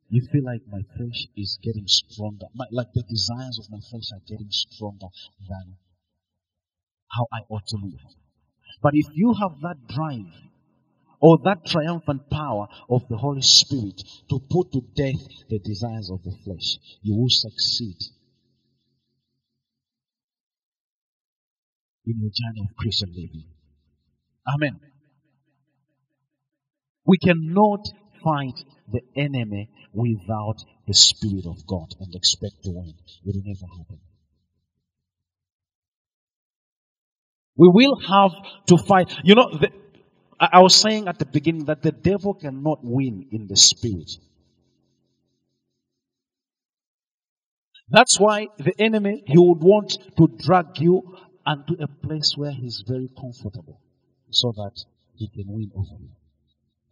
you 0.09 0.21
feel 0.31 0.43
like 0.43 0.61
my 0.69 0.81
flesh 0.95 1.27
is 1.35 1.59
getting 1.61 1.87
stronger. 1.87 2.45
My, 2.53 2.65
like 2.71 2.93
the 2.93 3.03
desires 3.03 3.59
of 3.59 3.69
my 3.71 3.79
flesh 3.89 4.11
are 4.13 4.21
getting 4.27 4.49
stronger 4.49 5.07
than 5.49 5.75
how 7.11 7.27
I 7.33 7.41
ought 7.49 7.67
to 7.67 7.77
live. 7.77 7.99
But 8.81 8.93
if 8.93 9.07
you 9.13 9.33
have 9.41 9.59
that 9.61 9.87
drive 9.87 10.31
or 11.19 11.39
that 11.43 11.65
triumphant 11.65 12.29
power 12.29 12.67
of 12.89 13.07
the 13.09 13.17
Holy 13.17 13.41
Spirit 13.41 14.01
to 14.29 14.39
put 14.49 14.71
to 14.73 14.81
death 14.95 15.21
the 15.49 15.59
desires 15.59 16.09
of 16.11 16.23
the 16.23 16.35
flesh, 16.43 16.77
you 17.01 17.15
will 17.15 17.29
succeed 17.29 17.97
in 22.05 22.19
your 22.19 22.31
journey 22.31 22.67
of 22.69 22.75
Christian 22.77 23.09
living. 23.09 23.45
Amen. 24.47 24.79
We 27.05 27.17
cannot 27.17 27.87
fight 28.25 28.59
the 28.91 29.01
enemy 29.15 29.69
without 29.93 30.57
the 30.87 30.93
Spirit 30.93 31.45
of 31.45 31.65
God 31.65 31.87
and 32.01 32.13
expect 32.13 32.63
to 32.63 32.71
win. 32.71 32.95
It 33.25 33.35
will 33.35 33.41
never 33.45 33.67
happen. 33.77 33.99
We 37.57 37.69
will 37.71 37.97
have 37.99 38.31
to 38.67 38.77
fight. 38.77 39.13
You 39.23 39.35
know, 39.35 39.49
the, 39.49 39.69
I 40.39 40.59
was 40.59 40.75
saying 40.75 41.07
at 41.07 41.19
the 41.19 41.25
beginning 41.25 41.65
that 41.65 41.81
the 41.81 41.91
devil 41.91 42.33
cannot 42.33 42.79
win 42.83 43.27
in 43.31 43.47
the 43.47 43.55
spirit. 43.55 44.11
That's 47.89 48.19
why 48.19 48.47
the 48.57 48.73
enemy, 48.79 49.23
he 49.25 49.37
would 49.37 49.61
want 49.61 49.97
to 50.17 50.27
drag 50.27 50.79
you 50.79 51.17
unto 51.45 51.75
a 51.79 51.87
place 51.87 52.33
where 52.35 52.51
he's 52.51 52.83
very 52.85 53.09
comfortable 53.19 53.79
so 54.31 54.51
that 54.51 54.83
he 55.15 55.29
can 55.29 55.45
win 55.47 55.71
over 55.75 56.01
you. 56.01 56.09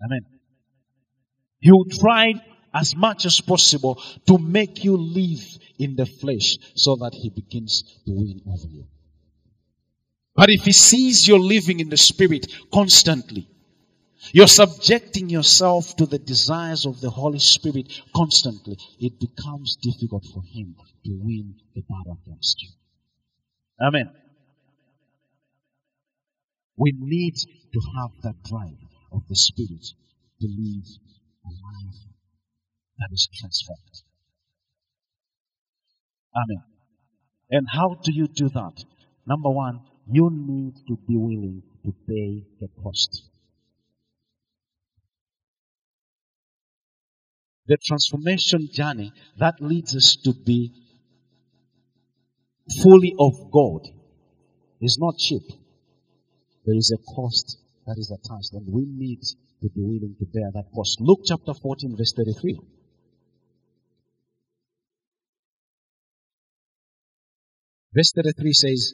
Amen. 0.05 0.21
He 1.63 1.71
will 1.71 1.85
try 1.85 2.33
as 2.73 2.93
much 2.93 3.25
as 3.25 3.39
possible 3.39 3.95
to 4.27 4.37
make 4.37 4.83
you 4.83 4.97
live 4.97 5.45
in 5.79 5.95
the 5.95 6.05
flesh 6.05 6.57
so 6.75 6.97
that 6.97 7.13
he 7.13 7.29
begins 7.29 7.83
to 8.05 8.11
win 8.11 8.41
over 8.45 8.67
you. 8.67 8.85
But 10.35 10.49
if 10.49 10.65
he 10.65 10.73
sees 10.73 11.25
you're 11.25 11.39
living 11.39 11.79
in 11.79 11.87
the 11.87 11.95
spirit 11.95 12.47
constantly, 12.73 13.47
you're 14.33 14.47
subjecting 14.47 15.29
yourself 15.29 15.95
to 15.95 16.05
the 16.05 16.19
desires 16.19 16.85
of 16.85 16.99
the 16.99 17.09
Holy 17.09 17.39
Spirit 17.39 17.93
constantly, 18.13 18.77
it 18.99 19.17
becomes 19.17 19.77
difficult 19.77 20.25
for 20.33 20.43
him 20.43 20.75
to 21.05 21.11
win 21.21 21.55
the 21.75 21.81
battle 21.83 22.19
against 22.25 22.61
you. 22.61 22.71
Amen. 23.81 24.11
We 26.75 26.91
need 26.97 27.35
to 27.35 27.79
have 27.95 28.11
that 28.23 28.43
drive 28.43 28.83
of 29.13 29.21
the 29.29 29.35
Spirit 29.37 29.85
to 30.41 30.47
live 30.47 31.02
life 31.49 31.99
that 32.97 33.09
is 33.11 33.27
transformed. 33.39 34.03
Amen. 36.35 36.63
And 37.51 37.67
how 37.71 37.95
do 38.03 38.11
you 38.11 38.27
do 38.27 38.49
that? 38.49 38.83
Number 39.27 39.49
one, 39.49 39.81
you 40.07 40.29
need 40.31 40.75
to 40.87 40.97
be 41.07 41.15
willing 41.15 41.63
to 41.85 41.93
pay 42.07 42.43
the 42.59 42.67
cost. 42.81 43.29
The 47.67 47.77
transformation 47.85 48.67
journey 48.71 49.13
that 49.37 49.55
leads 49.61 49.95
us 49.95 50.17
to 50.23 50.33
be 50.33 50.73
fully 52.81 53.15
of 53.17 53.51
God 53.51 53.87
is 54.81 54.97
not 54.99 55.17
cheap. 55.17 55.43
There 56.65 56.75
is 56.75 56.91
a 56.93 57.13
cost 57.13 57.57
that 57.85 57.97
is 57.97 58.11
attached, 58.11 58.53
and 58.53 58.65
we 58.67 58.85
need 58.85 59.21
to 59.61 59.69
be 59.69 59.81
willing 59.81 60.15
to 60.19 60.25
bear 60.25 60.49
that 60.53 60.65
cost. 60.73 60.99
Luke 61.01 61.21
chapter 61.25 61.53
14, 61.53 61.95
verse 61.97 62.13
33. 62.15 62.59
Verse 67.93 68.11
33 68.15 68.53
says, 68.53 68.93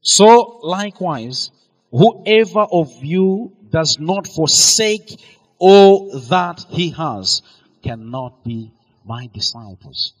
So 0.00 0.60
likewise, 0.62 1.50
whoever 1.90 2.66
of 2.72 2.92
you 3.04 3.52
does 3.70 3.98
not 4.00 4.26
forsake 4.26 5.20
all 5.58 6.18
that 6.28 6.64
he 6.70 6.90
has 6.90 7.42
cannot 7.82 8.44
be 8.44 8.72
my 9.04 9.28
disciples. 9.32 10.14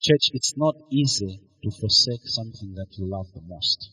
Church, 0.00 0.30
it's 0.32 0.54
not 0.56 0.74
easy 0.90 1.40
to 1.62 1.70
forsake 1.70 2.26
something 2.26 2.74
that 2.74 2.88
you 2.96 3.06
love 3.06 3.26
the 3.34 3.42
most. 3.42 3.90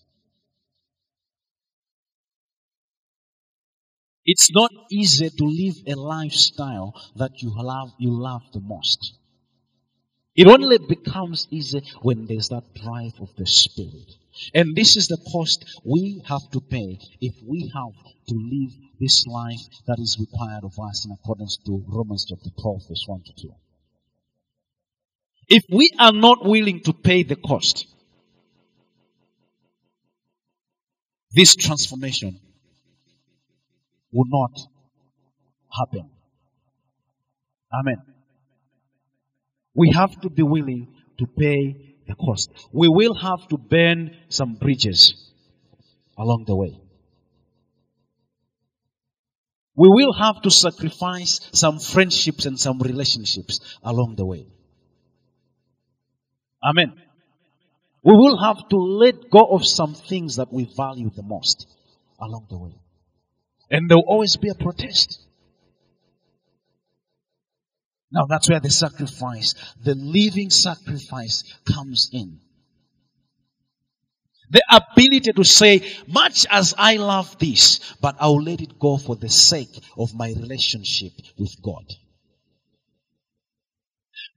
It's 4.26 4.52
not 4.52 4.72
easy 4.92 5.30
to 5.30 5.46
live 5.46 5.76
a 5.88 5.96
lifestyle 5.96 6.94
that 7.16 7.42
you 7.42 7.50
love, 7.56 7.94
you 7.98 8.12
love 8.12 8.44
the 8.52 8.60
most. 8.60 9.14
It 10.36 10.48
only 10.48 10.78
becomes 10.78 11.48
easy 11.50 11.82
when 12.02 12.28
there's 12.28 12.50
that 12.50 12.76
drive 12.76 13.14
of 13.22 13.34
the 13.38 13.48
Spirit. 13.48 14.12
And 14.54 14.76
this 14.76 14.98
is 14.98 15.08
the 15.08 15.18
cost 15.32 15.66
we 15.84 16.22
have 16.26 16.52
to 16.52 16.60
pay 16.60 17.00
if 17.22 17.36
we 17.44 17.72
have 17.74 17.96
to 18.28 18.36
live 18.36 18.74
this 19.00 19.26
life 19.26 19.62
that 19.88 19.98
is 19.98 20.18
required 20.20 20.64
of 20.64 20.78
us 20.78 21.06
in 21.06 21.12
accordance 21.12 21.58
to 21.66 21.84
Romans 21.88 22.26
chapter 22.30 22.50
12, 22.62 22.82
verse 22.88 23.04
1 23.08 23.24
to 23.24 23.34
2. 23.42 23.54
If 25.50 25.64
we 25.72 25.92
are 25.98 26.12
not 26.12 26.44
willing 26.44 26.82
to 26.82 26.94
pay 26.94 27.24
the 27.24 27.38
cost, 27.38 27.88
this 31.32 31.56
transformation 31.56 32.40
will 34.12 34.26
not 34.28 34.60
happen. 35.72 36.10
Amen. 37.74 38.02
We 39.74 39.92
have 39.92 40.20
to 40.22 40.30
be 40.30 40.44
willing 40.44 40.88
to 41.20 41.28
pay 41.28 41.96
the 42.08 42.16
cost. 42.16 42.50
We 42.72 42.90
will 42.90 43.14
have 43.14 43.48
to 43.50 43.58
burn 43.58 44.16
some 44.30 44.56
bridges 44.56 45.32
along 46.18 46.46
the 46.46 46.56
way. 46.56 46.80
We 49.76 49.90
will 49.90 50.14
have 50.14 50.42
to 50.42 50.50
sacrifice 50.50 51.40
some 51.54 51.80
friendships 51.80 52.46
and 52.48 52.60
some 52.60 52.80
relationships 52.80 53.60
along 53.84 54.16
the 54.16 54.26
way. 54.26 54.48
Amen. 56.64 56.94
We 58.04 58.14
will 58.14 58.38
have 58.38 58.70
to 58.70 58.78
let 58.78 59.30
go 59.30 59.46
of 59.46 59.66
some 59.66 59.94
things 59.94 60.38
that 60.38 60.52
we 60.52 60.70
value 60.78 61.10
the 61.16 61.24
most 61.24 61.68
along 62.20 62.48
the 62.50 62.58
way. 62.58 62.76
And 63.70 63.90
there 63.90 63.98
will 63.98 64.06
always 64.08 64.38
be 64.38 64.50
a 64.50 64.56
protest. 64.56 65.20
Now 68.12 68.26
that's 68.26 68.50
where 68.50 68.62
the 68.62 68.70
sacrifice, 68.70 69.54
the 69.84 69.94
living 69.96 70.50
sacrifice 70.50 71.44
comes 71.66 72.10
in. 72.14 72.40
The 74.50 74.64
ability 74.72 75.34
to 75.34 75.44
say, 75.44 75.86
much 76.08 76.46
as 76.50 76.74
I 76.78 76.96
love 76.96 77.38
this, 77.38 77.82
but 78.00 78.16
I'll 78.20 78.42
let 78.42 78.62
it 78.62 78.80
go 78.80 78.98
for 78.98 79.18
the 79.18 79.30
sake 79.30 79.78
of 79.98 80.16
my 80.16 80.30
relationship 80.30 81.12
with 81.38 81.62
God. 81.62 81.84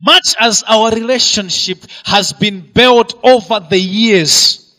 Much 0.03 0.35
as 0.39 0.63
our 0.67 0.91
relationship 0.93 1.79
has 2.05 2.33
been 2.33 2.61
built 2.61 3.19
over 3.23 3.61
the 3.69 3.79
years, 3.79 4.75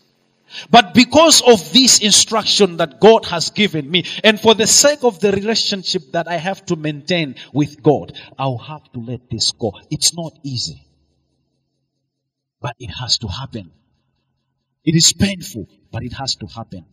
but 0.70 0.94
because 0.94 1.42
of 1.42 1.72
this 1.72 2.00
instruction 2.00 2.78
that 2.78 3.00
God 3.00 3.26
has 3.26 3.52
given 3.52 3.90
me, 3.90 4.06
and 4.24 4.40
for 4.40 4.54
the 4.54 4.68
sake 4.68 5.04
of 5.04 5.20
the 5.20 5.32
relationship 5.32 6.12
that 6.12 6.28
I 6.28 6.38
have 6.38 6.66
to 6.66 6.76
maintain 6.76 7.36
with 7.54 7.82
God, 7.82 8.18
I'll 8.38 8.58
have 8.58 8.92
to 8.94 9.00
let 9.00 9.30
this 9.30 9.52
go. 9.52 9.74
It's 9.90 10.16
not 10.16 10.34
easy. 10.44 10.88
But 12.60 12.76
it 12.80 12.90
has 13.00 13.18
to 13.20 13.28
happen. 13.28 13.72
It 14.84 14.96
is 14.96 15.14
painful, 15.14 15.68
but 15.92 16.04
it 16.04 16.14
has 16.14 16.36
to 16.38 16.48
happen. 16.48 16.86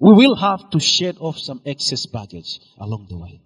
We 0.00 0.14
will 0.14 0.36
have 0.36 0.70
to 0.70 0.80
shed 0.80 1.16
off 1.18 1.38
some 1.38 1.60
excess 1.66 2.06
baggage 2.06 2.60
along 2.78 3.08
the 3.10 3.18
way. 3.18 3.40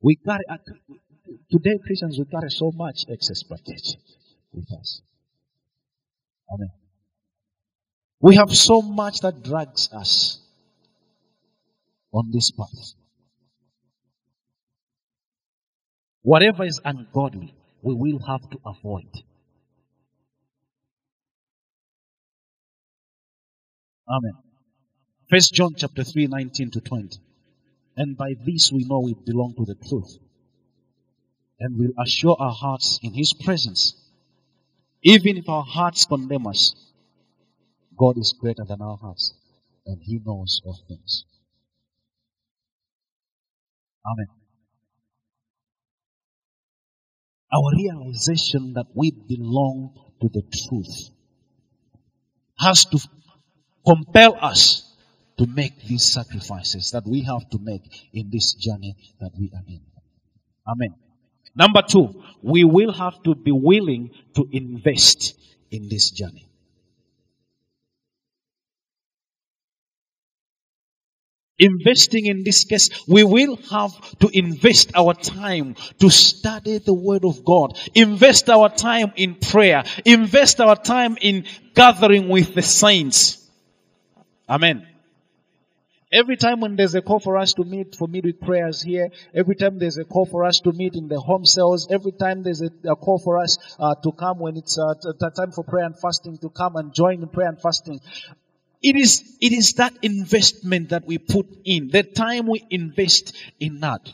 We 0.00 0.16
carry, 0.16 0.44
today 1.50 1.78
Christians, 1.84 2.18
we 2.18 2.24
carry 2.24 2.50
so 2.50 2.70
much 2.74 3.04
excess 3.08 3.42
baggage 3.42 3.96
with 4.52 4.70
us. 4.72 5.02
Amen. 6.52 6.70
We 8.20 8.36
have 8.36 8.50
so 8.50 8.82
much 8.82 9.20
that 9.20 9.42
drags 9.42 9.88
us 9.92 10.40
on 12.12 12.30
this 12.32 12.50
path. 12.50 12.94
Whatever 16.22 16.64
is 16.64 16.80
ungodly, 16.84 17.54
we 17.82 17.94
will 17.94 18.18
have 18.26 18.48
to 18.50 18.58
avoid. 18.66 19.08
Amen. 24.08 24.32
First 25.30 25.52
John 25.52 25.74
chapter 25.76 26.02
3, 26.02 26.26
19 26.26 26.70
to 26.72 26.80
20. 26.80 27.18
And 27.96 28.16
by 28.16 28.34
this 28.44 28.70
we 28.72 28.84
know 28.84 29.00
we 29.00 29.14
belong 29.14 29.54
to 29.58 29.64
the 29.64 29.74
truth. 29.88 30.18
And 31.60 31.76
will 31.78 31.92
assure 32.02 32.36
our 32.38 32.52
hearts 32.52 33.00
in 33.02 33.12
his 33.14 33.32
presence. 33.32 33.94
Even 35.02 35.36
if 35.36 35.48
our 35.48 35.64
hearts 35.64 36.04
condemn 36.04 36.46
us, 36.46 36.74
God 37.96 38.16
is 38.16 38.32
greater 38.38 38.64
than 38.64 38.80
our 38.80 38.96
hearts. 38.96 39.34
And 39.86 40.00
he 40.02 40.20
knows 40.24 40.60
all 40.64 40.78
things. 40.86 41.24
Amen. 44.06 44.26
Our 47.52 47.72
realization 47.74 48.74
that 48.74 48.86
we 48.94 49.10
belong 49.10 49.94
to 50.20 50.28
the 50.28 50.42
truth 50.68 51.10
has 52.58 52.84
to 52.86 52.98
compel 53.86 54.36
us 54.40 54.84
to 55.38 55.46
make 55.46 55.80
these 55.86 56.12
sacrifices 56.12 56.90
that 56.90 57.06
we 57.06 57.22
have 57.22 57.48
to 57.50 57.58
make 57.58 57.82
in 58.12 58.28
this 58.30 58.54
journey 58.54 58.96
that 59.20 59.30
we 59.38 59.50
are 59.54 59.62
in. 59.66 59.80
Amen. 60.66 60.94
Number 61.58 61.82
two, 61.82 62.22
we 62.40 62.62
will 62.62 62.92
have 62.92 63.20
to 63.24 63.34
be 63.34 63.50
willing 63.50 64.10
to 64.36 64.48
invest 64.52 65.36
in 65.70 65.88
this 65.88 66.10
journey. 66.10 66.48
investing 71.58 72.26
in 72.26 72.44
this 72.44 72.64
case, 72.64 72.88
we 73.08 73.24
will 73.24 73.56
have 73.70 73.92
to 74.18 74.28
invest 74.32 74.92
our 74.94 75.12
time 75.12 75.74
to 75.98 76.08
study 76.08 76.78
the 76.78 76.94
Word 76.94 77.24
of 77.24 77.44
God, 77.44 77.76
invest 77.94 78.48
our 78.48 78.68
time 78.68 79.12
in 79.16 79.34
prayer, 79.34 79.82
invest 80.04 80.60
our 80.60 80.76
time 80.76 81.16
in 81.20 81.44
gathering 81.74 82.28
with 82.28 82.54
the 82.54 82.62
saints. 82.62 83.44
Amen. 84.48 84.87
Every 86.10 86.38
time 86.38 86.60
when 86.60 86.76
there's 86.76 86.94
a 86.94 87.02
call 87.02 87.20
for 87.20 87.36
us 87.36 87.52
to 87.54 87.64
meet 87.64 87.94
for 87.94 88.08
midweek 88.08 88.40
prayers 88.40 88.80
here, 88.80 89.10
every 89.34 89.54
time 89.54 89.78
there's 89.78 89.98
a 89.98 90.04
call 90.04 90.24
for 90.24 90.44
us 90.44 90.60
to 90.60 90.72
meet 90.72 90.94
in 90.94 91.06
the 91.08 91.20
home 91.20 91.44
cells, 91.44 91.86
every 91.90 92.12
time 92.12 92.42
there's 92.42 92.62
a, 92.62 92.70
a 92.88 92.96
call 92.96 93.18
for 93.18 93.38
us 93.38 93.58
uh, 93.78 93.94
to 93.96 94.12
come 94.12 94.38
when 94.38 94.56
it's 94.56 94.78
uh, 94.78 94.94
t- 94.94 95.10
t- 95.20 95.26
time 95.36 95.52
for 95.52 95.64
prayer 95.64 95.84
and 95.84 95.98
fasting 96.00 96.38
to 96.38 96.48
come 96.48 96.76
and 96.76 96.94
join 96.94 97.22
in 97.22 97.28
prayer 97.28 97.48
and 97.48 97.60
fasting, 97.60 98.00
it 98.82 98.96
is, 98.96 99.36
it 99.42 99.52
is 99.52 99.74
that 99.74 99.92
investment 100.00 100.90
that 100.90 101.04
we 101.04 101.18
put 101.18 101.46
in, 101.64 101.88
the 101.88 102.04
time 102.04 102.46
we 102.46 102.64
invest 102.70 103.36
in 103.60 103.80
that, 103.80 104.08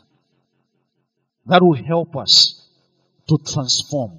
that 1.46 1.62
will 1.62 1.74
help 1.74 2.16
us 2.16 2.60
to 3.28 3.38
transform 3.38 4.18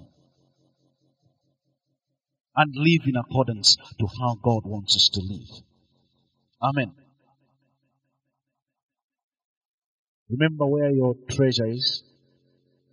and 2.56 2.74
live 2.74 3.02
in 3.06 3.18
accordance 3.18 3.76
to 4.00 4.08
how 4.20 4.38
God 4.42 4.66
wants 4.66 4.96
us 4.96 5.10
to 5.10 5.20
live. 5.20 5.50
Amen. 6.64 6.94
Remember 10.30 10.66
where 10.66 10.90
your 10.90 11.16
treasure 11.30 11.68
is? 11.68 12.04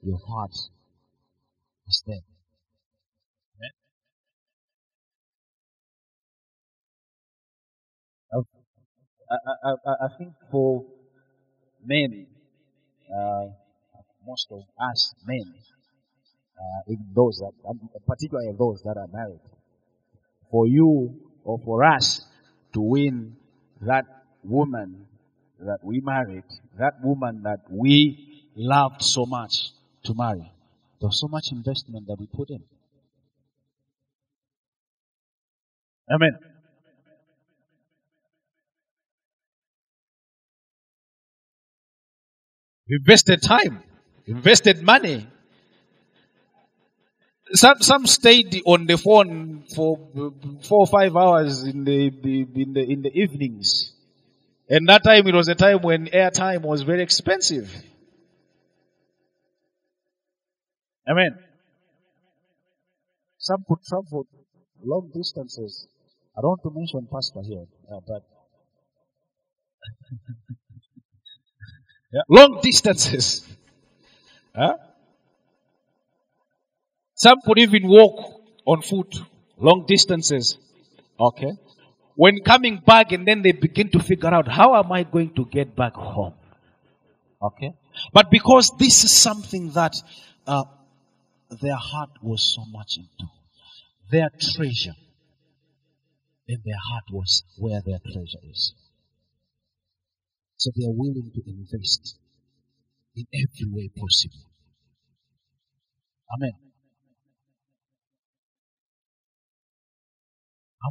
Your 0.03 0.18
heart 0.28 0.53
is 1.89 2.03
there. 2.07 2.20
I, 9.33 9.35
I, 9.64 9.70
I, 9.70 9.93
I 10.07 10.09
think 10.18 10.33
for 10.51 10.85
men, 11.85 12.26
uh, 13.11 13.47
most 14.26 14.49
of 14.51 14.61
us 14.78 15.14
men, 15.26 15.55
uh, 16.59 16.93
even 16.93 17.07
those 17.14 17.39
that, 17.39 17.53
particularly 18.07 18.53
those 18.59 18.83
that 18.85 18.97
are 18.97 19.09
married, 19.12 19.41
for 20.51 20.66
you 20.66 21.14
or 21.45 21.59
for 21.64 21.85
us 21.85 22.22
to 22.74 22.80
win 22.80 23.37
that 23.80 24.05
woman 24.45 25.07
that 25.66 25.78
we 25.82 26.00
married, 26.00 26.44
that 26.78 26.94
woman 27.02 27.42
that 27.44 27.60
we 27.70 28.44
loved 28.56 29.02
so 29.02 29.26
much 29.26 29.70
to 30.04 30.14
marry, 30.14 30.50
there's 31.00 31.20
so 31.20 31.28
much 31.28 31.52
investment 31.52 32.06
that 32.06 32.16
we 32.18 32.26
put 32.26 32.50
in. 32.50 32.62
Amen. 36.10 36.38
We 42.88 42.96
invested 42.96 43.42
time, 43.42 43.82
invested 44.26 44.82
money. 44.82 45.26
Some 47.54 47.80
some 47.80 48.06
stayed 48.06 48.62
on 48.66 48.86
the 48.86 48.96
phone 48.98 49.64
for 49.74 49.98
four 50.62 50.80
or 50.80 50.86
five 50.86 51.16
hours 51.16 51.62
in 51.64 51.84
the, 51.84 52.10
the 52.10 52.46
in 52.62 52.72
the 52.72 52.82
in 52.82 53.02
the 53.02 53.12
evenings, 53.14 53.91
and 54.72 54.88
that 54.88 55.04
time 55.04 55.26
it 55.28 55.34
was 55.34 55.46
a 55.48 55.54
time 55.54 55.82
when 55.82 56.06
airtime 56.06 56.62
was 56.62 56.82
very 56.82 57.02
expensive. 57.02 57.72
Amen. 61.08 61.38
Some 63.36 63.62
could 63.68 63.82
travel 63.82 64.26
long 64.82 65.10
distances. 65.12 65.86
I 66.34 66.40
don't 66.40 66.48
want 66.52 66.62
to 66.62 66.70
mention 66.70 67.06
pastor 67.12 67.42
here, 67.42 67.66
uh, 67.90 68.00
but 68.06 68.22
Yeah. 72.12 72.22
Long 72.28 72.60
distances. 72.62 73.46
Huh? 74.54 74.76
Some 77.14 77.38
could 77.46 77.58
even 77.58 77.88
walk 77.88 78.42
on 78.66 78.82
foot 78.82 79.16
long 79.56 79.86
distances. 79.88 80.58
Okay. 81.18 81.52
When 82.14 82.42
coming 82.44 82.82
back 82.84 83.12
and 83.12 83.26
then 83.26 83.42
they 83.42 83.52
begin 83.52 83.90
to 83.90 84.00
figure 84.00 84.32
out 84.32 84.48
how 84.48 84.74
am 84.76 84.92
I 84.92 85.02
going 85.02 85.34
to 85.34 85.46
get 85.46 85.74
back 85.74 85.94
home? 85.94 86.34
Okay. 87.42 87.72
But 88.12 88.30
because 88.30 88.70
this 88.78 89.04
is 89.04 89.16
something 89.16 89.70
that 89.72 89.96
uh, 90.46 90.64
their 91.60 91.76
heart 91.76 92.10
was 92.22 92.54
so 92.54 92.64
much 92.70 92.96
into, 92.98 93.30
their 94.10 94.30
treasure 94.40 94.94
in 96.48 96.60
their 96.64 96.78
heart 96.90 97.04
was 97.10 97.44
where 97.56 97.80
their 97.84 97.98
treasure 97.98 98.44
is. 98.50 98.74
So 100.56 100.70
they 100.76 100.84
are 100.84 100.94
willing 100.94 101.30
to 101.34 101.42
invest 101.46 102.18
in 103.16 103.26
every 103.34 103.72
way 103.72 103.88
possible. 103.88 104.46
Amen. 106.36 106.52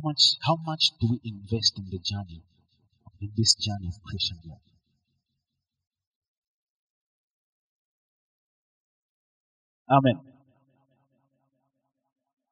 Much, 0.03 0.37
how 0.41 0.57
much 0.65 0.91
do 0.99 1.07
we 1.11 1.19
invest 1.23 1.77
in 1.77 1.85
the 1.89 1.99
journey, 1.99 2.43
in 3.21 3.31
this 3.37 3.55
journey 3.55 3.87
of 3.87 4.01
Christian 4.03 4.37
life? 4.45 4.59
Amen. 9.89 10.21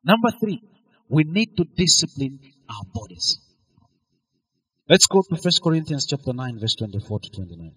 Number 0.03 0.31
three, 0.39 0.61
we 1.07 1.23
need 1.23 1.55
to 1.57 1.65
discipline 1.75 2.39
our 2.69 2.83
bodies. 2.93 3.39
Let's 4.87 5.07
go 5.07 5.21
to 5.21 5.35
1 5.35 5.41
Corinthians 5.63 6.05
chapter 6.05 6.33
9, 6.33 6.59
verse 6.59 6.75
24 6.75 7.19
to 7.19 7.29
29. 7.29 7.71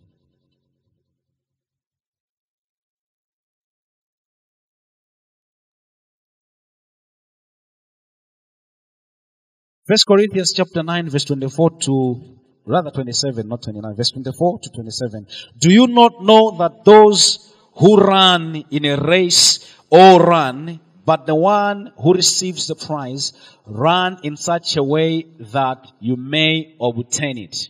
First 9.93 10.07
Corinthians 10.07 10.55
chapter 10.55 10.83
9, 10.83 11.11
verse 11.11 11.27
24 11.27 11.71
to 11.81 12.39
rather 12.65 12.91
27, 12.91 13.47
not 13.47 13.61
29, 13.61 13.95
verse 13.95 14.11
24 14.13 14.61
to 14.61 14.71
27. 14.71 15.27
Do 15.59 15.71
you 15.71 15.87
not 15.87 16.25
know 16.25 16.57
that 16.57 16.83
those 16.87 17.53
who 17.75 17.99
run 17.99 18.65
in 18.71 18.87
a 18.87 18.97
race 18.97 19.71
all 19.91 20.19
run, 20.19 20.81
but 21.05 21.27
the 21.27 21.35
one 21.35 21.93
who 21.99 22.15
receives 22.15 22.69
the 22.69 22.75
prize 22.75 23.35
run 23.67 24.19
in 24.23 24.39
such 24.39 24.79
a 24.79 24.83
way 24.83 25.27
that 25.53 25.93
you 26.01 26.17
may 26.17 26.75
obtain 26.81 27.37
it. 27.37 27.69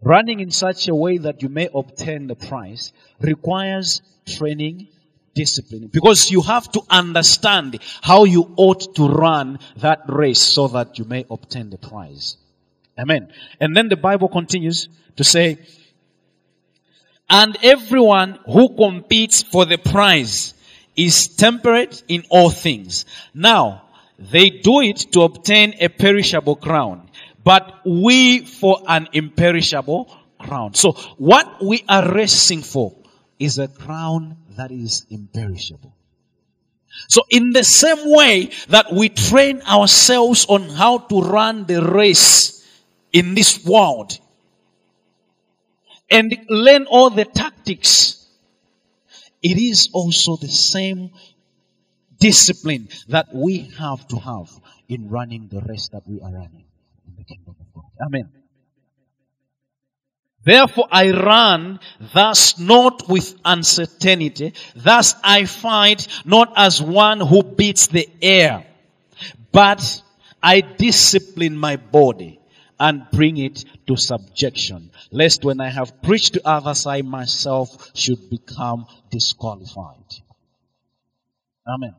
Running 0.00 0.38
in 0.38 0.52
such 0.52 0.86
a 0.86 0.94
way 0.94 1.18
that 1.18 1.42
you 1.42 1.48
may 1.48 1.68
obtain 1.74 2.28
the 2.28 2.36
prize 2.36 2.92
requires 3.20 4.02
training, 4.24 4.86
discipline. 5.34 5.88
Because 5.88 6.30
you 6.30 6.42
have 6.42 6.70
to 6.72 6.82
understand 6.88 7.78
how 8.02 8.24
you 8.24 8.52
ought 8.56 8.94
to 8.96 9.08
run 9.08 9.58
that 9.76 10.02
race 10.08 10.40
so 10.40 10.68
that 10.68 10.98
you 10.98 11.04
may 11.04 11.24
obtain 11.30 11.70
the 11.70 11.78
prize. 11.78 12.36
Amen. 12.98 13.32
And 13.60 13.76
then 13.76 13.88
the 13.88 13.96
Bible 13.96 14.28
continues 14.28 14.88
to 15.16 15.24
say, 15.24 15.58
and 17.28 17.56
everyone 17.62 18.38
who 18.44 18.74
competes 18.74 19.42
for 19.42 19.64
the 19.64 19.78
prize 19.78 20.54
is 20.96 21.28
temperate 21.28 22.02
in 22.08 22.24
all 22.28 22.50
things. 22.50 23.04
Now, 23.32 23.84
they 24.18 24.50
do 24.50 24.80
it 24.80 24.98
to 25.12 25.22
obtain 25.22 25.74
a 25.80 25.88
perishable 25.88 26.56
crown, 26.56 27.08
but 27.42 27.80
we 27.86 28.40
for 28.40 28.82
an 28.86 29.08
imperishable 29.12 30.14
crown. 30.38 30.74
So 30.74 30.92
what 31.16 31.64
we 31.64 31.84
are 31.88 32.12
racing 32.12 32.62
for 32.62 32.94
is 33.38 33.58
a 33.58 33.68
crown 33.68 34.36
that 34.56 34.70
is 34.70 35.06
imperishable. 35.10 35.94
So 37.08 37.22
in 37.30 37.52
the 37.52 37.64
same 37.64 38.10
way 38.12 38.50
that 38.68 38.92
we 38.92 39.08
train 39.08 39.62
ourselves 39.62 40.46
on 40.48 40.68
how 40.68 40.98
to 40.98 41.20
run 41.22 41.64
the 41.64 41.82
race 41.82 42.66
in 43.12 43.34
this 43.34 43.64
world 43.64 44.18
and 46.10 46.36
learn 46.48 46.86
all 46.86 47.10
the 47.10 47.24
tactics, 47.24 48.26
it 49.42 49.56
is 49.56 49.88
also 49.92 50.36
the 50.36 50.48
same 50.48 51.10
discipline 52.18 52.88
that 53.08 53.28
we 53.32 53.70
have 53.78 54.06
to 54.08 54.16
have 54.16 54.50
in 54.88 55.08
running 55.08 55.48
the 55.48 55.60
race 55.62 55.88
that 55.92 56.02
we 56.06 56.20
are 56.20 56.32
running 56.32 56.64
in 57.06 57.14
the 57.16 57.24
kingdom 57.24 57.56
of 57.58 57.74
God. 57.74 57.84
Amen. 58.06 58.39
Therefore 60.42 60.88
I 60.90 61.10
run 61.10 61.80
thus 62.14 62.58
not 62.58 63.08
with 63.08 63.34
uncertainty. 63.44 64.54
Thus 64.74 65.14
I 65.22 65.44
fight 65.44 66.08
not 66.24 66.52
as 66.56 66.80
one 66.80 67.20
who 67.20 67.42
beats 67.42 67.88
the 67.88 68.08
air, 68.22 68.64
but 69.52 70.02
I 70.42 70.62
discipline 70.62 71.56
my 71.56 71.76
body 71.76 72.40
and 72.78 73.06
bring 73.12 73.36
it 73.36 73.64
to 73.86 73.96
subjection, 73.96 74.90
lest 75.12 75.44
when 75.44 75.60
I 75.60 75.68
have 75.68 76.00
preached 76.02 76.32
to 76.34 76.48
others, 76.48 76.86
I 76.86 77.02
myself 77.02 77.90
should 77.94 78.30
become 78.30 78.86
disqualified. 79.10 79.96
Amen. 81.68 81.94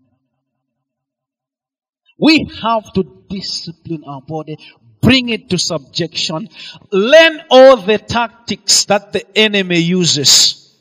We 2.18 2.48
have 2.64 2.92
to 2.94 3.04
discipline 3.30 4.04
our 4.08 4.22
body, 4.22 4.58
bring 5.02 5.30
it 5.30 5.50
to 5.50 5.58
subjection, 5.58 6.48
learn 6.92 7.42
all 7.50 7.78
the 7.78 7.98
tactics 7.98 8.86
that 8.86 9.12
the 9.12 9.38
enemy 9.38 9.80
uses 9.80 10.76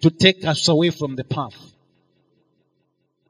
to 0.00 0.10
take 0.10 0.44
us 0.44 0.68
away 0.68 0.90
from 0.90 1.16
the 1.16 1.24
path. 1.24 1.54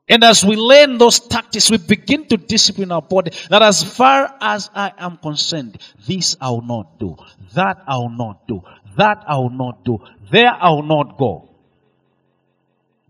And 0.09 0.25
as 0.25 0.43
we 0.45 0.57
learn 0.57 0.97
those 0.97 1.21
tactics, 1.21 1.71
we 1.71 1.77
begin 1.77 2.27
to 2.29 2.39
discipline 2.39 2.93
our 2.93 3.03
body 3.03 3.33
that 3.51 3.63
as 3.63 3.85
far 3.85 4.35
as 4.41 4.71
I 4.75 4.93
am 4.97 5.19
concerned, 5.19 5.77
this 6.07 6.37
I 6.41 6.51
will 6.51 6.63
not 6.63 6.99
do, 6.99 7.17
that 7.55 7.83
I 7.87 7.97
will 7.99 8.09
not 8.09 8.49
do, 8.49 8.63
that 8.97 9.25
I 9.27 9.37
will 9.37 9.51
not 9.51 9.85
do, 9.85 9.99
there 10.31 10.51
I 10.51 10.71
will 10.71 10.83
not 10.83 11.19
go. 11.19 11.51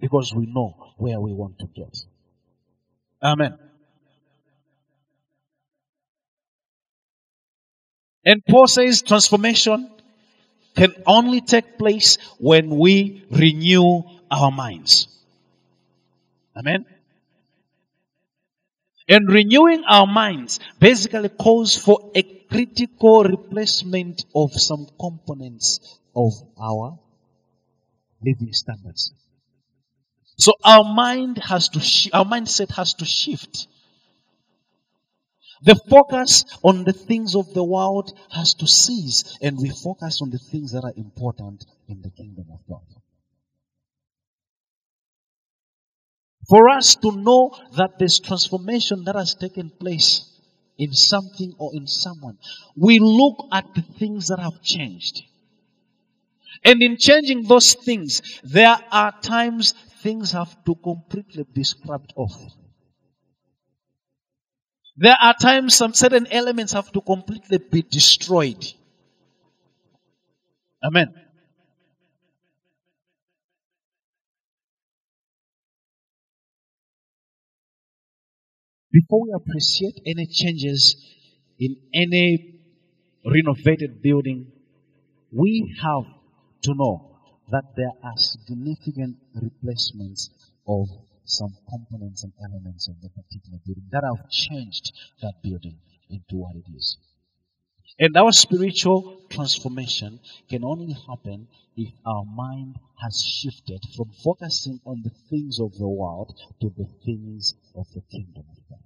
Because 0.01 0.34
we 0.34 0.46
know 0.46 0.92
where 0.96 1.20
we 1.20 1.32
want 1.32 1.59
to 1.61 1.66
get. 1.66 1.96
Amen. 3.22 3.59
And 8.29 8.45
Paul 8.45 8.66
says 8.66 9.01
transformation 9.01 9.91
can 10.76 10.93
only 11.07 11.41
take 11.41 11.79
place 11.79 12.18
when 12.39 12.68
we 12.68 13.24
renew 13.31 14.03
our 14.31 14.51
minds. 14.51 15.09
Amen. 16.55 16.85
And 19.09 19.33
renewing 19.33 19.83
our 19.89 20.07
minds 20.07 20.61
basically 20.79 21.31
calls 21.31 21.74
for 21.74 22.11
a 22.14 22.22
critical 22.22 23.24
replacement 23.24 24.26
of 24.35 24.53
some 24.53 24.87
components 25.01 25.99
of 26.14 26.35
our 26.61 26.99
living 28.22 28.53
standards. 28.53 29.14
So 30.37 30.53
our 30.62 30.85
mind 30.85 31.39
has 31.39 31.70
to, 31.70 31.81
sh- 31.81 32.11
our 32.12 32.26
mindset 32.26 32.76
has 32.76 32.93
to 33.01 33.07
shift. 33.07 33.68
The 35.63 35.75
focus 35.89 36.45
on 36.63 36.85
the 36.85 36.93
things 36.93 37.35
of 37.35 37.53
the 37.53 37.65
world 37.65 38.17
has 38.31 38.55
to 38.55 38.67
cease 38.67 39.37
and 39.43 39.59
we 39.59 39.71
focus 39.71 40.23
on 40.23 40.31
the 40.31 40.39
things 40.39 40.73
that 40.73 40.85
are 40.85 40.95
important 40.97 41.65
in 41.89 42.01
the 42.03 42.11
kingdom 42.11 42.47
of 42.53 42.61
God. 42.69 42.83
For 46.49 46.69
us 46.71 46.97
to 46.97 47.13
know 47.13 47.55
that 47.77 47.99
there's 47.99 48.21
transformation 48.21 49.05
that 49.05 49.17
has 49.17 49.35
taken 49.35 49.71
place 49.71 50.25
in 50.79 50.93
something 50.93 51.55
or 51.59 51.75
in 51.75 51.87
someone, 51.87 52.39
we 52.77 52.99
look 53.01 53.49
at 53.53 53.75
the 53.75 53.83
things 53.83 54.29
that 54.29 54.39
have 54.39 54.63
changed. 54.63 55.23
And 56.65 56.83
in 56.83 56.97
changing 56.97 57.43
those 57.43 57.75
things, 57.75 58.41
there 58.43 58.79
are 58.91 59.13
times 59.21 59.75
things 60.03 60.33
have 60.33 60.65
to 60.65 60.75
completely 60.77 61.45
be 61.53 61.65
scrubbed 61.65 62.13
off. 62.17 62.35
There 65.01 65.16
are 65.22 65.32
times 65.32 65.76
some 65.76 65.94
certain 65.94 66.26
elements 66.26 66.72
have 66.72 66.90
to 66.90 67.01
completely 67.01 67.59
be 67.59 67.82
destroyed. 67.82 68.66
Amen. 70.82 71.14
Before 78.90 79.22
we 79.22 79.32
appreciate 79.36 80.01
any 80.05 80.26
changes 80.26 80.96
in 81.61 81.76
any 81.94 82.59
renovated 83.24 84.03
building, 84.03 84.51
we 85.30 85.76
have 85.80 86.07
to 86.62 86.74
know 86.74 87.18
that 87.53 87.64
there 87.76 87.92
are 88.03 88.16
significant 88.16 89.16
replacements 89.32 90.30
of 90.66 90.88
some 91.29 91.57
components 91.68 92.24
and 92.24 92.33
elements 92.43 92.89
of 92.89 93.01
the 93.01 93.09
particular 93.11 93.59
building 93.64 93.89
that 93.91 94.05
have 94.05 94.31
changed 94.31 94.93
that 95.22 95.35
building 95.43 95.79
into 96.11 96.37
what 96.37 96.57
it 96.57 96.64
is. 96.74 96.97
And 98.01 98.16
our 98.16 98.33
spiritual 98.33 99.22
transformation 99.29 100.20
can 100.49 100.64
only 100.64 100.95
happen 101.09 101.49
if 101.76 101.93
our 102.07 102.24
mind 102.24 102.76
has 103.03 103.20
shifted 103.20 103.81
from 103.97 104.11
focusing 104.24 104.81
on 104.85 105.03
the 105.03 105.11
things 105.29 105.59
of 105.61 105.76
the 105.79 105.89
world 105.89 106.39
to 106.61 106.72
the 106.76 106.87
things 107.05 107.55
of 107.74 107.87
the 107.95 108.03
kingdom 108.11 108.45
of 108.51 108.57
God. 108.68 108.79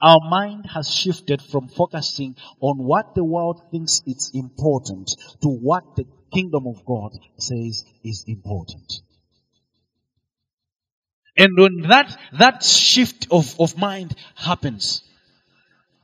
Our 0.00 0.30
mind 0.30 0.66
has 0.66 0.88
shifted 0.88 1.42
from 1.42 1.66
focusing 1.68 2.36
on 2.60 2.78
what 2.78 3.16
the 3.16 3.24
world 3.24 3.60
thinks 3.72 4.02
is 4.06 4.30
important 4.32 5.16
to 5.42 5.48
what 5.48 5.96
the 5.96 6.06
kingdom 6.32 6.68
of 6.68 6.84
God 6.84 7.18
says 7.38 7.84
is 8.04 8.24
important. 8.28 9.00
And 11.38 11.56
when 11.56 11.82
that, 11.88 12.18
that 12.36 12.64
shift 12.64 13.28
of, 13.30 13.58
of 13.60 13.78
mind 13.78 14.14
happens, 14.34 15.04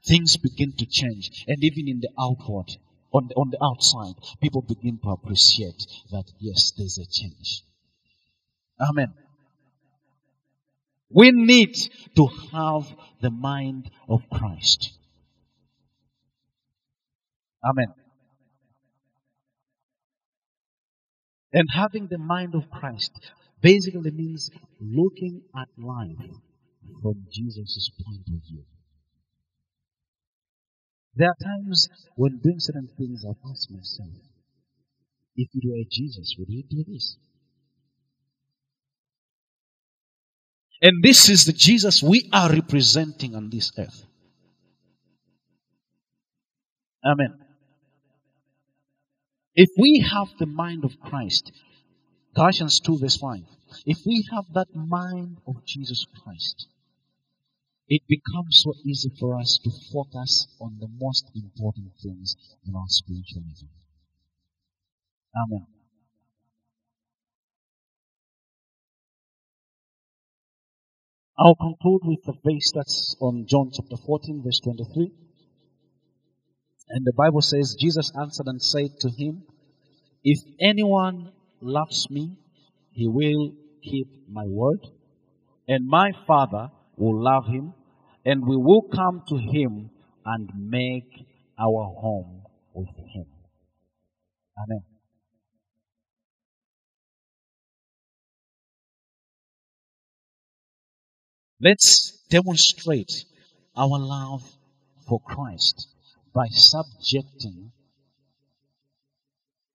things 0.07 0.37
begin 0.37 0.73
to 0.79 0.87
change. 0.87 1.45
And 1.49 1.63
even 1.65 1.89
in 1.89 2.01
the 2.01 2.11
outward, 2.19 2.71
on 3.13 3.27
the, 3.29 3.35
on 3.35 3.51
the 3.51 3.59
outside, 3.63 4.15
people 4.41 4.63
begin 4.63 5.01
to 5.03 5.11
appreciate 5.11 5.85
that 6.13 6.25
yes, 6.39 6.71
there's 6.79 6.99
a 6.99 7.07
change. 7.07 7.63
Amen. 8.81 9.13
We 11.11 11.33
need 11.33 11.77
to 12.17 12.29
have 12.53 12.87
the 13.21 13.31
mind 13.31 13.91
of 14.09 14.23
Christ. 14.33 14.93
Amen. 17.69 17.93
And 21.53 21.69
having 21.73 22.09
the 22.09 22.19
mind 22.19 22.55
of 22.55 22.71
Christ 22.71 23.13
basically 23.65 24.11
means 24.11 24.51
looking 24.79 25.41
at 25.57 25.69
life 25.79 26.31
from 27.01 27.15
Jesus' 27.33 27.91
point 28.05 28.21
of 28.29 28.41
view. 28.47 28.63
There 31.17 31.29
are 31.29 31.43
times 31.43 31.89
when 32.15 32.41
doing 32.43 32.59
certain 32.59 32.91
things 32.99 33.25
I've 33.25 33.51
asked 33.51 33.71
myself, 33.71 34.11
if 35.37 35.49
you 35.55 35.71
were 35.73 35.85
Jesus, 35.91 36.37
would 36.39 36.49
you 36.51 36.63
do 36.69 36.85
this? 36.87 37.17
And 40.83 41.03
this 41.03 41.31
is 41.31 41.47
the 41.47 41.53
Jesus 41.53 42.03
we 42.03 42.29
are 42.33 42.53
representing 42.53 43.35
on 43.35 43.49
this 43.49 43.73
earth. 43.79 44.05
Amen. 47.03 47.39
If 49.55 49.71
we 49.79 50.05
have 50.13 50.29
the 50.39 50.47
mind 50.47 50.85
of 50.85 51.01
Christ, 51.01 51.53
Galatians 52.35 52.81
2 52.81 52.99
verse 52.99 53.17
5. 53.17 53.41
If 53.87 53.99
we 54.07 54.27
have 54.33 54.45
that 54.55 54.75
mind 54.75 55.39
of 55.47 55.65
Jesus 55.65 56.07
Christ, 56.23 56.69
it 57.89 58.03
becomes 58.09 58.63
so 58.65 58.73
easy 58.85 59.11
for 59.21 59.39
us 59.39 59.59
to 59.63 59.71
focus 59.93 60.49
on 60.61 60.79
the 60.81 60.89
most 60.99 61.31
important 61.35 61.93
things 62.03 62.37
in 62.67 62.75
our 62.75 62.89
spiritual 62.89 63.43
living. 63.43 63.69
Amen. 65.37 65.67
I'll 71.37 71.57
conclude 71.57 72.03
with 72.05 72.23
the 72.25 72.33
verse 72.33 72.73
that's 72.75 73.17
on 73.21 73.47
John 73.47 73.71
chapter 73.75 73.97
14, 74.07 74.43
verse 74.45 74.61
23. 74.61 75.11
And 76.91 77.05
the 77.05 77.13
Bible 77.17 77.41
says, 77.41 77.77
Jesus 77.79 78.13
answered 78.21 78.47
and 78.47 78.63
said 78.63 78.91
to 79.01 79.11
him, 79.11 79.43
If 80.23 80.39
anyone 80.61 81.33
loves 81.65 82.09
me, 82.11 82.37
he 82.93 83.09
will 83.09 83.53
keep 83.83 84.09
my 84.31 84.45
word, 84.47 84.81
and 85.67 85.87
my 85.87 86.13
Father 86.27 86.71
will 86.97 87.23
love 87.23 87.47
him, 87.47 87.75
and 88.25 88.47
we 88.47 88.57
will 88.57 88.83
come 88.83 89.23
to 89.29 89.37
him 89.37 89.91
and 90.25 90.51
make 90.57 91.27
our 91.59 91.85
home 91.85 92.43
with 92.75 92.89
him. 92.89 93.27
Amen. 94.59 94.85
Let's 101.61 102.23
demonstrate 102.29 103.25
our 103.77 103.99
love 103.99 104.43
for 105.09 105.21
Christ 105.21 105.89
by 106.35 106.47
subjecting 106.51 107.73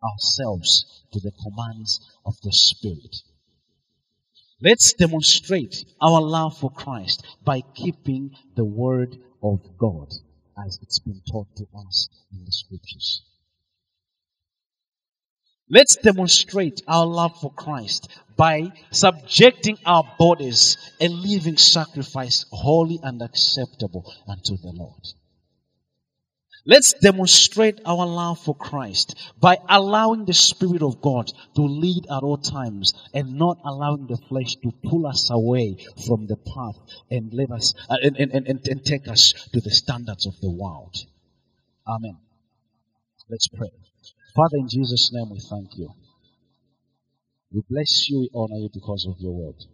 ourselves 0.03 0.98
to 1.11 1.19
the 1.19 1.31
commands 1.31 1.99
of 2.25 2.35
the 2.41 2.51
Spirit. 2.51 3.15
Let's 4.61 4.93
demonstrate 4.93 5.85
our 6.01 6.21
love 6.21 6.57
for 6.57 6.69
Christ 6.69 7.25
by 7.43 7.61
keeping 7.75 8.31
the 8.55 8.65
Word 8.65 9.17
of 9.41 9.61
God 9.77 10.09
as 10.65 10.79
it's 10.81 10.99
been 10.99 11.21
taught 11.31 11.55
to 11.55 11.65
us 11.87 12.09
in 12.33 12.43
the 12.43 12.51
Scriptures. 12.51 13.23
Let's 15.69 15.97
demonstrate 15.97 16.81
our 16.87 17.05
love 17.05 17.39
for 17.39 17.53
Christ 17.53 18.09
by 18.35 18.71
subjecting 18.91 19.77
our 19.85 20.03
bodies 20.17 20.77
a 20.99 21.07
living 21.07 21.57
sacrifice, 21.57 22.45
holy 22.51 22.99
and 23.03 23.21
acceptable 23.21 24.11
unto 24.27 24.57
the 24.57 24.71
Lord. 24.71 25.05
Let's 26.69 26.93
demonstrate 26.93 27.81
our 27.83 28.05
love 28.05 28.43
for 28.45 28.53
Christ 28.53 29.15
by 29.41 29.57
allowing 29.67 30.25
the 30.25 30.35
Spirit 30.35 30.83
of 30.83 31.01
God 31.01 31.25
to 31.55 31.63
lead 31.63 32.05
at 32.05 32.21
all 32.21 32.37
times 32.37 32.93
and 33.11 33.33
not 33.33 33.57
allowing 33.65 34.05
the 34.05 34.21
flesh 34.29 34.53
to 34.61 34.71
pull 34.83 35.07
us 35.07 35.31
away 35.31 35.77
from 36.05 36.27
the 36.27 36.35
path 36.35 36.77
and 37.09 37.33
let 37.33 37.49
us 37.49 37.73
uh, 37.89 37.95
and, 38.03 38.17
and, 38.17 38.45
and, 38.45 38.67
and 38.67 38.85
take 38.85 39.07
us 39.07 39.49
to 39.51 39.61
the 39.61 39.71
standards 39.71 40.27
of 40.27 40.39
the 40.41 40.51
world. 40.51 40.95
Amen. 41.87 42.19
Let's 43.31 43.47
pray. 43.47 43.71
Father, 44.35 44.57
in 44.57 44.69
Jesus' 44.69 45.09
name, 45.11 45.31
we 45.31 45.39
thank 45.39 45.75
you. 45.75 45.89
We 47.51 47.63
bless 47.67 48.07
you, 48.11 48.19
we 48.19 48.29
honor 48.35 48.57
you 48.57 48.69
because 48.71 49.07
of 49.09 49.19
your 49.19 49.33
word. 49.33 49.65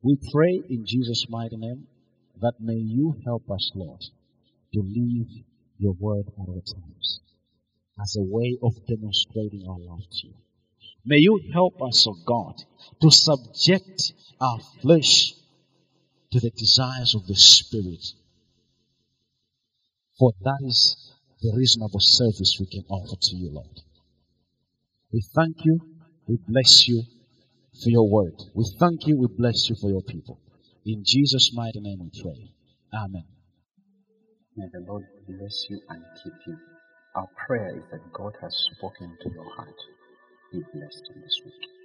We 0.00 0.16
pray 0.32 0.62
in 0.70 0.86
Jesus' 0.86 1.26
mighty 1.28 1.58
name 1.58 1.86
that 2.40 2.54
may 2.60 2.80
you 2.80 3.14
help 3.26 3.50
us, 3.50 3.70
Lord, 3.74 4.00
to 4.72 4.80
live 4.80 5.44
your 5.78 5.94
word 5.98 6.26
at 6.28 6.48
all 6.48 6.62
times 6.62 7.20
as 8.00 8.16
a 8.16 8.22
way 8.22 8.56
of 8.62 8.74
demonstrating 8.86 9.66
our 9.68 9.78
love 9.78 10.02
to 10.10 10.28
you. 10.28 10.34
May 11.04 11.18
you 11.18 11.40
help 11.52 11.82
us, 11.82 12.06
O 12.06 12.12
oh 12.12 12.22
God, 12.24 12.54
to 13.00 13.10
subject 13.10 14.12
our 14.40 14.58
flesh 14.80 15.34
to 16.32 16.40
the 16.40 16.50
desires 16.50 17.14
of 17.14 17.26
the 17.26 17.34
Spirit. 17.34 18.04
For 20.18 20.32
that 20.42 20.58
is 20.64 21.12
the 21.40 21.52
reasonable 21.56 22.00
service 22.00 22.56
we 22.60 22.66
can 22.66 22.84
offer 22.88 23.16
to 23.20 23.36
you, 23.36 23.50
Lord. 23.50 23.80
We 25.12 25.22
thank 25.34 25.64
you. 25.64 25.80
We 26.26 26.38
bless 26.48 26.88
you 26.88 27.02
for 27.82 27.90
your 27.90 28.08
word. 28.08 28.40
We 28.54 28.64
thank 28.78 29.06
you. 29.06 29.18
We 29.18 29.26
bless 29.26 29.68
you 29.68 29.76
for 29.80 29.90
your 29.90 30.02
people. 30.02 30.38
In 30.86 31.02
Jesus' 31.04 31.52
mighty 31.54 31.80
name 31.80 31.98
we 32.00 32.22
pray. 32.22 32.52
Amen. 32.94 33.24
May 34.56 34.66
the 34.72 34.80
Lord 34.86 35.04
bless 35.38 35.66
you 35.70 35.80
and 35.90 36.02
keep 36.22 36.34
you. 36.46 36.58
Our 37.16 37.28
prayer 37.46 37.76
is 37.76 37.84
that 37.92 38.12
God 38.12 38.34
has 38.42 38.54
spoken 38.76 39.16
to 39.22 39.30
your 39.30 39.50
heart. 39.56 39.76
Be 40.52 40.60
blessed 40.74 41.10
in 41.14 41.22
this 41.22 41.40
week. 41.44 41.81